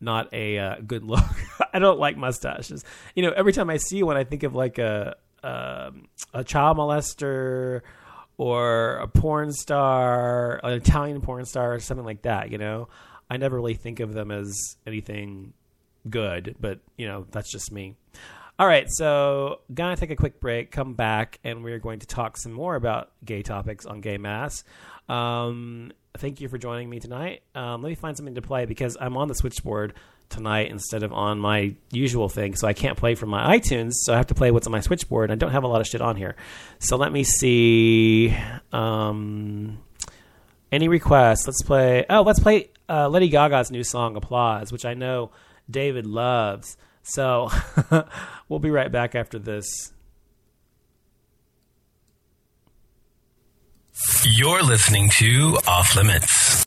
not 0.00 0.28
a 0.34 0.58
uh, 0.58 0.76
good 0.84 1.04
look. 1.04 1.22
I 1.72 1.78
don't 1.78 2.00
like 2.00 2.16
mustaches. 2.16 2.84
You 3.14 3.22
know, 3.22 3.30
every 3.30 3.52
time 3.52 3.70
I 3.70 3.76
see 3.76 4.02
one, 4.02 4.16
I 4.16 4.24
think 4.24 4.42
of 4.42 4.56
like 4.56 4.78
a 4.78 5.14
um, 5.44 6.08
a 6.32 6.42
child 6.42 6.78
molester 6.78 7.82
or 8.38 8.96
a 8.96 9.06
porn 9.06 9.52
star, 9.52 10.58
an 10.64 10.72
Italian 10.72 11.20
porn 11.20 11.44
star, 11.44 11.74
or 11.74 11.78
something 11.78 12.04
like 12.04 12.22
that. 12.22 12.50
You 12.50 12.58
know, 12.58 12.88
I 13.30 13.36
never 13.36 13.56
really 13.56 13.74
think 13.74 14.00
of 14.00 14.12
them 14.12 14.30
as 14.30 14.76
anything 14.86 15.52
good, 16.08 16.56
but 16.60 16.80
you 16.96 17.06
know, 17.06 17.26
that's 17.30 17.50
just 17.50 17.72
me. 17.72 17.96
All 18.56 18.66
right, 18.68 18.86
so 18.88 19.60
gonna 19.72 19.96
take 19.96 20.10
a 20.10 20.16
quick 20.16 20.40
break, 20.40 20.70
come 20.70 20.94
back, 20.94 21.40
and 21.42 21.64
we're 21.64 21.80
going 21.80 21.98
to 22.00 22.06
talk 22.06 22.36
some 22.36 22.52
more 22.52 22.76
about 22.76 23.10
gay 23.24 23.42
topics 23.42 23.84
on 23.84 24.00
Gay 24.00 24.16
Mass. 24.16 24.62
Um, 25.08 25.92
thank 26.18 26.40
you 26.40 26.48
for 26.48 26.56
joining 26.56 26.88
me 26.88 27.00
tonight. 27.00 27.42
Um, 27.54 27.82
let 27.82 27.88
me 27.88 27.94
find 27.96 28.16
something 28.16 28.36
to 28.36 28.42
play 28.42 28.64
because 28.64 28.96
I'm 29.00 29.16
on 29.16 29.26
the 29.26 29.34
switchboard 29.34 29.94
tonight 30.28 30.70
instead 30.70 31.02
of 31.02 31.12
on 31.12 31.40
my 31.40 31.74
usual 31.90 32.28
thing, 32.28 32.54
so 32.54 32.68
I 32.68 32.74
can't 32.74 32.96
play 32.96 33.16
from 33.16 33.28
my 33.28 33.58
iTunes. 33.58 33.92
So 33.94 34.14
I 34.14 34.16
have 34.16 34.28
to 34.28 34.34
play 34.34 34.52
what's 34.52 34.68
on 34.68 34.72
my 34.72 34.80
switchboard. 34.80 35.32
I 35.32 35.34
don't 35.34 35.50
have 35.50 35.64
a 35.64 35.68
lot 35.68 35.80
of 35.80 35.88
shit 35.88 36.00
on 36.00 36.14
here, 36.16 36.36
so 36.78 36.96
let 36.96 37.12
me 37.12 37.24
see. 37.24 38.36
Um, 38.72 39.78
any 40.74 40.88
requests? 40.88 41.46
Let's 41.46 41.62
play. 41.62 42.04
Oh, 42.10 42.22
let's 42.22 42.40
play 42.40 42.70
uh, 42.88 43.08
Lady 43.08 43.28
Gaga's 43.28 43.70
new 43.70 43.84
song 43.84 44.16
"Applause," 44.16 44.72
which 44.72 44.84
I 44.84 44.94
know 44.94 45.30
David 45.70 46.04
loves. 46.04 46.76
So 47.02 47.50
we'll 48.48 48.58
be 48.58 48.70
right 48.70 48.90
back 48.90 49.14
after 49.14 49.38
this. 49.38 49.92
You're 54.24 54.62
listening 54.62 55.10
to 55.18 55.58
Off 55.68 55.94
Limits. 55.94 56.66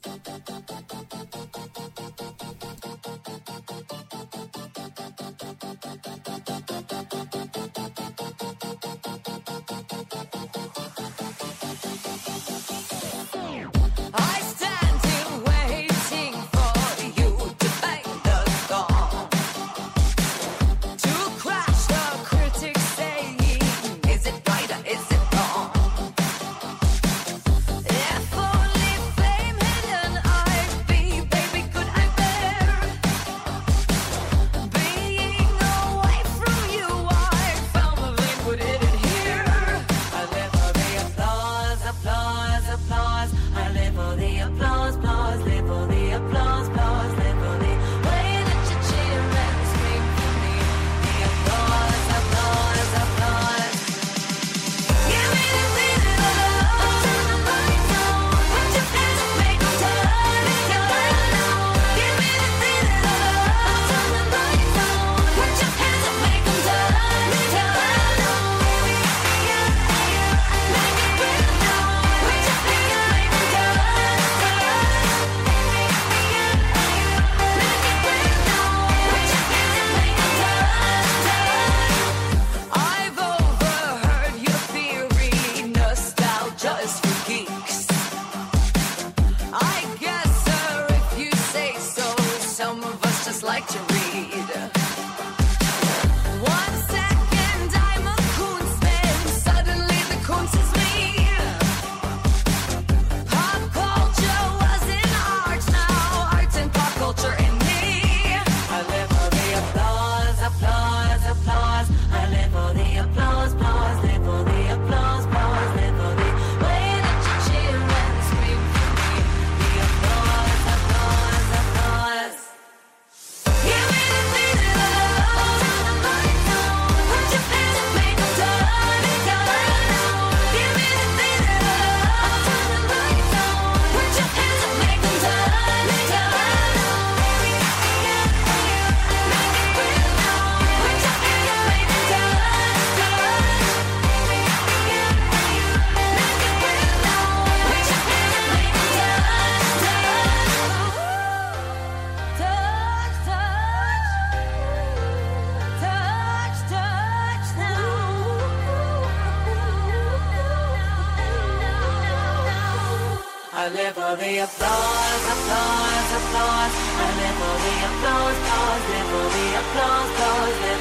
Applause, 164.40 165.24
applause, 165.34 166.10
applause. 166.20 166.74
I 166.78 167.08
live 167.18 167.38
for 167.42 167.56
the 167.58 167.74
applause, 167.90 168.38
applause, 168.38 168.84
live 168.92 169.10
for 169.10 169.28
the 169.34 169.48
applause, 169.62 170.12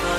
for 0.02 0.15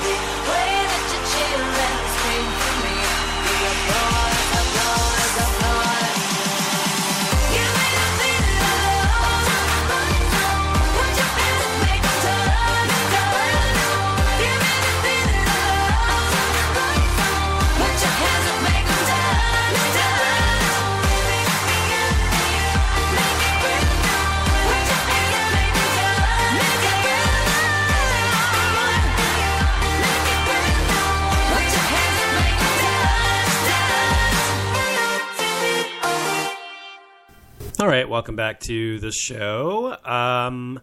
right, 37.87 38.09
welcome 38.09 38.35
back 38.35 38.59
to 38.59 38.99
the 38.99 39.11
show. 39.11 39.95
Um, 40.03 40.81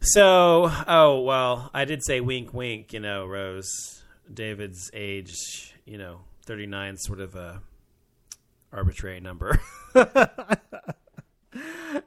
so, 0.00 0.70
oh 0.86 1.20
well, 1.22 1.68
I 1.74 1.84
did 1.84 2.04
say 2.04 2.20
wink, 2.20 2.54
wink. 2.54 2.92
You 2.92 3.00
know, 3.00 3.26
Rose, 3.26 4.04
David's 4.32 4.88
age, 4.94 5.74
you 5.84 5.98
know, 5.98 6.20
thirty 6.44 6.66
nine, 6.66 6.96
sort 6.96 7.20
of 7.20 7.34
a 7.34 7.60
arbitrary 8.72 9.18
number. 9.18 9.60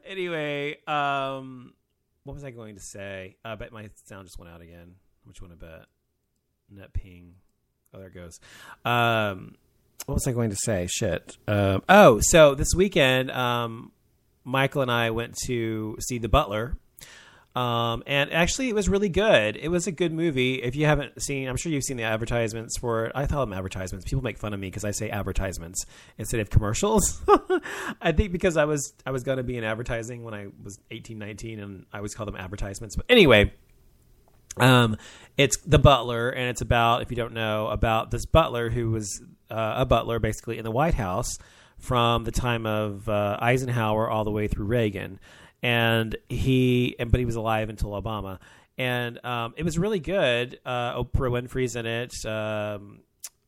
anyway, 0.06 0.78
um, 0.88 1.74
what 2.24 2.36
was 2.36 2.46
I 2.46 2.52
going 2.52 2.76
to 2.76 2.82
say? 2.82 3.36
I 3.44 3.56
bet 3.56 3.74
my 3.74 3.90
sound 4.06 4.28
just 4.28 4.40
went 4.40 4.50
out 4.50 4.62
again. 4.62 4.96
Which 5.26 5.42
one? 5.42 5.52
I 5.52 5.56
bet 5.56 5.86
net 6.70 6.94
ping. 6.94 7.34
Oh, 7.94 8.00
there 8.00 8.08
it 8.08 8.14
goes. 8.14 8.40
Um, 8.86 9.56
what 10.06 10.16
was 10.16 10.28
I 10.28 10.32
going 10.32 10.50
to 10.50 10.56
say? 10.56 10.88
Shit. 10.88 11.38
Um, 11.48 11.84
oh, 11.88 12.20
so 12.22 12.56
this 12.56 12.74
weekend, 12.76 13.32
um, 13.32 13.92
Michael 14.44 14.82
and 14.82 14.92
I 14.92 15.12
went 15.12 15.36
to 15.46 15.98
see 16.00 16.18
The 16.18 16.30
Butler. 16.30 16.78
Um, 17.56 18.04
and 18.06 18.32
actually, 18.32 18.70
it 18.70 18.76
was 18.76 18.88
really 18.88 19.10
good. 19.10 19.58
It 19.58 19.70
was 19.70 19.88
a 19.88 19.92
good 19.92 20.14
movie. 20.14 20.62
If 20.62 20.76
you 20.76 20.86
haven't 20.86 21.22
seen, 21.22 21.50
I'm 21.50 21.58
sure 21.58 21.72
you've 21.72 21.84
seen 21.84 21.98
the 21.98 22.04
advertisements 22.04 22.78
for 22.78 23.06
it. 23.06 23.12
I 23.16 23.26
call 23.26 23.42
them 23.42 23.54
advertisements. 23.54 24.06
People 24.06 24.24
make 24.24 24.38
fun 24.38 24.54
of 24.54 24.60
me 24.60 24.68
because 24.68 24.86
I 24.86 24.92
say 24.92 25.10
advertisements 25.10 25.86
instead 26.18 26.40
of 26.40 26.50
commercials. 26.50 27.22
I 28.02 28.12
think 28.12 28.32
because 28.32 28.56
I 28.56 28.66
was 28.66 28.94
I 29.06 29.12
was 29.12 29.24
going 29.24 29.38
to 29.38 29.44
be 29.44 29.58
in 29.58 29.64
advertising 29.64 30.24
when 30.24 30.34
I 30.34 30.48
was 30.64 30.80
18, 30.92 31.18
19, 31.18 31.60
and 31.60 31.86
I 31.92 31.98
always 31.98 32.14
call 32.14 32.28
them 32.28 32.36
advertisements. 32.36 32.96
But 32.96 33.08
anyway, 33.10 33.52
um, 34.60 34.98
it's 35.38 35.58
the 35.66 35.80
butler, 35.80 36.30
and 36.30 36.50
it's 36.50 36.62
about 36.62 37.02
if 37.02 37.12
you 37.12 37.18
don't 37.18 37.34
know 37.34 37.68
about 37.68 38.12
this 38.12 38.26
butler 38.26 38.70
who 38.70 38.92
was 38.92 39.22
uh, 39.50 39.76
a 39.78 39.86
butler 39.86 40.20
basically 40.20 40.58
in 40.58 40.64
the 40.64 40.72
White 40.72 40.96
House 40.96 41.38
from 41.78 42.26
the 42.26 42.32
time 42.32 42.66
of 42.66 43.08
uh, 43.08 43.38
Eisenhower 43.40 44.10
all 44.10 44.24
the 44.24 44.32
way 44.32 44.48
through 44.48 44.66
Reagan, 44.66 45.20
and 45.64 46.16
he 46.28 46.96
and 47.00 47.12
but 47.12 47.20
he 47.20 47.26
was 47.26 47.36
alive 47.36 47.70
until 47.70 47.92
Obama, 47.92 48.40
and 48.78 49.24
um, 49.26 49.54
it 49.58 49.64
was 49.64 49.78
really 49.80 50.00
good. 50.00 50.60
Uh, 50.66 51.02
Oprah 51.02 51.32
Winfrey's 51.32 51.76
in 51.76 51.86
it. 51.86 52.14
Um, 52.26 53.00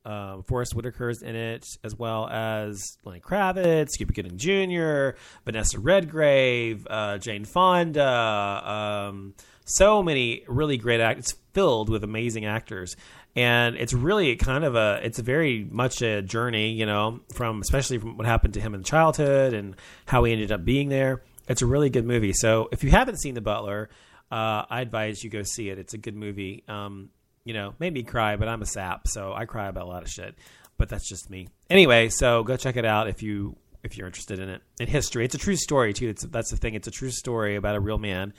um, 0.04 0.44
Forest 0.44 0.74
Whitaker's 0.74 1.22
in 1.22 1.36
it, 1.36 1.64
as 1.84 1.96
well 1.96 2.28
as 2.28 2.98
Lenny 3.06 3.20
Kravitz, 3.20 3.90
Cuba 3.98 4.14
Gooding 4.14 4.38
Jr., 4.38 5.18
Vanessa 5.46 5.80
Redgrave, 5.80 6.88
uh, 6.90 7.18
Jane 7.20 7.46
Fonda. 7.46 9.08
Um, 9.10 9.36
so 9.66 10.04
many 10.04 10.44
really 10.48 10.78
great 10.78 11.00
actors. 11.00 11.32
It's 11.32 11.40
filled 11.54 11.90
with 11.90 12.04
amazing 12.04 12.46
actors, 12.46 12.96
and 13.36 13.76
it's 13.76 13.94
really 13.94 14.36
kind 14.36 14.64
of 14.64 14.76
a. 14.76 15.00
It's 15.04 15.20
very 15.20 15.68
much 15.70 16.02
a 16.02 16.22
journey, 16.22 16.72
you 16.72 16.86
know, 16.86 17.22
from 17.34 17.62
especially 17.62 17.98
from 17.98 18.18
what 18.18 18.28
happened 18.28 18.54
to 18.56 18.62
him 18.62 18.74
in 18.74 18.84
childhood 18.84 19.54
and 19.54 19.76
how 20.06 20.24
he 20.24 20.34
ended 20.34 20.52
up 20.52 20.66
being 20.66 20.90
there. 20.90 21.24
It's 21.48 21.62
a 21.62 21.66
really 21.66 21.90
good 21.90 22.06
movie. 22.06 22.34
So 22.34 22.70
if 22.72 22.84
you 22.84 22.92
haven't 22.92 23.20
seen 23.20 23.34
The 23.34 23.42
Butler, 23.42 23.90
uh, 24.32 24.66
I 24.70 24.82
advise 24.82 25.24
you 25.24 25.30
go 25.30 25.44
see 25.44 25.70
it. 25.70 25.80
It's 25.80 25.94
a 25.94 25.98
good 25.98 26.16
movie. 26.16 26.64
Um, 26.68 27.10
you 27.44 27.54
know, 27.54 27.74
made 27.80 27.94
me 27.94 28.04
cry, 28.04 28.36
but 28.36 28.48
I'm 28.48 28.62
a 28.62 28.66
sap, 28.66 29.08
so 29.08 29.34
I 29.34 29.46
cry 29.46 29.68
about 29.68 29.84
a 29.84 29.90
lot 29.90 30.04
of 30.04 30.10
shit. 30.10 30.36
But 30.78 30.90
that's 30.90 31.08
just 31.08 31.30
me. 31.30 31.48
Anyway, 31.70 32.10
so 32.10 32.44
go 32.44 32.58
check 32.58 32.76
it 32.76 32.86
out 32.86 33.08
if 33.08 33.22
you 33.22 33.56
if 33.84 33.98
you're 33.98 34.08
interested 34.08 34.40
in 34.40 34.50
it. 34.50 34.62
In 34.80 34.88
history, 34.88 35.26
it's 35.26 35.36
a 35.36 35.40
true 35.40 35.56
story 35.56 35.94
too. 35.94 36.10
It's, 36.10 36.24
that's 36.24 36.52
the 36.52 36.58
thing. 36.58 36.76
It's 36.76 36.88
a 36.88 36.92
true 36.92 37.12
story 37.12 37.56
about 37.56 37.76
a 37.76 37.80
real 37.80 37.98
man 37.98 38.34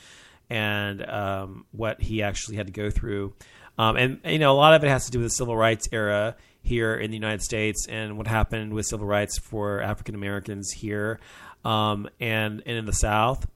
and 0.52 1.08
um, 1.08 1.64
what 1.72 2.02
he 2.02 2.22
actually 2.22 2.56
had 2.56 2.66
to 2.66 2.72
go 2.72 2.90
through. 2.90 3.32
Um, 3.78 3.96
and 3.96 4.20
you 4.26 4.38
know, 4.38 4.52
a 4.52 4.54
lot 4.54 4.74
of 4.74 4.84
it 4.84 4.88
has 4.88 5.06
to 5.06 5.10
do 5.10 5.18
with 5.18 5.28
the 5.28 5.34
civil 5.34 5.56
rights 5.56 5.88
era 5.92 6.36
here 6.60 6.94
in 6.94 7.10
the 7.10 7.16
United 7.16 7.42
States 7.42 7.86
and 7.88 8.18
what 8.18 8.26
happened 8.26 8.74
with 8.74 8.84
civil 8.84 9.06
rights 9.06 9.38
for 9.38 9.80
African 9.80 10.14
Americans 10.14 10.70
here 10.70 11.20
um, 11.64 12.06
and 12.20 12.62
and 12.66 12.76
in 12.76 12.84
the 12.84 12.92
South. 12.92 13.46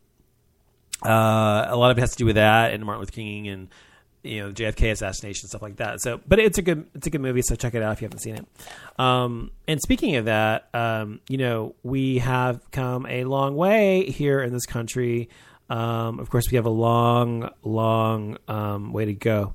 Uh, 1.05 1.67
a 1.69 1.77
lot 1.77 1.91
of 1.91 1.99
it 1.99 2.01
has 2.01 2.13
to 2.13 2.17
do 2.17 2.25
with 2.25 2.37
that 2.37 2.73
and 2.73 2.83
Martin 2.83 3.01
Luther 3.01 3.13
King 3.13 3.49
and 3.49 3.69
you 4.23 4.43
know 4.43 4.53
JFK 4.53 4.93
assassination 4.93 5.51
stuff 5.51 5.61
like 5.61 5.77
that. 5.77 6.01
So, 6.01 6.19
but 6.27 6.39
it's 6.39 6.57
a 6.57 6.63
good 6.63 6.87
it's 6.95 7.07
a 7.07 7.11
good 7.11 7.21
movie. 7.21 7.43
So 7.43 7.57
check 7.57 7.75
it 7.75 7.83
out 7.83 7.93
if 7.93 8.01
you 8.01 8.07
haven't 8.07 8.21
seen 8.21 8.37
it. 8.37 8.47
Um, 8.99 9.51
and 9.69 9.83
speaking 9.83 10.17
of 10.17 10.25
that, 10.25 10.71
um, 10.73 11.21
you 11.29 11.37
know 11.37 11.75
we 11.83 12.19
have 12.19 12.71
come 12.71 13.05
a 13.07 13.25
long 13.25 13.55
way 13.55 14.07
here 14.11 14.41
in 14.41 14.55
this 14.55 14.65
country. 14.65 15.29
Um, 15.69 16.21
of 16.21 16.31
course, 16.31 16.51
we 16.51 16.57
have 16.57 16.67
a 16.67 16.71
long, 16.71 17.51
long 17.63 18.39
um, 18.49 18.93
way 18.93 19.05
to 19.07 19.15
go. 19.15 19.55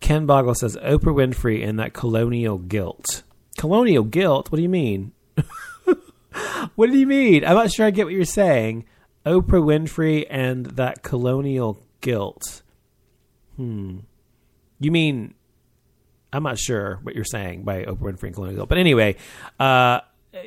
Ken 0.00 0.26
Boggle 0.26 0.54
says 0.54 0.76
Oprah 0.76 1.14
Winfrey 1.14 1.66
and 1.66 1.78
that 1.78 1.92
colonial 1.92 2.58
guilt. 2.58 3.22
Colonial 3.56 4.02
guilt? 4.02 4.50
What 4.50 4.56
do 4.56 4.62
you 4.62 4.68
mean? 4.68 5.12
what 6.74 6.90
do 6.90 6.98
you 6.98 7.06
mean? 7.06 7.44
I'm 7.44 7.54
not 7.54 7.70
sure 7.70 7.86
I 7.86 7.90
get 7.90 8.04
what 8.04 8.14
you're 8.14 8.24
saying. 8.24 8.84
Oprah 9.24 9.62
Winfrey 9.62 10.26
and 10.28 10.66
that 10.66 11.02
colonial 11.02 11.80
guilt. 12.00 12.62
Hmm. 13.56 14.00
You 14.80 14.90
mean 14.90 15.34
I'm 16.34 16.42
not 16.42 16.58
sure 16.58 16.98
what 17.02 17.14
you're 17.14 17.24
saying 17.24 17.62
by 17.62 17.84
Oprah 17.84 18.12
Winfrey 18.12 18.24
and 18.24 18.34
colonial 18.34 18.56
guilt. 18.56 18.68
But 18.68 18.78
anyway, 18.78 19.16
uh, 19.60 20.00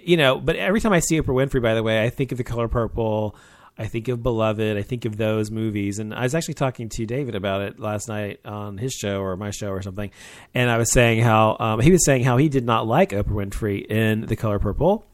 you 0.04 0.18
know, 0.18 0.38
but 0.38 0.58
every 0.58 0.82
time 0.82 0.92
I 0.92 1.00
see 1.00 1.20
Oprah 1.20 1.28
Winfrey, 1.28 1.62
by 1.62 1.76
the 1.76 1.82
way, 1.82 2.04
I 2.04 2.10
think 2.10 2.34
of 2.34 2.38
the 2.38 2.44
color 2.44 2.68
purple. 2.68 3.38
I 3.80 3.86
think 3.86 4.08
of 4.08 4.24
Beloved. 4.24 4.78
I 4.78 4.82
think 4.82 5.06
of 5.06 5.18
those 5.18 5.52
movies. 5.52 6.00
And 6.00 6.14
I 6.14 6.24
was 6.24 6.34
actually 6.34 6.56
talking 6.56 6.90
to 6.90 7.06
David 7.06 7.36
about 7.36 7.62
it 7.62 7.80
last 7.80 8.08
night 8.08 8.40
on 8.44 8.78
his 8.78 8.94
show 8.94 9.22
or 9.22 9.38
my 9.38 9.52
show 9.52 9.70
or 9.70 9.82
something. 9.82 10.10
And 10.54 10.70
I 10.70 10.78
was 10.78 10.92
saying 10.92 11.22
how 11.22 11.58
um, 11.60 11.80
he 11.80 11.92
was 11.92 12.04
saying 12.04 12.24
how 12.24 12.38
he 12.38 12.50
did 12.50 12.66
not 12.66 12.88
like 12.88 13.12
Oprah 13.12 13.26
Winfrey 13.26 13.86
in 13.86 14.26
The 14.26 14.36
Color 14.36 14.60
Purple. 14.60 15.06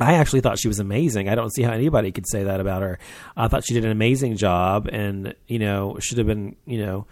I 0.00 0.14
actually 0.14 0.40
thought 0.40 0.58
she 0.58 0.68
was 0.68 0.78
amazing. 0.78 1.28
I 1.28 1.34
don't 1.34 1.52
see 1.52 1.62
how 1.62 1.72
anybody 1.72 2.10
could 2.12 2.26
say 2.26 2.44
that 2.44 2.60
about 2.60 2.82
her. 2.82 2.98
I 3.36 3.48
thought 3.48 3.64
she 3.64 3.74
did 3.74 3.84
an 3.84 3.90
amazing 3.90 4.36
job, 4.36 4.88
and 4.90 5.34
you 5.46 5.58
know 5.58 5.98
should 6.00 6.18
have 6.18 6.26
been 6.26 6.56
you 6.64 6.84
know 6.84 7.06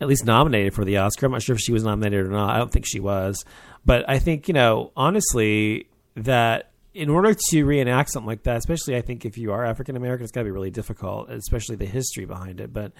at 0.00 0.08
least 0.08 0.26
nominated 0.26 0.74
for 0.74 0.84
the 0.84 0.98
Oscar. 0.98 1.26
I'm 1.26 1.32
not 1.32 1.42
sure 1.42 1.54
if 1.54 1.60
she 1.60 1.72
was 1.72 1.82
nominated 1.82 2.26
or 2.26 2.30
not. 2.30 2.54
I 2.54 2.58
don't 2.58 2.70
think 2.70 2.84
she 2.86 3.00
was, 3.00 3.42
but 3.86 4.08
I 4.08 4.18
think 4.18 4.48
you 4.48 4.54
know 4.54 4.92
honestly 4.94 5.88
that 6.14 6.72
in 6.96 7.10
order 7.10 7.34
to 7.50 7.64
reenact 7.64 8.10
something 8.10 8.26
like 8.26 8.44
that, 8.44 8.56
especially 8.56 8.96
I 8.96 9.02
think 9.02 9.26
if 9.26 9.36
you 9.36 9.52
are 9.52 9.64
African 9.64 9.96
American, 9.96 10.24
it's 10.24 10.32
got 10.32 10.40
to 10.40 10.44
be 10.46 10.50
really 10.50 10.70
difficult, 10.70 11.30
especially 11.30 11.76
the 11.76 11.84
history 11.86 12.24
behind 12.24 12.60
it. 12.60 12.72
But 12.72 12.92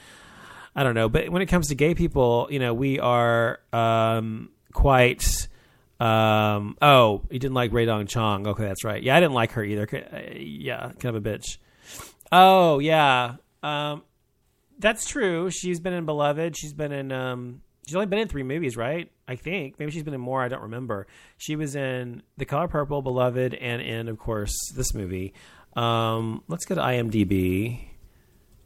I 0.74 0.82
don't 0.82 0.94
know. 0.94 1.08
But 1.08 1.30
when 1.30 1.40
it 1.40 1.46
comes 1.46 1.68
to 1.68 1.74
gay 1.74 1.94
people, 1.94 2.48
you 2.50 2.58
know, 2.58 2.74
we 2.74 3.00
are 3.00 3.60
um, 3.72 4.50
quite. 4.72 5.48
Um, 5.98 6.76
oh, 6.82 7.22
you 7.30 7.38
didn't 7.38 7.54
like 7.54 7.72
Rae 7.72 7.86
Dawn 7.86 8.06
Chong. 8.06 8.46
Okay, 8.46 8.64
that's 8.64 8.84
right. 8.84 9.02
Yeah, 9.02 9.16
I 9.16 9.20
didn't 9.20 9.32
like 9.32 9.52
her 9.52 9.64
either. 9.64 9.88
Uh, 9.90 10.34
Yeah, 10.38 10.92
kind 10.98 11.16
of 11.16 11.26
a 11.26 11.28
bitch. 11.28 11.56
Oh, 12.30 12.78
yeah. 12.80 13.36
Um, 13.62 14.02
that's 14.78 15.08
true. 15.08 15.50
She's 15.50 15.80
been 15.80 15.94
in 15.94 16.04
Beloved. 16.04 16.54
She's 16.54 16.74
been 16.74 16.92
in. 16.92 17.12
Um, 17.12 17.62
she's 17.86 17.96
only 17.96 18.06
been 18.06 18.18
in 18.18 18.28
three 18.28 18.42
movies, 18.42 18.76
right? 18.76 19.10
I 19.28 19.36
think 19.36 19.78
maybe 19.78 19.90
she's 19.90 20.04
been 20.04 20.14
in 20.14 20.20
more. 20.20 20.42
I 20.42 20.48
don't 20.48 20.62
remember. 20.62 21.06
She 21.36 21.56
was 21.56 21.74
in 21.74 22.22
The 22.36 22.44
Color 22.44 22.68
Purple, 22.68 23.02
Beloved, 23.02 23.54
and 23.54 23.82
in, 23.82 24.08
of 24.08 24.18
course, 24.18 24.54
this 24.74 24.94
movie. 24.94 25.34
Um, 25.74 26.42
let's 26.48 26.64
go 26.64 26.74
to 26.74 26.80
IMDb 26.80 27.88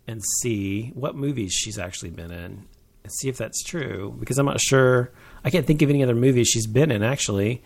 and 0.07 0.23
see 0.41 0.91
what 0.95 1.15
movies 1.15 1.53
she's 1.53 1.79
actually 1.79 2.11
been 2.11 2.31
in 2.31 2.67
and 3.03 3.13
see 3.13 3.29
if 3.29 3.37
that's 3.37 3.63
true 3.63 4.15
because 4.19 4.39
I'm 4.39 4.47
not 4.47 4.61
sure. 4.61 5.13
I 5.45 5.51
can't 5.51 5.67
think 5.67 5.83
of 5.83 5.91
any 5.91 6.03
other 6.03 6.15
movies 6.15 6.49
she's 6.49 6.67
been 6.67 6.91
in 6.91 7.03
actually. 7.03 7.63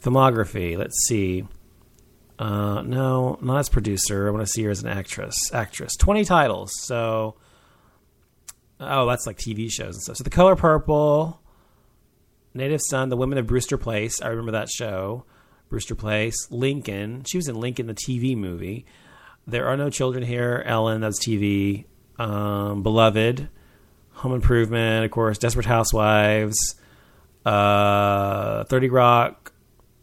Filmography. 0.00 0.76
Let's 0.78 1.06
see. 1.06 1.46
Uh, 2.38 2.82
no, 2.82 3.38
not 3.40 3.58
as 3.58 3.68
producer. 3.68 4.28
I 4.28 4.30
want 4.30 4.46
to 4.46 4.52
see 4.52 4.62
her 4.64 4.70
as 4.70 4.82
an 4.82 4.88
actress. 4.88 5.36
Actress. 5.52 5.96
Twenty 5.96 6.24
titles. 6.24 6.70
So, 6.82 7.36
oh, 8.78 9.06
that's 9.06 9.26
like 9.26 9.38
TV 9.38 9.70
shows 9.70 9.94
and 9.94 10.02
stuff. 10.02 10.16
So, 10.18 10.24
The 10.24 10.30
Color 10.30 10.54
Purple, 10.54 11.40
Native 12.56 12.80
Son, 12.82 13.08
The 13.08 13.16
Women 13.16 13.38
of 13.38 13.46
Brewster 13.46 13.78
Place. 13.78 14.20
I 14.20 14.28
remember 14.28 14.52
that 14.52 14.68
show. 14.68 15.24
Brewster 15.68 15.94
Place, 15.94 16.36
Lincoln. 16.50 17.24
She 17.24 17.36
was 17.36 17.48
in 17.48 17.56
Lincoln, 17.56 17.86
the 17.86 17.94
TV 17.94 18.36
movie. 18.36 18.86
There 19.46 19.66
are 19.66 19.76
no 19.76 19.90
children 19.90 20.24
here. 20.24 20.62
Ellen, 20.66 21.00
that's 21.00 21.24
TV. 21.24 21.84
Um, 22.18 22.82
Beloved, 22.82 23.48
Home 24.12 24.34
Improvement, 24.34 25.04
of 25.04 25.10
course. 25.10 25.38
Desperate 25.38 25.66
Housewives, 25.66 26.56
uh, 27.44 28.64
Thirty 28.64 28.88
Rock, 28.88 29.52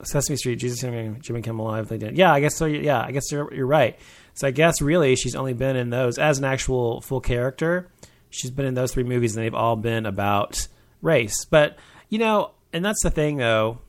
Sesame 0.03 0.37
Street, 0.37 0.57
Jesus, 0.57 0.79
Jimmy, 0.79 1.41
Kimmel 1.41 1.65
Live. 1.65 1.87
They 1.87 1.97
did. 1.97 2.17
Yeah, 2.17 2.31
I 2.31 2.39
guess 2.39 2.55
so. 2.55 2.65
Yeah, 2.65 3.01
I 3.01 3.11
guess 3.11 3.31
you're, 3.31 3.53
you're 3.53 3.65
right. 3.65 3.97
So 4.35 4.47
I 4.47 4.51
guess 4.51 4.81
really 4.81 5.15
she's 5.15 5.35
only 5.35 5.53
been 5.53 5.75
in 5.75 5.89
those 5.89 6.17
as 6.17 6.39
an 6.39 6.45
actual 6.45 7.01
full 7.01 7.21
character. 7.21 7.89
She's 8.29 8.51
been 8.51 8.65
in 8.65 8.73
those 8.73 8.91
three 8.93 9.03
movies, 9.03 9.35
and 9.35 9.45
they've 9.45 9.53
all 9.53 9.75
been 9.75 10.05
about 10.05 10.67
race. 11.01 11.45
But 11.45 11.77
you 12.13 12.19
know, 12.19 12.51
and 12.71 12.85
that's 12.85 13.01
the 13.01 13.09
thing, 13.09 13.37
though. 13.37 13.79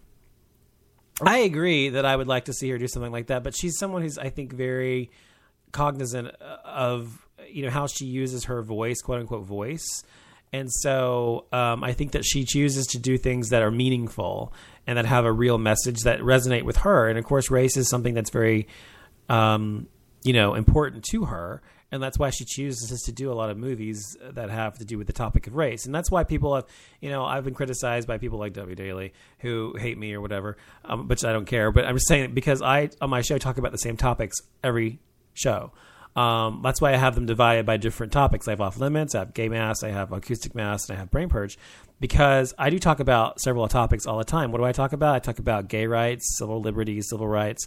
I 1.20 1.40
agree 1.40 1.90
that 1.90 2.06
I 2.06 2.16
would 2.16 2.26
like 2.26 2.46
to 2.46 2.54
see 2.54 2.70
her 2.70 2.78
do 2.78 2.88
something 2.88 3.12
like 3.12 3.26
that, 3.26 3.44
but 3.44 3.54
she's 3.54 3.76
someone 3.76 4.00
who's 4.00 4.16
I 4.16 4.30
think 4.30 4.54
very 4.54 5.10
cognizant 5.72 6.28
of 6.64 7.28
you 7.46 7.64
know 7.64 7.70
how 7.70 7.86
she 7.86 8.06
uses 8.06 8.44
her 8.44 8.62
voice, 8.62 9.02
quote 9.02 9.20
unquote 9.20 9.44
voice, 9.44 9.86
and 10.54 10.72
so 10.72 11.44
um, 11.52 11.84
I 11.84 11.92
think 11.92 12.12
that 12.12 12.24
she 12.24 12.46
chooses 12.46 12.86
to 12.88 12.98
do 12.98 13.18
things 13.18 13.50
that 13.50 13.60
are 13.60 13.70
meaningful 13.70 14.54
and 14.86 14.96
that 14.96 15.04
have 15.04 15.26
a 15.26 15.32
real 15.32 15.58
message 15.58 16.00
that 16.04 16.20
resonate 16.20 16.62
with 16.62 16.78
her. 16.78 17.10
And 17.10 17.18
of 17.18 17.26
course, 17.26 17.50
race 17.50 17.76
is 17.76 17.90
something 17.90 18.14
that's 18.14 18.30
very 18.30 18.68
um, 19.28 19.86
you 20.22 20.32
know, 20.32 20.54
important 20.54 21.04
to 21.10 21.26
her. 21.26 21.60
And 21.92 22.02
that's 22.02 22.18
why 22.18 22.30
she 22.30 22.44
chooses 22.44 23.02
to 23.02 23.12
do 23.12 23.30
a 23.30 23.34
lot 23.34 23.50
of 23.50 23.56
movies 23.56 24.16
that 24.32 24.50
have 24.50 24.78
to 24.78 24.84
do 24.84 24.98
with 24.98 25.06
the 25.06 25.12
topic 25.12 25.46
of 25.46 25.54
race. 25.54 25.86
And 25.86 25.94
that's 25.94 26.10
why 26.10 26.24
people 26.24 26.54
have, 26.54 26.64
you 27.00 27.10
know, 27.10 27.24
I've 27.24 27.44
been 27.44 27.54
criticized 27.54 28.08
by 28.08 28.18
people 28.18 28.38
like 28.38 28.52
W. 28.54 28.74
Daly 28.74 29.12
who 29.38 29.76
hate 29.78 29.96
me 29.96 30.12
or 30.12 30.20
whatever, 30.20 30.56
um, 30.84 31.06
which 31.06 31.24
I 31.24 31.32
don't 31.32 31.44
care. 31.44 31.70
But 31.70 31.84
I'm 31.84 31.96
just 31.96 32.08
saying 32.08 32.34
because 32.34 32.62
I, 32.62 32.90
on 33.00 33.10
my 33.10 33.20
show, 33.20 33.38
talk 33.38 33.58
about 33.58 33.72
the 33.72 33.78
same 33.78 33.96
topics 33.96 34.36
every 34.62 34.98
show. 35.34 35.72
Um, 36.16 36.60
that's 36.62 36.80
why 36.80 36.92
I 36.92 36.96
have 36.96 37.16
them 37.16 37.26
divided 37.26 37.66
by 37.66 37.76
different 37.76 38.12
topics. 38.12 38.46
I 38.46 38.52
have 38.52 38.60
off 38.60 38.78
limits, 38.78 39.14
I 39.14 39.20
have 39.20 39.34
gay 39.34 39.48
mass, 39.48 39.82
I 39.82 39.90
have 39.90 40.12
acoustic 40.12 40.54
mass, 40.54 40.88
and 40.88 40.96
I 40.96 41.00
have 41.00 41.10
brain 41.10 41.28
purge 41.28 41.58
because 42.00 42.54
I 42.56 42.70
do 42.70 42.78
talk 42.78 43.00
about 43.00 43.40
several 43.40 43.66
topics 43.66 44.06
all 44.06 44.18
the 44.18 44.24
time. 44.24 44.52
What 44.52 44.58
do 44.58 44.64
I 44.64 44.72
talk 44.72 44.92
about? 44.92 45.16
I 45.16 45.18
talk 45.18 45.40
about 45.40 45.68
gay 45.68 45.86
rights, 45.86 46.36
civil 46.38 46.60
liberties, 46.60 47.08
civil 47.08 47.26
rights, 47.26 47.66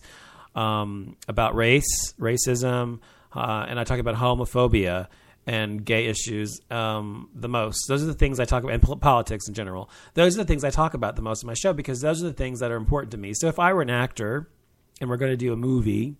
um, 0.55 1.17
about 1.27 1.55
race, 1.55 2.13
racism, 2.19 2.99
uh, 3.35 3.65
and 3.67 3.79
I 3.79 3.83
talk 3.83 3.99
about 3.99 4.15
homophobia 4.15 5.07
and 5.47 5.83
gay 5.85 6.07
issues 6.07 6.59
um, 6.69 7.29
the 7.33 7.47
most. 7.47 7.87
Those 7.87 8.03
are 8.03 8.07
the 8.07 8.13
things 8.13 8.39
I 8.39 8.45
talk 8.45 8.63
about, 8.63 8.73
and 8.73 8.83
pol- 8.83 8.97
politics 8.97 9.47
in 9.47 9.53
general. 9.53 9.89
Those 10.13 10.35
are 10.35 10.43
the 10.43 10.47
things 10.47 10.63
I 10.63 10.69
talk 10.69 10.93
about 10.93 11.15
the 11.15 11.21
most 11.21 11.41
in 11.41 11.47
my 11.47 11.53
show 11.53 11.71
because 11.73 12.01
those 12.01 12.21
are 12.21 12.27
the 12.27 12.33
things 12.33 12.59
that 12.59 12.69
are 12.69 12.75
important 12.75 13.11
to 13.11 13.17
me. 13.17 13.33
So 13.33 13.47
if 13.47 13.57
I 13.57 13.71
were 13.73 13.81
an 13.81 13.89
actor 13.89 14.49
and 14.99 15.09
we're 15.09 15.17
going 15.17 15.31
to 15.31 15.37
do 15.37 15.53
a 15.53 15.57
movie, 15.57 16.15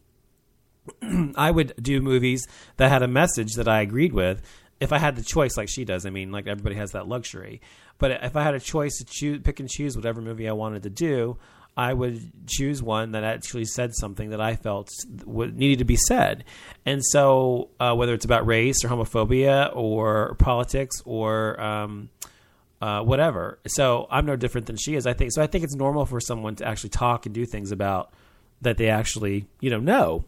I 1.36 1.52
would 1.52 1.74
do 1.82 2.02
movies 2.02 2.48
that 2.78 2.90
had 2.90 3.04
a 3.04 3.08
message 3.08 3.54
that 3.56 3.68
I 3.68 3.82
agreed 3.82 4.14
with. 4.14 4.42
If 4.80 4.94
I 4.94 4.98
had 5.00 5.16
the 5.16 5.24
choice, 5.24 5.58
like 5.58 5.70
she 5.70 5.84
does, 5.84 6.06
I 6.06 6.10
mean, 6.10 6.32
like 6.32 6.48
everybody 6.48 6.76
has 6.76 6.92
that 6.92 7.08
luxury. 7.08 7.62
But 7.98 8.24
if 8.24 8.36
I 8.36 8.44
had 8.44 8.54
a 8.54 8.60
choice 8.60 8.98
to 9.00 9.06
choose, 9.06 9.42
pick 9.44 9.60
and 9.60 9.70
choose 9.70 9.96
whatever 9.96 10.22
movie 10.22 10.48
I 10.48 10.54
wanted 10.54 10.84
to 10.84 10.90
do, 10.90 11.38
I 11.78 11.94
would 11.94 12.32
choose 12.48 12.82
one 12.82 13.12
that 13.12 13.24
actually 13.24 13.66
said 13.66 13.94
something 13.94 14.32
that 14.32 14.42
I 14.42 14.56
felt 14.56 14.90
needed 15.28 15.78
to 15.78 15.86
be 15.86 15.96
said. 15.96 16.44
And 16.88 17.06
so, 17.06 17.70
uh, 17.80 17.94
whether 17.94 18.16
it's 18.16 18.26
about 18.26 18.48
race 18.48 18.84
or 18.84 18.88
homophobia 18.88 19.70
or 19.76 20.34
politics 20.40 20.96
or 21.06 21.62
um, 21.62 22.10
uh, 22.82 23.02
whatever, 23.02 23.60
so 23.68 24.08
I'm 24.10 24.26
no 24.26 24.36
different 24.36 24.66
than 24.66 24.76
she 24.76 24.96
is. 24.96 25.06
I 25.06 25.14
think 25.14 25.32
so. 25.32 25.42
I 25.44 25.46
think 25.46 25.64
it's 25.64 25.76
normal 25.76 26.08
for 26.08 26.20
someone 26.20 26.56
to 26.56 26.66
actually 26.66 26.90
talk 26.90 27.28
and 27.28 27.36
do 27.36 27.46
things 27.46 27.72
about 27.72 28.12
that 28.62 28.78
they 28.78 28.90
actually, 28.90 29.46
you 29.60 29.70
know, 29.70 29.80
know. 29.80 30.26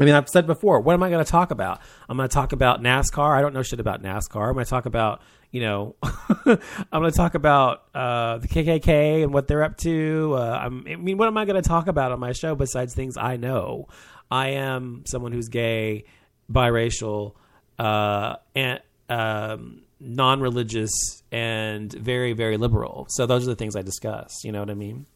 I 0.00 0.04
mean, 0.04 0.14
I've 0.14 0.28
said 0.28 0.46
before, 0.46 0.80
what 0.80 0.94
am 0.94 1.04
I 1.04 1.08
going 1.08 1.24
to 1.24 1.30
talk 1.30 1.52
about? 1.52 1.80
I'm 2.08 2.16
going 2.16 2.28
to 2.28 2.34
talk 2.34 2.52
about 2.52 2.82
NASCAR. 2.82 3.36
I 3.36 3.40
don't 3.40 3.54
know 3.54 3.62
shit 3.62 3.80
about 3.80 4.02
NASCAR. 4.02 4.48
I'm 4.48 4.54
going 4.54 4.64
to 4.64 4.70
talk 4.70 4.86
about, 4.86 5.22
you 5.50 5.60
know, 5.60 5.96
I'm 6.02 6.58
going 6.92 7.10
to 7.10 7.16
talk 7.16 7.34
about 7.34 7.84
uh, 7.94 8.38
the 8.38 8.48
KKK 8.48 9.22
and 9.22 9.32
what 9.32 9.48
they're 9.48 9.62
up 9.62 9.76
to. 9.78 10.34
Uh, 10.36 10.60
I 10.62 10.68
mean, 10.68 11.16
what 11.16 11.28
am 11.28 11.36
I 11.36 11.44
going 11.44 11.60
to 11.60 11.66
talk 11.66 11.86
about 11.86 12.12
on 12.12 12.20
my 12.20 12.32
show 12.32 12.54
besides 12.54 12.94
things 12.94 13.16
I 13.16 13.36
know? 13.36 13.88
I 14.30 14.48
am 14.50 15.04
someone 15.06 15.32
who's 15.32 15.48
gay, 15.48 16.04
biracial, 16.52 17.34
uh, 17.78 18.36
and 18.54 18.80
um, 19.08 19.82
non-religious, 20.00 20.92
and 21.32 21.90
very, 21.92 22.34
very 22.34 22.58
liberal. 22.58 23.06
So 23.10 23.26
those 23.26 23.44
are 23.44 23.50
the 23.50 23.56
things 23.56 23.74
I 23.74 23.82
discuss. 23.82 24.44
You 24.44 24.52
know 24.52 24.60
what 24.60 24.70
I 24.70 24.74
mean? 24.74 25.06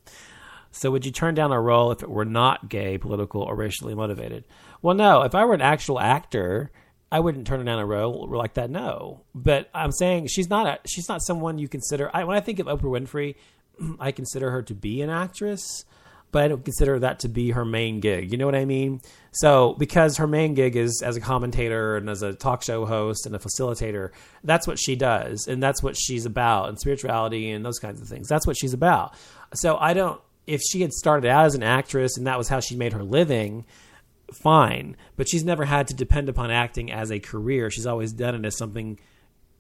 So 0.70 0.90
would 0.90 1.04
you 1.04 1.12
turn 1.12 1.34
down 1.34 1.52
a 1.52 1.60
role 1.60 1.92
if 1.92 2.02
it 2.02 2.08
were 2.08 2.24
not 2.24 2.70
gay, 2.70 2.96
political, 2.96 3.42
or 3.42 3.54
racially 3.54 3.94
motivated? 3.94 4.44
Well, 4.80 4.94
no. 4.94 5.22
If 5.22 5.34
I 5.34 5.44
were 5.44 5.52
an 5.52 5.60
actual 5.60 6.00
actor, 6.00 6.70
I 7.12 7.20
wouldn't 7.20 7.46
turn 7.46 7.58
her 7.58 7.64
down 7.64 7.78
a 7.78 7.84
role 7.84 8.26
like 8.30 8.54
that. 8.54 8.70
No, 8.70 9.20
but 9.34 9.68
I'm 9.74 9.92
saying 9.92 10.28
she's 10.28 10.48
not. 10.48 10.66
A, 10.66 10.88
she's 10.88 11.10
not 11.10 11.22
someone 11.22 11.58
you 11.58 11.68
consider. 11.68 12.10
I, 12.14 12.24
when 12.24 12.38
I 12.38 12.40
think 12.40 12.58
of 12.58 12.66
Oprah 12.66 12.84
Winfrey, 12.84 13.34
I 14.00 14.12
consider 14.12 14.50
her 14.50 14.62
to 14.62 14.74
be 14.74 15.02
an 15.02 15.10
actress, 15.10 15.84
but 16.30 16.42
I 16.42 16.48
don't 16.48 16.64
consider 16.64 16.98
that 17.00 17.20
to 17.20 17.28
be 17.28 17.50
her 17.50 17.66
main 17.66 18.00
gig. 18.00 18.32
You 18.32 18.38
know 18.38 18.46
what 18.46 18.54
I 18.54 18.64
mean? 18.64 19.02
So 19.30 19.74
because 19.74 20.16
her 20.16 20.26
main 20.26 20.54
gig 20.54 20.74
is 20.74 21.02
as 21.04 21.14
a 21.16 21.20
commentator 21.20 21.98
and 21.98 22.08
as 22.08 22.22
a 22.22 22.32
talk 22.32 22.62
show 22.62 22.86
host 22.86 23.26
and 23.26 23.36
a 23.36 23.38
facilitator, 23.38 24.12
that's 24.42 24.66
what 24.66 24.78
she 24.78 24.96
does, 24.96 25.46
and 25.46 25.62
that's 25.62 25.82
what 25.82 25.96
she's 25.98 26.24
about, 26.24 26.70
and 26.70 26.80
spirituality 26.80 27.50
and 27.50 27.62
those 27.62 27.78
kinds 27.78 28.00
of 28.00 28.08
things. 28.08 28.26
That's 28.26 28.46
what 28.46 28.56
she's 28.56 28.72
about. 28.72 29.14
So 29.52 29.76
I 29.76 29.92
don't 29.92 30.18
if 30.46 30.62
she 30.62 30.80
had 30.80 30.92
started 30.92 31.28
out 31.28 31.44
as 31.44 31.54
an 31.54 31.62
actress 31.62 32.16
and 32.16 32.26
that 32.26 32.38
was 32.38 32.48
how 32.48 32.60
she 32.60 32.74
made 32.74 32.92
her 32.92 33.04
living, 33.04 33.64
fine. 34.32 34.96
But 35.16 35.28
she's 35.28 35.44
never 35.44 35.64
had 35.64 35.88
to 35.88 35.94
depend 35.94 36.28
upon 36.28 36.50
acting 36.50 36.90
as 36.90 37.10
a 37.10 37.20
career. 37.20 37.70
She's 37.70 37.86
always 37.86 38.12
done 38.12 38.34
it 38.34 38.44
as 38.44 38.56
something 38.56 38.98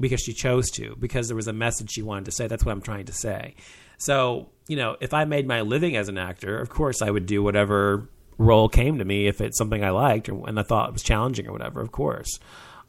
because 0.00 0.20
she 0.20 0.32
chose 0.32 0.70
to, 0.72 0.96
because 0.98 1.28
there 1.28 1.36
was 1.36 1.48
a 1.48 1.52
message 1.52 1.90
she 1.90 2.02
wanted 2.02 2.24
to 2.26 2.32
say. 2.32 2.46
That's 2.46 2.64
what 2.64 2.72
I'm 2.72 2.82
trying 2.82 3.06
to 3.06 3.12
say. 3.12 3.54
So, 3.98 4.48
you 4.66 4.76
know, 4.76 4.96
if 5.00 5.14
I 5.14 5.24
made 5.24 5.46
my 5.46 5.60
living 5.60 5.96
as 5.96 6.08
an 6.08 6.18
actor, 6.18 6.58
of 6.58 6.68
course 6.70 7.02
I 7.02 7.10
would 7.10 7.26
do 7.26 7.42
whatever 7.42 8.08
role 8.38 8.68
came 8.68 8.98
to 8.98 9.04
me 9.04 9.28
if 9.28 9.40
it's 9.40 9.56
something 9.56 9.84
I 9.84 9.90
liked 9.90 10.28
or, 10.28 10.48
and 10.48 10.58
I 10.58 10.62
thought 10.62 10.92
was 10.92 11.02
challenging 11.02 11.46
or 11.46 11.52
whatever, 11.52 11.80
of 11.80 11.92
course. 11.92 12.40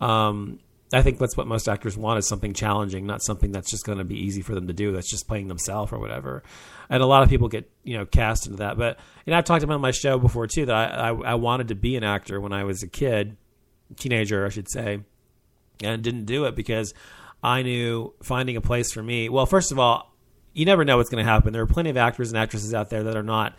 Um, 0.01 0.59
I 0.91 1.01
think 1.01 1.17
that's 1.17 1.35
what 1.35 1.47
most 1.47 1.67
actors 1.67 1.97
want 1.97 2.19
is 2.19 2.27
something 2.27 2.53
challenging, 2.53 3.05
not 3.05 3.23
something 3.23 3.51
that's 3.51 3.69
just 3.69 3.85
going 3.85 3.97
to 3.97 4.03
be 4.03 4.19
easy 4.19 4.41
for 4.41 4.53
them 4.53 4.67
to 4.67 4.73
do. 4.73 4.91
That's 4.91 5.09
just 5.09 5.27
playing 5.27 5.47
themselves 5.47 5.91
or 5.91 5.99
whatever. 5.99 6.43
And 6.89 7.01
a 7.01 7.05
lot 7.05 7.23
of 7.23 7.29
people 7.29 7.47
get 7.47 7.69
you 7.83 7.97
know 7.97 8.05
cast 8.05 8.45
into 8.45 8.57
that. 8.57 8.77
But 8.77 8.99
know, 9.25 9.37
I've 9.37 9.45
talked 9.45 9.63
about 9.63 9.79
my 9.79 9.91
show 9.91 10.19
before 10.19 10.47
too 10.47 10.65
that 10.65 10.75
I, 10.75 11.09
I, 11.09 11.13
I 11.13 11.33
wanted 11.35 11.69
to 11.69 11.75
be 11.75 11.95
an 11.95 12.03
actor 12.03 12.39
when 12.39 12.53
I 12.53 12.63
was 12.63 12.83
a 12.83 12.87
kid, 12.87 13.37
teenager, 13.97 14.45
I 14.45 14.49
should 14.49 14.69
say, 14.69 14.99
and 15.83 16.03
didn't 16.03 16.25
do 16.25 16.45
it 16.45 16.55
because 16.55 16.93
I 17.41 17.61
knew 17.61 18.13
finding 18.21 18.57
a 18.57 18.61
place 18.61 18.91
for 18.91 19.03
me. 19.03 19.29
Well, 19.29 19.45
first 19.45 19.71
of 19.71 19.79
all, 19.79 20.13
you 20.53 20.65
never 20.65 20.85
know 20.85 20.97
what's 20.97 21.09
going 21.09 21.23
to 21.23 21.29
happen. 21.29 21.53
There 21.53 21.61
are 21.61 21.67
plenty 21.67 21.89
of 21.89 21.97
actors 21.97 22.29
and 22.29 22.37
actresses 22.37 22.73
out 22.73 22.89
there 22.89 23.03
that 23.03 23.15
are 23.15 23.23
not 23.23 23.57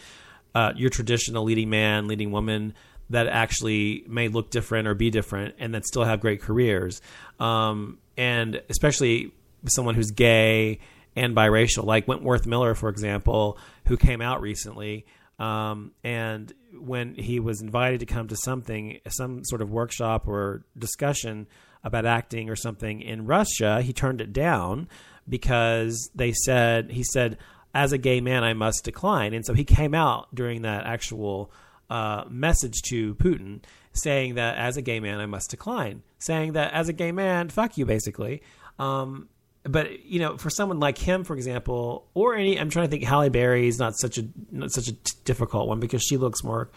uh, 0.55 0.73
your 0.77 0.91
traditional 0.91 1.45
leading 1.45 1.69
man, 1.69 2.07
leading 2.07 2.31
woman 2.31 2.75
that 3.11 3.27
actually 3.27 4.05
may 4.07 4.29
look 4.29 4.51
different 4.51 4.89
or 4.89 4.95
be 4.95 5.11
different 5.11 5.57
and 5.59 5.75
that 5.75 5.85
still 5.85 6.05
have 6.05 6.21
great 6.21 6.41
careers. 6.41 7.03
Um, 7.39 7.99
and 8.17 8.63
especially 8.71 9.33
someone 9.67 9.95
who's 9.95 10.11
gay 10.11 10.79
and 11.17 11.35
biracial, 11.35 11.85
like 11.85 12.09
Wentworth 12.09 12.47
Miller, 12.47 12.75
for 12.75 12.89
example, 12.89 13.59
who 13.87 13.97
came 13.97 14.21
out 14.21 14.41
recently. 14.41 15.07
Um, 15.39 15.93
and 16.03 16.53
when 16.73 17.15
he 17.15 17.41
was 17.41 17.61
invited 17.61 18.01
to 18.01 18.07
come 18.07 18.29
to 18.29 18.37
something, 18.37 19.01
some 19.09 19.45
sort 19.45 19.63
of 19.63 19.71
workshop 19.71 20.29
or 20.29 20.65
discussion 20.79 21.47
about 21.83 22.07
acting 22.07 22.49
or 22.49 22.57
something 22.57 23.01
in 23.01 23.27
Russia, 23.27 23.83
he 23.83 23.93
turned 23.93 24.21
it 24.21 24.33
down 24.33 24.89
because 25.29 26.11
they 26.15 26.33
said, 26.33 26.91
he 26.91 27.03
said, 27.03 27.39
as 27.75 27.93
a 27.93 27.99
gay 27.99 28.21
man, 28.21 28.45
I 28.45 28.55
must 28.55 28.85
decline. 28.85 29.35
And 29.35 29.45
so 29.45 29.55
he 29.55 29.65
came 29.65 29.95
out 29.95 30.33
during 30.35 30.63
that 30.63 30.87
actual 30.87 31.51
uh, 31.91 32.25
message 32.29 32.81
to 32.83 33.15
Putin 33.17 33.61
saying 33.93 34.35
that 34.35 34.57
as 34.57 34.77
a 34.77 34.83
gay 34.83 35.01
man, 35.01 35.21
I 35.21 35.27
must 35.27 35.51
decline, 35.51 36.03
saying 36.19 36.53
that 36.53 36.73
as 36.73 36.89
a 36.89 36.93
gay 36.93 37.13
man, 37.13 37.49
fuck 37.49 37.77
you, 37.77 37.87
basically. 37.87 38.43
Um, 38.79 39.29
but 39.65 40.05
you 40.05 40.21
know, 40.21 40.37
for 40.37 40.51
someone 40.51 40.79
like 40.79 40.99
him, 40.99 41.25
for 41.25 41.35
example, 41.35 42.07
or 42.15 42.35
any, 42.35 42.59
I'm 42.59 42.71
trying 42.71 42.87
to 42.87 42.91
think. 42.91 43.05
Halle 43.05 43.31
Berry 43.31 43.67
is 43.67 43.79
not 43.79 43.97
such 43.97 44.19
a 44.19 44.29
not 44.51 44.71
such 44.71 44.89
a 44.89 44.93
t- 44.93 45.13
difficult 45.25 45.69
one 45.69 45.81
because 45.81 46.03
she 46.03 46.17
looks 46.17 46.45
more 46.45 46.71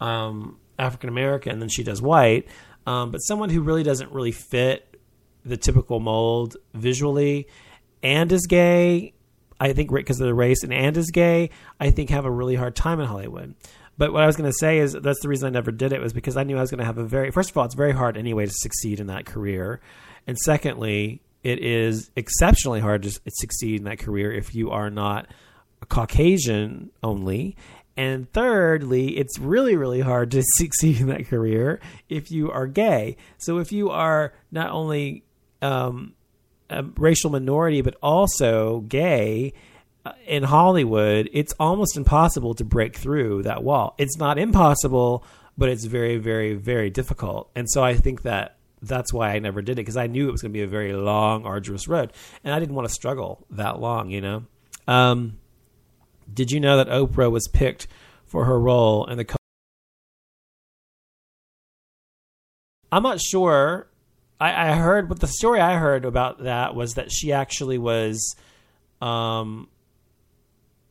um, 0.00 0.58
African 0.78 1.08
American 1.08 1.58
than 1.60 1.68
she 1.68 1.82
does 1.82 2.00
white. 2.00 2.48
Um, 2.86 3.10
but 3.10 3.18
someone 3.18 3.50
who 3.50 3.60
really 3.60 3.82
doesn't 3.82 4.10
really 4.12 4.32
fit 4.32 4.96
the 5.44 5.56
typical 5.56 6.00
mold 6.00 6.56
visually 6.74 7.46
and 8.02 8.32
is 8.32 8.46
gay, 8.46 9.12
I 9.58 9.74
think 9.74 9.92
because 9.92 10.20
of 10.20 10.26
the 10.26 10.34
race 10.34 10.62
and 10.62 10.72
and 10.72 10.96
is 10.96 11.10
gay, 11.10 11.50
I 11.78 11.90
think 11.90 12.08
have 12.08 12.24
a 12.24 12.30
really 12.30 12.54
hard 12.54 12.74
time 12.74 13.00
in 13.00 13.06
Hollywood. 13.06 13.54
But 13.98 14.14
what 14.14 14.22
I 14.22 14.26
was 14.26 14.36
going 14.36 14.50
to 14.50 14.56
say 14.58 14.78
is 14.78 14.94
that's 14.94 15.20
the 15.20 15.28
reason 15.28 15.48
I 15.48 15.50
never 15.50 15.70
did 15.70 15.92
it 15.92 16.00
was 16.00 16.14
because 16.14 16.38
I 16.38 16.44
knew 16.44 16.56
I 16.56 16.62
was 16.62 16.70
going 16.70 16.78
to 16.78 16.86
have 16.86 16.96
a 16.96 17.04
very 17.04 17.30
first 17.30 17.50
of 17.50 17.58
all 17.58 17.66
it's 17.66 17.74
very 17.74 17.92
hard 17.92 18.16
anyway 18.16 18.46
to 18.46 18.52
succeed 18.52 18.98
in 18.98 19.08
that 19.08 19.26
career, 19.26 19.82
and 20.26 20.38
secondly 20.38 21.20
it 21.42 21.62
is 21.62 22.10
exceptionally 22.16 22.80
hard 22.80 23.02
to 23.04 23.20
succeed 23.28 23.80
in 23.80 23.84
that 23.84 23.98
career 23.98 24.32
if 24.32 24.54
you 24.54 24.70
are 24.70 24.90
not 24.90 25.26
Caucasian 25.88 26.90
only. 27.02 27.56
And 27.96 28.30
thirdly, 28.32 29.18
it's 29.18 29.38
really, 29.38 29.76
really 29.76 30.00
hard 30.00 30.30
to 30.32 30.42
succeed 30.56 31.00
in 31.00 31.08
that 31.08 31.28
career 31.28 31.80
if 32.08 32.30
you 32.30 32.50
are 32.50 32.66
gay. 32.66 33.16
So 33.38 33.58
if 33.58 33.72
you 33.72 33.90
are 33.90 34.32
not 34.50 34.70
only 34.70 35.24
um, 35.62 36.14
a 36.68 36.82
racial 36.96 37.30
minority 37.30 37.82
but 37.82 37.96
also 38.02 38.80
gay 38.80 39.52
uh, 40.04 40.12
in 40.26 40.44
Hollywood, 40.44 41.28
it's 41.32 41.52
almost 41.58 41.96
impossible 41.96 42.54
to 42.54 42.64
break 42.64 42.96
through 42.96 43.42
that 43.42 43.62
wall. 43.62 43.94
It's 43.98 44.16
not 44.16 44.38
impossible, 44.38 45.24
but 45.58 45.68
it's 45.68 45.84
very, 45.84 46.16
very, 46.16 46.54
very 46.54 46.90
difficult. 46.90 47.50
And 47.54 47.68
so 47.68 47.82
I 47.82 47.96
think 47.96 48.22
that 48.22 48.56
that's 48.82 49.12
why 49.12 49.30
I 49.30 49.38
never 49.38 49.62
did 49.62 49.72
it 49.72 49.82
because 49.82 49.96
I 49.96 50.06
knew 50.06 50.28
it 50.28 50.32
was 50.32 50.42
going 50.42 50.52
to 50.52 50.58
be 50.58 50.62
a 50.62 50.68
very 50.68 50.92
long, 50.92 51.44
arduous 51.44 51.88
road, 51.88 52.12
and 52.44 52.54
I 52.54 52.58
didn't 52.58 52.74
want 52.74 52.88
to 52.88 52.94
struggle 52.94 53.46
that 53.50 53.80
long. 53.80 54.10
You 54.10 54.20
know. 54.20 54.44
Um, 54.88 55.38
did 56.32 56.50
you 56.50 56.60
know 56.60 56.76
that 56.76 56.88
Oprah 56.88 57.30
was 57.30 57.48
picked 57.48 57.86
for 58.24 58.44
her 58.44 58.58
role 58.58 59.06
in 59.06 59.18
the? 59.18 59.36
I'm 62.92 63.02
not 63.02 63.20
sure. 63.20 63.88
I, 64.40 64.70
I 64.70 64.74
heard, 64.74 65.08
but 65.08 65.20
the 65.20 65.26
story 65.26 65.60
I 65.60 65.76
heard 65.76 66.04
about 66.04 66.44
that 66.44 66.74
was 66.74 66.94
that 66.94 67.12
she 67.12 67.30
actually 67.32 67.76
was, 67.76 68.36
um, 69.02 69.68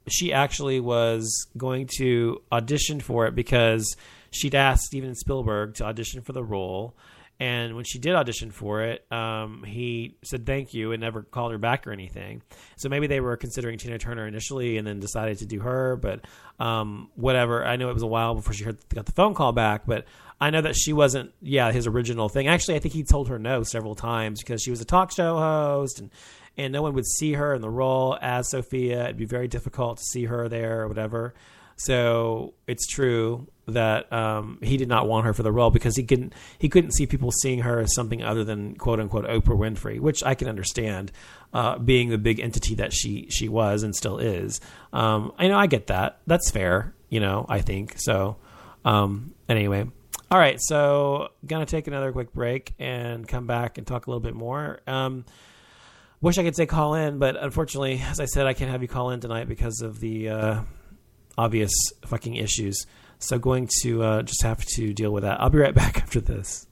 she 0.08 0.32
actually 0.32 0.80
was 0.80 1.48
going 1.58 1.90
to 1.98 2.42
audition 2.52 3.00
for 3.00 3.26
it 3.26 3.34
because 3.34 3.96
she'd 4.32 4.54
asked 4.54 4.84
Steven 4.84 5.16
Spielberg 5.16 5.74
to 5.76 5.86
audition 5.86 6.22
for 6.22 6.32
the 6.32 6.44
role. 6.44 6.96
And 7.40 7.76
when 7.76 7.86
she 7.86 8.00
did 8.00 8.16
audition 8.16 8.52
for 8.52 8.84
it, 8.84 9.10
um, 9.12 9.64
he 9.64 10.18
said 10.26 10.46
thank 10.46 10.74
you 10.74 10.92
and 10.92 11.00
never 11.00 11.24
called 11.24 11.54
her 11.54 11.58
back 11.58 11.88
or 11.88 11.92
anything. 11.92 12.42
So 12.76 12.90
maybe 12.90 13.08
they 13.08 13.22
were 13.22 13.38
considering 13.38 13.78
Tina 13.78 13.98
Turner 13.98 14.28
initially 14.28 14.78
and 14.78 14.86
then 14.86 15.00
decided 15.00 15.38
to 15.40 15.46
do 15.46 15.62
her. 15.62 15.96
But 15.96 16.26
um, 16.60 17.10
whatever. 17.16 17.66
I 17.66 17.78
know 17.78 17.90
it 17.90 17.94
was 17.94 18.04
a 18.04 18.08
while 18.08 18.36
before 18.36 18.54
she 18.54 18.66
heard, 18.66 18.78
got 18.90 19.06
the 19.06 19.14
phone 19.14 19.36
call 19.36 19.54
back. 19.54 19.84
But 19.86 20.06
I 20.42 20.50
know 20.50 20.62
that 20.62 20.76
she 20.76 20.92
wasn't, 20.92 21.32
yeah, 21.42 21.72
his 21.72 21.88
original 21.88 22.28
thing. 22.28 22.48
Actually, 22.48 22.76
I 22.76 22.80
think 22.80 22.94
he 22.94 23.04
told 23.04 23.30
her 23.30 23.40
no 23.40 23.64
several 23.64 23.96
times 23.96 24.42
because 24.42 24.62
she 24.62 24.72
was 24.72 24.82
a 24.82 24.86
talk 24.86 25.12
show 25.12 25.38
host 25.38 26.00
and 26.00 26.12
and 26.58 26.74
no 26.74 26.82
one 26.82 26.94
would 26.94 27.08
see 27.08 27.34
her 27.34 27.54
in 27.54 27.62
the 27.62 27.70
role 27.70 28.18
as 28.22 28.50
Sofia. 28.50 29.06
It'd 29.06 29.18
be 29.18 29.24
very 29.24 29.48
difficult 29.48 29.98
to 29.98 30.04
see 30.04 30.26
her 30.26 30.50
there 30.50 30.82
or 30.82 30.88
whatever. 30.90 31.34
So 31.80 32.56
it's 32.68 32.86
true 32.88 33.48
that 33.68 34.12
um, 34.12 34.60
he 34.62 34.76
did 34.76 34.90
not 34.90 35.08
want 35.08 35.26
her 35.26 35.34
for 35.34 35.44
the 35.44 35.52
role 35.52 35.70
because 35.70 35.96
he 35.96 36.04
couldn't 36.04 36.34
he 36.58 36.68
couldn't 36.68 36.92
see 36.92 37.06
people 37.06 37.32
seeing 37.32 37.60
her 37.60 37.80
as 37.80 37.94
something 37.96 38.22
other 38.22 38.44
than 38.44 38.76
quote 38.76 39.00
unquote 39.00 39.26
Oprah 39.26 39.58
Winfrey, 39.58 40.00
which 40.00 40.22
I 40.24 40.36
can 40.36 40.50
understand, 40.50 41.12
uh, 41.54 41.78
being 41.78 42.10
the 42.10 42.18
big 42.18 42.42
entity 42.42 42.76
that 42.76 42.92
she 42.94 43.28
she 43.30 43.48
was 43.48 43.84
and 43.84 43.96
still 43.96 44.18
is. 44.18 44.60
Um, 44.92 45.32
I 45.38 45.48
know 45.48 45.58
I 45.58 45.68
get 45.68 45.88
that. 45.88 46.20
That's 46.28 46.52
fair. 46.52 46.94
You 47.08 47.22
know, 47.22 47.46
I 47.48 47.62
think 47.62 47.96
so. 47.98 48.36
Um, 48.84 49.34
anyway, 49.48 49.86
all 50.30 50.40
right. 50.40 50.60
So 50.60 51.30
gonna 51.48 51.66
take 51.66 51.88
another 51.88 52.12
quick 52.12 52.34
break 52.34 52.74
and 52.78 53.26
come 53.26 53.48
back 53.48 53.78
and 53.78 53.88
talk 53.88 54.08
a 54.08 54.10
little 54.10 54.22
bit 54.22 54.36
more. 54.36 54.82
Um, 54.86 55.24
wish 56.20 56.38
I 56.38 56.44
could 56.44 56.58
say 56.58 56.66
call 56.66 56.96
in, 56.96 57.20
but 57.20 57.38
unfortunately, 57.38 58.02
as 58.06 58.20
I 58.20 58.26
said, 58.26 58.48
I 58.48 58.54
can't 58.54 58.70
have 58.70 58.82
you 58.82 58.90
call 58.90 59.12
in 59.12 59.22
tonight 59.22 59.48
because 59.48 59.82
of 59.82 60.02
the 60.02 60.30
uh, 60.30 60.62
obvious 61.40 61.72
fucking 62.06 62.36
issues. 62.36 62.86
So 63.20 63.40
going 63.40 63.70
to 63.82 64.04
uh, 64.04 64.22
just 64.24 64.44
have 64.44 64.66
to 64.66 64.94
deal 64.94 65.12
with 65.12 65.24
that. 65.24 65.40
I'll 65.40 65.50
be 65.50 65.58
right 65.60 65.74
back 65.74 65.98
after 66.02 66.20
this. 66.20 66.68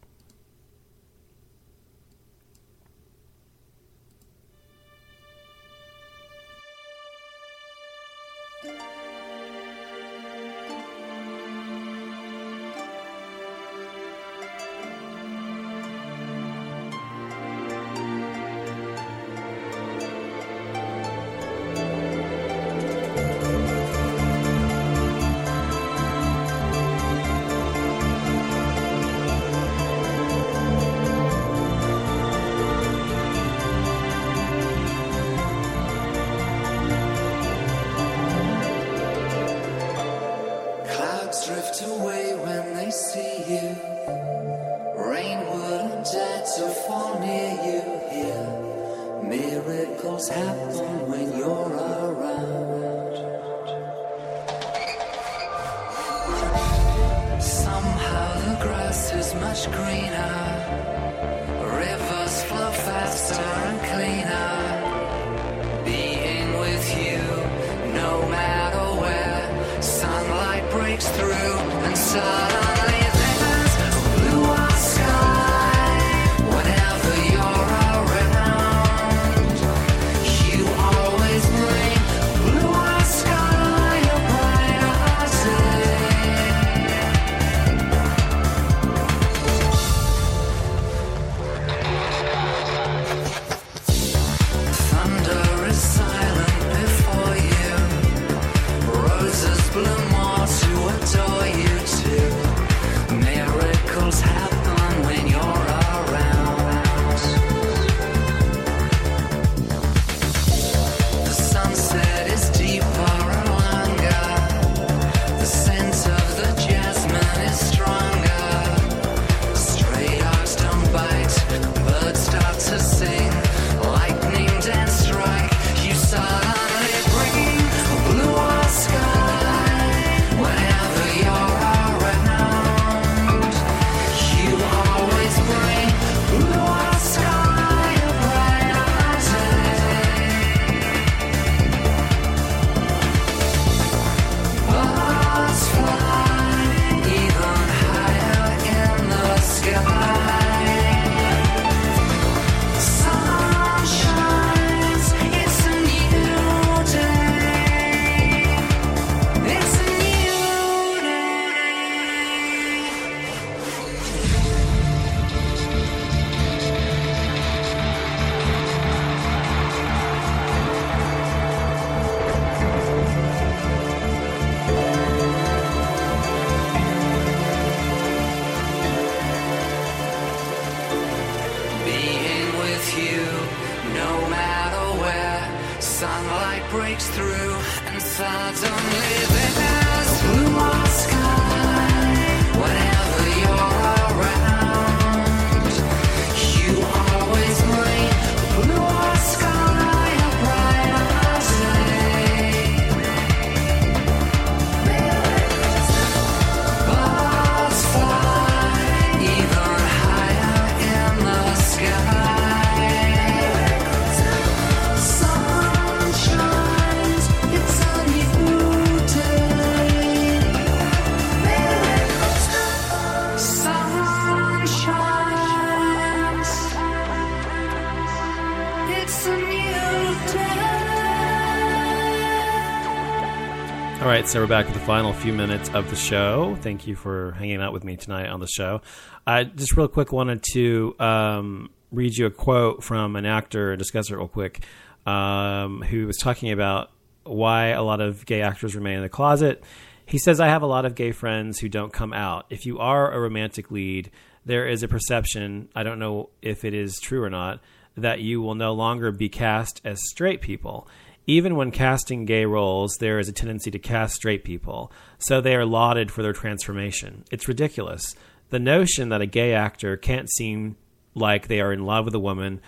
Right, 234.28 234.34
so 234.34 234.41
we're 234.41 234.47
back 234.47 234.65
with 234.65 234.73
the 234.73 234.82
final 234.82 235.13
few 235.13 235.32
minutes 235.32 235.69
of 235.69 235.89
the 235.89 235.95
show. 235.95 236.57
Thank 236.61 236.86
you 236.86 236.95
for 236.95 237.32
hanging 237.34 237.61
out 237.61 237.71
with 237.71 237.86
me 237.86 237.95
tonight 237.95 238.28
on 238.28 238.41
the 238.41 238.47
show. 238.47 238.82
I 239.25 239.45
just 239.45 239.78
real 239.78 239.88
quick 239.88 240.11
wanted 240.11 240.43
to 240.51 240.95
um, 240.99 241.69
read 241.93 242.17
you 242.17 242.25
a 242.25 242.32
quote 242.32 242.84
from 242.84 243.15
an 243.15 243.25
actor 243.25 243.71
and 243.71 243.80
discuss 243.80 244.09
it 244.11 244.17
real 244.17 244.28
quick, 244.28 244.65
um, 245.05 245.82
who 245.82 246.07
was 246.07 246.17
talking 246.17 246.51
about 246.51 246.91
why 247.23 247.67
a 247.67 247.82
lot 247.82 248.01
of 248.01 248.25
gay 248.25 248.41
actors 248.41 248.75
remain 248.75 248.97
in 248.97 249.01
the 249.01 249.09
closet. 249.09 249.63
He 250.05 250.17
says, 250.17 250.41
I 250.41 250.47
have 250.47 250.61
a 250.61 250.67
lot 250.67 250.84
of 250.84 250.93
gay 250.93 251.13
friends 251.13 251.59
who 251.59 251.69
don't 251.69 251.93
come 251.93 252.11
out. 252.11 252.47
If 252.49 252.65
you 252.65 252.80
are 252.80 253.09
a 253.09 253.19
romantic 253.21 253.71
lead, 253.71 254.11
there 254.45 254.67
is 254.67 254.84
a 254.84 254.89
perception, 254.89 255.69
I 255.73 255.84
don't 255.84 255.99
know 255.99 256.32
if 256.41 256.65
it 256.65 256.73
is 256.73 256.99
true 256.99 257.23
or 257.23 257.30
not, 257.30 257.61
that 257.95 258.19
you 258.19 258.41
will 258.41 258.55
no 258.55 258.73
longer 258.73 259.11
be 259.11 259.30
cast 259.30 259.80
as 259.86 259.99
straight 260.09 260.41
people. 260.41 260.88
Even 261.30 261.57
when 261.57 261.71
casting 261.71 262.23
gay 262.23 262.45
roles, 262.45 262.95
there 263.01 263.19
is 263.19 263.28
a 263.28 263.34
tendency 263.34 263.69
to 263.69 263.78
cast 263.78 264.15
straight 264.15 264.45
people, 264.45 264.93
so 265.19 265.41
they 265.41 265.55
are 265.55 265.65
lauded 265.65 266.09
for 266.09 266.23
their 266.23 266.32
transformation. 266.32 267.25
It's 267.30 267.49
ridiculous. 267.49 268.15
The 268.49 268.59
notion 268.59 269.09
that 269.09 269.21
a 269.21 269.25
gay 269.25 269.53
actor 269.53 269.97
can't 269.97 270.32
seem 270.32 270.78
like 271.13 271.47
they 271.47 271.59
are 271.59 271.73
in 271.73 271.86
love 271.86 272.05
with 272.05 272.15
a 272.15 272.19
woman 272.19 272.61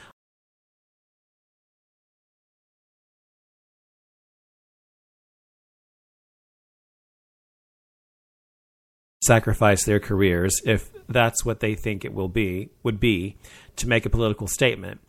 sacrifice 9.21 9.85
their 9.85 9.99
careers 9.99 10.59
if 10.65 10.89
that's 11.07 11.45
what 11.45 11.59
they 11.59 11.75
think 11.75 12.03
it 12.03 12.13
will 12.13 12.27
be 12.27 12.69
would 12.81 12.99
be 12.99 13.37
to 13.75 13.87
make 13.87 14.05
a 14.05 14.09
political 14.09 14.47
statement 14.47 14.99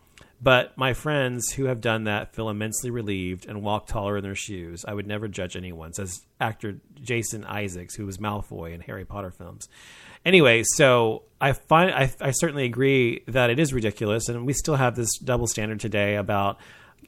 but 0.40 0.76
my 0.76 0.94
friends 0.94 1.50
who 1.52 1.64
have 1.66 1.80
done 1.80 2.04
that 2.04 2.34
feel 2.34 2.48
immensely 2.48 2.90
relieved 2.90 3.46
and 3.46 3.62
walk 3.62 3.86
taller 3.86 4.16
in 4.16 4.22
their 4.22 4.34
shoes. 4.34 4.84
I 4.86 4.94
would 4.94 5.06
never 5.06 5.28
judge 5.28 5.56
anyone, 5.56 5.92
says 5.92 6.22
actor 6.40 6.80
Jason 7.00 7.44
Isaacs, 7.44 7.94
who 7.94 8.06
was 8.06 8.18
Malfoy 8.18 8.72
in 8.72 8.80
Harry 8.80 9.04
Potter 9.04 9.30
films. 9.30 9.68
Anyway, 10.24 10.62
so 10.64 11.22
I 11.40 11.52
find 11.52 11.90
I, 11.90 12.12
I 12.20 12.30
certainly 12.30 12.64
agree 12.64 13.22
that 13.26 13.50
it 13.50 13.58
is 13.58 13.72
ridiculous, 13.72 14.28
and 14.28 14.46
we 14.46 14.52
still 14.52 14.76
have 14.76 14.96
this 14.96 15.18
double 15.18 15.46
standard 15.46 15.80
today 15.80 16.16
about 16.16 16.58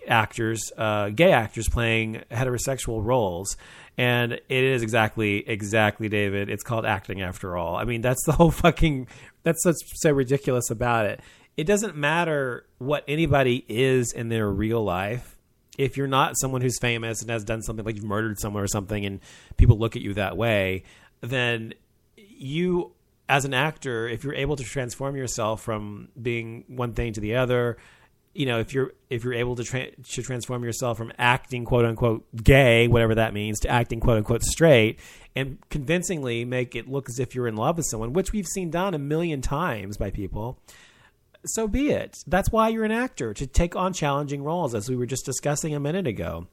actors, 0.08 0.72
uh, 0.76 1.10
gay 1.10 1.32
actors 1.32 1.68
playing 1.68 2.22
heterosexual 2.30 3.04
roles. 3.04 3.56
And 3.98 4.32
it 4.32 4.42
is 4.48 4.82
exactly, 4.82 5.46
exactly, 5.46 6.08
David. 6.08 6.48
It's 6.48 6.62
called 6.62 6.86
acting 6.86 7.20
after 7.20 7.56
all. 7.56 7.76
I 7.76 7.84
mean, 7.84 8.00
that's 8.00 8.24
the 8.24 8.32
whole 8.32 8.50
fucking, 8.50 9.06
that's 9.42 9.64
what's 9.66 9.82
so 10.00 10.10
ridiculous 10.12 10.70
about 10.70 11.06
it. 11.06 11.20
It 11.56 11.64
doesn't 11.64 11.96
matter 11.96 12.66
what 12.78 13.04
anybody 13.06 13.64
is 13.68 14.12
in 14.12 14.28
their 14.28 14.50
real 14.50 14.82
life. 14.82 15.36
If 15.78 15.96
you're 15.96 16.06
not 16.06 16.38
someone 16.38 16.60
who's 16.60 16.78
famous 16.78 17.22
and 17.22 17.30
has 17.30 17.44
done 17.44 17.62
something 17.62 17.84
like 17.84 17.96
you've 17.96 18.04
murdered 18.04 18.38
someone 18.38 18.62
or 18.62 18.66
something 18.66 19.04
and 19.04 19.20
people 19.56 19.78
look 19.78 19.96
at 19.96 20.02
you 20.02 20.14
that 20.14 20.36
way, 20.36 20.84
then 21.20 21.74
you 22.16 22.92
as 23.28 23.44
an 23.44 23.54
actor, 23.54 24.08
if 24.08 24.24
you're 24.24 24.34
able 24.34 24.56
to 24.56 24.64
transform 24.64 25.16
yourself 25.16 25.62
from 25.62 26.08
being 26.20 26.64
one 26.68 26.92
thing 26.92 27.14
to 27.14 27.20
the 27.20 27.36
other, 27.36 27.78
you 28.34 28.46
know, 28.46 28.58
if 28.58 28.72
you're 28.72 28.92
if 29.10 29.24
you're 29.24 29.34
able 29.34 29.56
to 29.56 29.64
tra- 29.64 29.90
to 29.90 30.22
transform 30.22 30.64
yourself 30.64 30.98
from 30.98 31.12
acting 31.18 31.64
quote 31.64 31.84
unquote 31.84 32.24
gay, 32.36 32.88
whatever 32.88 33.14
that 33.14 33.34
means, 33.34 33.60
to 33.60 33.68
acting 33.68 34.00
quote 34.00 34.16
unquote 34.18 34.42
straight, 34.42 34.98
and 35.36 35.58
convincingly 35.70 36.44
make 36.44 36.74
it 36.74 36.88
look 36.88 37.08
as 37.08 37.18
if 37.18 37.34
you're 37.34 37.46
in 37.46 37.56
love 37.56 37.76
with 37.76 37.86
someone, 37.86 38.12
which 38.12 38.32
we've 38.32 38.46
seen 38.46 38.70
done 38.70 38.94
a 38.94 38.98
million 38.98 39.40
times 39.40 39.96
by 39.96 40.10
people, 40.10 40.58
so 41.46 41.66
be 41.68 41.90
it. 41.90 42.18
That's 42.26 42.50
why 42.50 42.68
you're 42.68 42.84
an 42.84 42.92
actor 42.92 43.34
to 43.34 43.46
take 43.46 43.76
on 43.76 43.92
challenging 43.92 44.42
roles, 44.42 44.74
as 44.74 44.88
we 44.88 44.96
were 44.96 45.06
just 45.06 45.24
discussing 45.24 45.74
a 45.74 45.80
minute 45.80 46.06
ago. 46.06 46.46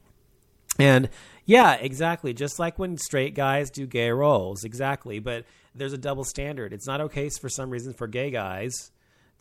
And 0.78 1.10
yeah, 1.46 1.74
exactly. 1.74 2.34
Just 2.34 2.60
like 2.60 2.80
when 2.80 2.98
straight 2.98 3.36
guys 3.36 3.70
do 3.70 3.86
gay 3.86 4.12
roles, 4.12 4.64
exactly. 4.64 5.20
But 5.20 5.46
there's 5.76 5.94
a 5.94 5.98
double 5.98 6.24
standard. 6.24 6.74
It's 6.74 6.88
not 6.88 7.02
okay 7.02 7.30
for 7.30 7.50
some 7.50 7.70
reason 7.70 7.94
for 7.94 8.08
gay 8.08 8.32
guys 8.32 8.92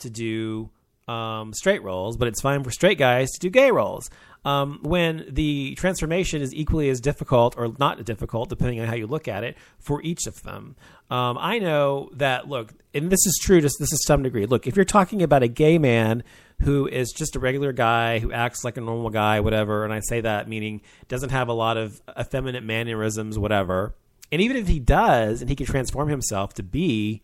to 0.00 0.10
do 0.10 0.70
um, 1.08 1.52
straight 1.54 1.82
roles, 1.82 2.16
but 2.16 2.28
it's 2.28 2.40
fine 2.40 2.62
for 2.62 2.70
straight 2.70 2.98
guys 2.98 3.30
to 3.30 3.40
do 3.40 3.50
gay 3.50 3.70
roles. 3.70 4.10
Um, 4.44 4.78
when 4.82 5.26
the 5.28 5.74
transformation 5.74 6.42
is 6.42 6.54
equally 6.54 6.88
as 6.90 7.00
difficult 7.00 7.56
or 7.58 7.74
not 7.78 8.04
difficult, 8.04 8.48
depending 8.48 8.80
on 8.80 8.86
how 8.86 8.94
you 8.94 9.06
look 9.06 9.26
at 9.26 9.42
it, 9.42 9.56
for 9.80 10.00
each 10.02 10.26
of 10.26 10.42
them. 10.42 10.76
Um, 11.10 11.36
I 11.40 11.58
know 11.58 12.10
that, 12.14 12.48
look, 12.48 12.72
and 12.94 13.10
this 13.10 13.26
is 13.26 13.38
true 13.42 13.60
to 13.60 13.66
this 13.66 13.92
is 13.92 14.04
some 14.06 14.22
degree. 14.22 14.46
Look, 14.46 14.66
if 14.66 14.76
you're 14.76 14.84
talking 14.84 15.22
about 15.22 15.42
a 15.42 15.48
gay 15.48 15.76
man 15.76 16.22
who 16.60 16.86
is 16.86 17.10
just 17.10 17.34
a 17.34 17.40
regular 17.40 17.72
guy 17.72 18.20
who 18.20 18.32
acts 18.32 18.64
like 18.64 18.76
a 18.76 18.80
normal 18.80 19.10
guy, 19.10 19.40
whatever, 19.40 19.84
and 19.84 19.92
I 19.92 20.00
say 20.00 20.20
that 20.20 20.48
meaning 20.48 20.82
doesn't 21.08 21.30
have 21.30 21.48
a 21.48 21.52
lot 21.52 21.76
of 21.76 22.00
effeminate 22.18 22.62
mannerisms, 22.62 23.38
whatever, 23.38 23.94
and 24.30 24.40
even 24.40 24.56
if 24.56 24.68
he 24.68 24.78
does 24.78 25.40
and 25.40 25.50
he 25.50 25.56
can 25.56 25.66
transform 25.66 26.08
himself 26.08 26.54
to 26.54 26.62
be, 26.62 27.22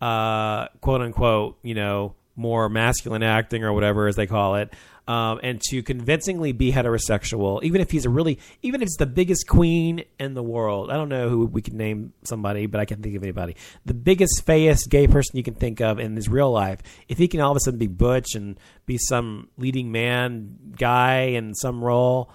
uh, 0.00 0.68
quote 0.80 1.00
unquote, 1.00 1.58
you 1.62 1.74
know, 1.74 2.14
more 2.40 2.68
masculine 2.68 3.22
acting 3.22 3.62
or 3.62 3.72
whatever 3.72 4.08
as 4.08 4.16
they 4.16 4.26
call 4.26 4.56
it, 4.56 4.72
um, 5.06 5.40
and 5.42 5.60
to 5.60 5.82
convincingly 5.82 6.52
be 6.52 6.72
heterosexual, 6.72 7.62
even 7.62 7.80
if 7.80 7.90
he's 7.90 8.06
a 8.06 8.10
really, 8.10 8.38
even 8.62 8.80
if 8.80 8.86
it's 8.86 8.96
the 8.96 9.06
biggest 9.06 9.46
queen 9.46 10.04
in 10.18 10.34
the 10.34 10.42
world. 10.42 10.90
I 10.90 10.94
don't 10.94 11.08
know 11.08 11.28
who 11.28 11.46
we 11.46 11.62
could 11.62 11.74
name 11.74 12.12
somebody, 12.24 12.66
but 12.66 12.80
I 12.80 12.84
can't 12.84 13.02
think 13.02 13.16
of 13.16 13.22
anybody. 13.22 13.56
The 13.84 13.94
biggest, 13.94 14.46
fayest 14.46 14.88
gay 14.88 15.06
person 15.06 15.36
you 15.36 15.42
can 15.42 15.54
think 15.54 15.80
of 15.80 15.98
in 15.98 16.16
his 16.16 16.28
real 16.28 16.50
life. 16.50 16.80
If 17.08 17.18
he 17.18 17.28
can 17.28 17.40
all 17.40 17.50
of 17.50 17.56
a 17.56 17.60
sudden 17.60 17.78
be 17.78 17.86
butch 17.86 18.34
and 18.34 18.58
be 18.86 18.98
some 18.98 19.48
leading 19.58 19.92
man 19.92 20.56
guy 20.76 21.20
in 21.20 21.54
some 21.54 21.82
role, 21.82 22.30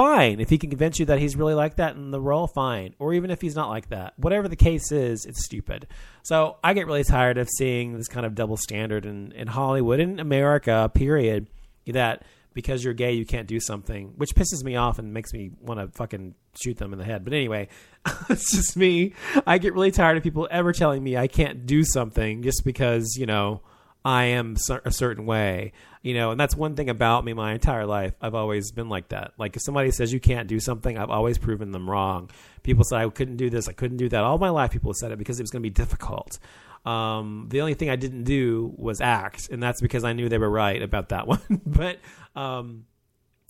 fine. 0.00 0.40
If 0.40 0.48
he 0.48 0.56
can 0.56 0.70
convince 0.70 0.98
you 0.98 1.06
that 1.06 1.18
he's 1.18 1.36
really 1.36 1.52
like 1.52 1.76
that 1.76 1.94
in 1.94 2.10
the 2.10 2.20
role, 2.20 2.46
fine. 2.46 2.94
Or 2.98 3.12
even 3.12 3.30
if 3.30 3.42
he's 3.42 3.54
not 3.54 3.68
like 3.68 3.90
that. 3.90 4.14
Whatever 4.18 4.48
the 4.48 4.56
case 4.56 4.90
is, 4.92 5.26
it's 5.26 5.44
stupid. 5.44 5.86
So 6.22 6.56
I 6.64 6.72
get 6.72 6.86
really 6.86 7.04
tired 7.04 7.36
of 7.36 7.48
seeing 7.50 7.96
this 7.96 8.08
kind 8.08 8.24
of 8.24 8.34
double 8.34 8.56
standard 8.56 9.04
in, 9.04 9.32
in 9.32 9.46
Hollywood, 9.46 10.00
in 10.00 10.18
America, 10.18 10.90
period, 10.94 11.48
that 11.86 12.22
because 12.54 12.82
you're 12.82 12.94
gay, 12.94 13.12
you 13.12 13.26
can't 13.26 13.46
do 13.46 13.60
something, 13.60 14.14
which 14.16 14.34
pisses 14.34 14.64
me 14.64 14.74
off 14.74 14.98
and 14.98 15.12
makes 15.12 15.32
me 15.32 15.50
want 15.60 15.78
to 15.80 15.88
fucking 15.96 16.34
shoot 16.60 16.78
them 16.78 16.92
in 16.92 16.98
the 16.98 17.04
head. 17.04 17.22
But 17.22 17.34
anyway, 17.34 17.68
it's 18.30 18.50
just 18.54 18.76
me. 18.76 19.14
I 19.46 19.58
get 19.58 19.74
really 19.74 19.90
tired 19.90 20.16
of 20.16 20.22
people 20.22 20.48
ever 20.50 20.72
telling 20.72 21.02
me 21.02 21.16
I 21.16 21.26
can't 21.26 21.66
do 21.66 21.84
something 21.84 22.42
just 22.42 22.64
because, 22.64 23.16
you 23.18 23.26
know, 23.26 23.60
I 24.04 24.24
am 24.24 24.56
a 24.84 24.90
certain 24.90 25.26
way, 25.26 25.72
you 26.02 26.14
know, 26.14 26.30
and 26.30 26.40
that's 26.40 26.56
one 26.56 26.74
thing 26.74 26.88
about 26.88 27.24
me 27.24 27.34
my 27.34 27.52
entire 27.52 27.84
life. 27.84 28.14
I've 28.20 28.34
always 28.34 28.72
been 28.72 28.88
like 28.88 29.08
that. 29.08 29.32
Like 29.36 29.56
if 29.56 29.62
somebody 29.62 29.90
says 29.90 30.12
you 30.12 30.20
can't 30.20 30.48
do 30.48 30.58
something, 30.58 30.96
I've 30.96 31.10
always 31.10 31.36
proven 31.36 31.72
them 31.72 31.88
wrong. 31.88 32.30
People 32.62 32.84
said 32.84 33.00
I 33.00 33.08
couldn't 33.10 33.36
do 33.36 33.50
this, 33.50 33.68
I 33.68 33.72
couldn't 33.72 33.98
do 33.98 34.08
that. 34.08 34.24
All 34.24 34.38
my 34.38 34.48
life, 34.48 34.70
people 34.70 34.90
have 34.90 34.96
said 34.96 35.12
it 35.12 35.18
because 35.18 35.38
it 35.38 35.42
was 35.42 35.50
going 35.50 35.62
to 35.62 35.68
be 35.68 35.74
difficult. 35.74 36.38
Um, 36.86 37.46
the 37.50 37.60
only 37.60 37.74
thing 37.74 37.90
I 37.90 37.96
didn't 37.96 38.24
do 38.24 38.72
was 38.76 39.02
act, 39.02 39.50
and 39.50 39.62
that's 39.62 39.82
because 39.82 40.02
I 40.02 40.14
knew 40.14 40.30
they 40.30 40.38
were 40.38 40.50
right 40.50 40.82
about 40.82 41.10
that 41.10 41.26
one. 41.26 41.60
but 41.66 41.98
um, 42.34 42.86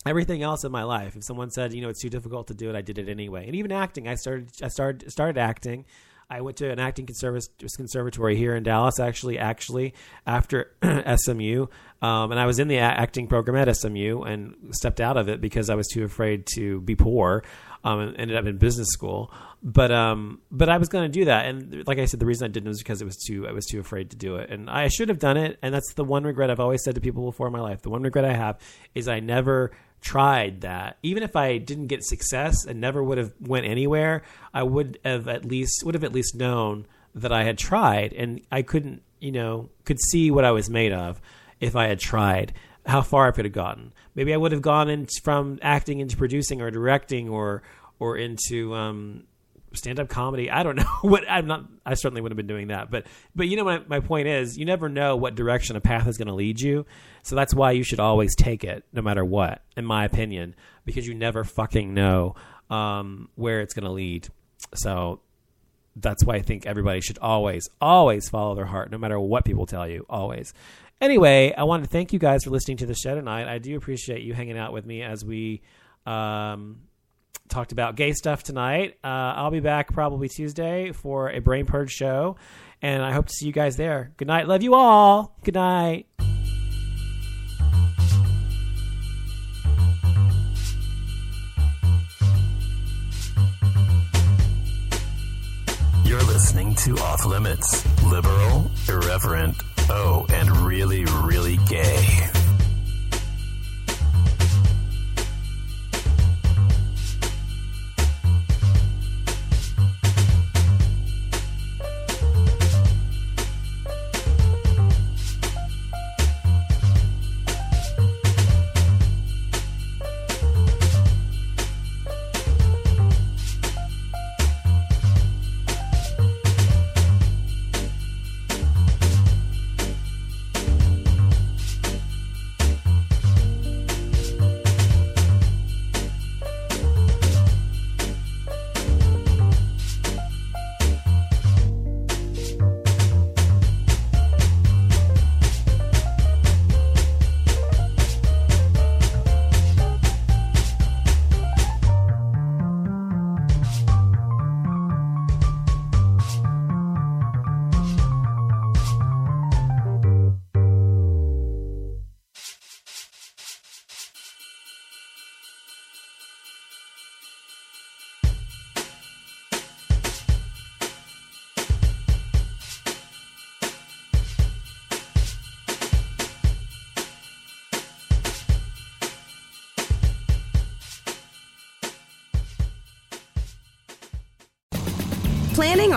everything 0.05 0.43
else 0.43 0.65
in 0.65 0.73
my 0.73 0.83
life, 0.83 1.15
if 1.17 1.25
someone 1.25 1.51
said, 1.51 1.73
you 1.73 1.81
know, 1.81 1.89
it's 1.89 2.01
too 2.01 2.11
difficult 2.11 2.49
to 2.49 2.55
do 2.55 2.71
it, 2.71 2.77
I 2.77 2.81
did 2.81 2.99
it 2.99 3.09
anyway. 3.09 3.47
And 3.47 3.55
even 3.55 3.71
acting, 3.71 4.09
I 4.09 4.17
started, 4.17 4.51
I 4.63 4.69
started, 4.69 5.13
started 5.13 5.39
acting. 5.39 5.85
I 6.31 6.41
went 6.43 6.57
to 6.59 6.71
an 6.71 6.79
acting 6.79 7.07
conserv- 7.07 7.49
conservatory 7.77 8.37
here 8.37 8.55
in 8.55 8.63
Dallas, 8.63 9.01
actually, 9.01 9.39
actually 9.39 9.95
after 10.27 10.73
SMU, 11.17 11.67
um, 12.01 12.31
and 12.31 12.39
I 12.39 12.47
was 12.47 12.59
in 12.59 12.69
the 12.69 12.79
acting 12.79 13.27
program 13.27 13.57
at 13.57 13.77
SMU 13.77 14.23
and 14.23 14.55
stepped 14.71 15.01
out 15.01 15.17
of 15.17 15.29
it 15.29 15.41
because 15.41 15.69
I 15.69 15.75
was 15.75 15.89
too 15.89 16.05
afraid 16.05 16.47
to 16.55 16.81
be 16.81 16.95
poor. 16.95 17.43
Um, 17.83 18.01
and 18.01 18.17
ended 18.19 18.37
up 18.37 18.45
in 18.45 18.59
business 18.59 18.89
school, 18.91 19.33
but 19.63 19.91
um, 19.91 20.43
but 20.51 20.69
I 20.69 20.77
was 20.77 20.91
going 20.91 21.11
to 21.11 21.19
do 21.19 21.25
that, 21.25 21.47
and 21.47 21.83
like 21.87 21.99
I 21.99 22.05
said, 22.05 22.21
the 22.21 22.27
reason 22.27 22.45
I 22.45 22.49
didn't 22.49 22.69
was 22.69 22.77
because 22.77 23.01
it 23.01 23.07
was 23.07 23.17
too 23.17 23.49
I 23.49 23.53
was 23.53 23.65
too 23.65 23.81
afraid 23.81 24.11
to 24.11 24.17
do 24.17 24.37
it, 24.37 24.51
and 24.51 24.69
I 24.69 24.89
should 24.89 25.09
have 25.09 25.19
done 25.19 25.39
it, 25.39 25.59
and 25.63 25.73
that's 25.73 25.95
the 25.95 26.05
one 26.05 26.25
regret 26.25 26.51
I've 26.51 26.61
always 26.61 26.85
said 26.85 26.97
to 26.97 27.01
people 27.01 27.25
before 27.25 27.47
in 27.47 27.55
my 27.55 27.61
life. 27.61 27.81
The 27.81 27.89
one 27.89 28.03
regret 28.03 28.27
I 28.27 28.35
have 28.35 28.59
is 28.95 29.09
I 29.09 29.21
never 29.21 29.71
tried 30.01 30.63
that. 30.63 30.99
Even 31.03 31.23
if 31.23 31.37
i 31.37 31.59
didn't 31.59 31.89
get 31.89 32.05
success 32.05 32.65
and 32.65 32.81
never 32.81 33.03
would 33.03 33.19
have 33.19 33.33
went 33.41 33.67
anywhere 33.67 34.23
i 34.55 34.63
would 34.63 34.99
have 35.05 35.29
at 35.29 35.45
least 35.45 35.83
would 35.85 35.95
have 35.95 36.05
at 36.05 36.13
least 36.13 36.35
known 36.35 36.87
that 37.15 37.33
i 37.33 37.45
had 37.45 37.59
tried 37.59 38.13
and 38.13 38.41
i 38.51 38.63
couldn't 38.63 39.03
you 39.19 39.33
know 39.33 39.69
could 39.85 40.01
see 40.01 40.31
what 40.31 40.45
i 40.45 40.51
was 40.51 40.71
made 40.71 40.93
of 40.93 41.21
if 41.61 41.77
i 41.77 41.87
had 41.87 42.01
tried. 42.01 42.53
How 42.87 43.03
far 43.03 43.29
i 43.29 43.31
could 43.31 43.45
have 43.45 43.53
gotten. 43.53 43.93
Maybe 44.15 44.33
i 44.33 44.37
would 44.37 44.53
have 44.53 44.63
gone 44.63 44.89
in 44.89 45.07
from 45.23 45.59
acting 45.63 46.01
into 46.01 46.17
producing 46.17 46.63
or 46.63 46.71
directing 46.71 47.29
or 47.29 47.63
or 47.99 48.17
into 48.17 48.75
um 48.75 49.25
stand-up 49.75 50.09
comedy. 50.09 50.51
I 50.51 50.63
don't 50.63 50.77
know 50.77 50.85
what 51.03 51.25
i'm 51.29 51.47
not 51.47 51.65
i 51.87 51.95
certainly 51.95 52.21
wouldn't 52.21 52.39
have 52.39 52.47
been 52.47 52.55
doing 52.55 52.69
that 52.69 52.91
but 52.91 53.07
but 53.35 53.49
you 53.49 53.57
know 53.57 53.65
my, 53.65 53.81
my 53.87 54.01
point 54.01 54.29
is? 54.29 54.59
You 54.59 54.65
never 54.65 54.89
know 54.89 55.17
what 55.17 55.35
direction 55.35 55.77
a 55.77 55.81
path 55.81 56.07
is 56.07 56.19
going 56.19 56.29
to 56.29 56.35
lead 56.35 56.61
you. 56.61 56.87
So 57.23 57.37
that's 57.37 57.55
why 57.55 57.73
you 57.73 57.85
should 57.85 58.01
always 58.01 58.35
take 58.35 58.65
it 58.65 58.85
no 58.93 59.03
matter 59.03 59.25
what 59.25 59.63
in 59.77 59.85
my 59.85 60.05
opinion 60.05 60.55
because 60.85 61.07
you 61.07 61.15
never 61.15 61.45
fucking 61.45 61.95
know 61.95 62.35
um, 62.71 63.29
where 63.35 63.61
it's 63.61 63.75
going 63.75 63.85
to 63.85 63.91
lead. 63.91 64.29
So 64.75 65.21
that's 65.97 66.25
why 66.25 66.37
i 66.37 66.41
think 66.41 66.67
everybody 66.67 67.01
should 67.01 67.19
always 67.19 67.69
always 67.81 68.29
follow 68.29 68.55
their 68.55 68.65
heart 68.65 68.93
no 68.93 68.97
matter 68.97 69.19
what 69.19 69.45
people 69.45 69.67
tell 69.67 69.89
you 69.89 70.07
always. 70.09 70.55
Anyway 71.01 71.53
i 71.57 71.65
want 71.65 71.83
to 71.83 71.91
thank 71.91 72.13
you 72.13 72.19
guys 72.19 72.45
for 72.45 72.51
listening 72.51 72.77
to 72.79 72.87
the 72.87 72.95
show 72.95 73.15
tonight. 73.15 73.53
I 73.53 73.59
do 73.59 73.77
appreciate 73.77 74.23
you 74.23 74.33
hanging 74.33 74.59
out 74.59 74.73
with 74.73 74.87
me 74.87 75.03
as 75.03 75.25
we 75.25 75.63
um, 76.07 76.83
talked 77.51 77.73
about 77.73 77.97
gay 77.97 78.13
stuff 78.13 78.43
tonight. 78.43 78.97
Uh, 79.05 79.09
I'll 79.09 79.51
be 79.51 79.61
back 79.61 79.93
probably 79.93 80.29
Tuesday 80.29 80.93
for 80.93 81.31
a 81.31 81.41
Brain 81.41 81.67
Purge 81.67 81.91
show, 81.91 82.37
and 82.81 83.03
I 83.03 83.13
hope 83.13 83.27
to 83.27 83.33
see 83.33 83.47
you 83.47 83.53
guys 83.53 83.77
there. 83.77 84.13
Good 84.17 84.29
night. 84.29 84.49
Love 84.49 84.63
you 84.63 84.75
all. 84.75 85.37
Good 85.45 85.55
night. 85.55 86.07
You're 96.05 96.23
listening 96.23 96.75
to 96.77 96.97
Off 96.99 97.25
Limits. 97.25 97.87
Liberal, 98.03 98.71
irreverent, 98.89 99.57
oh, 99.91 100.27
and 100.31 100.51
really, 100.59 101.05
really 101.05 101.59
gay. 101.69 102.00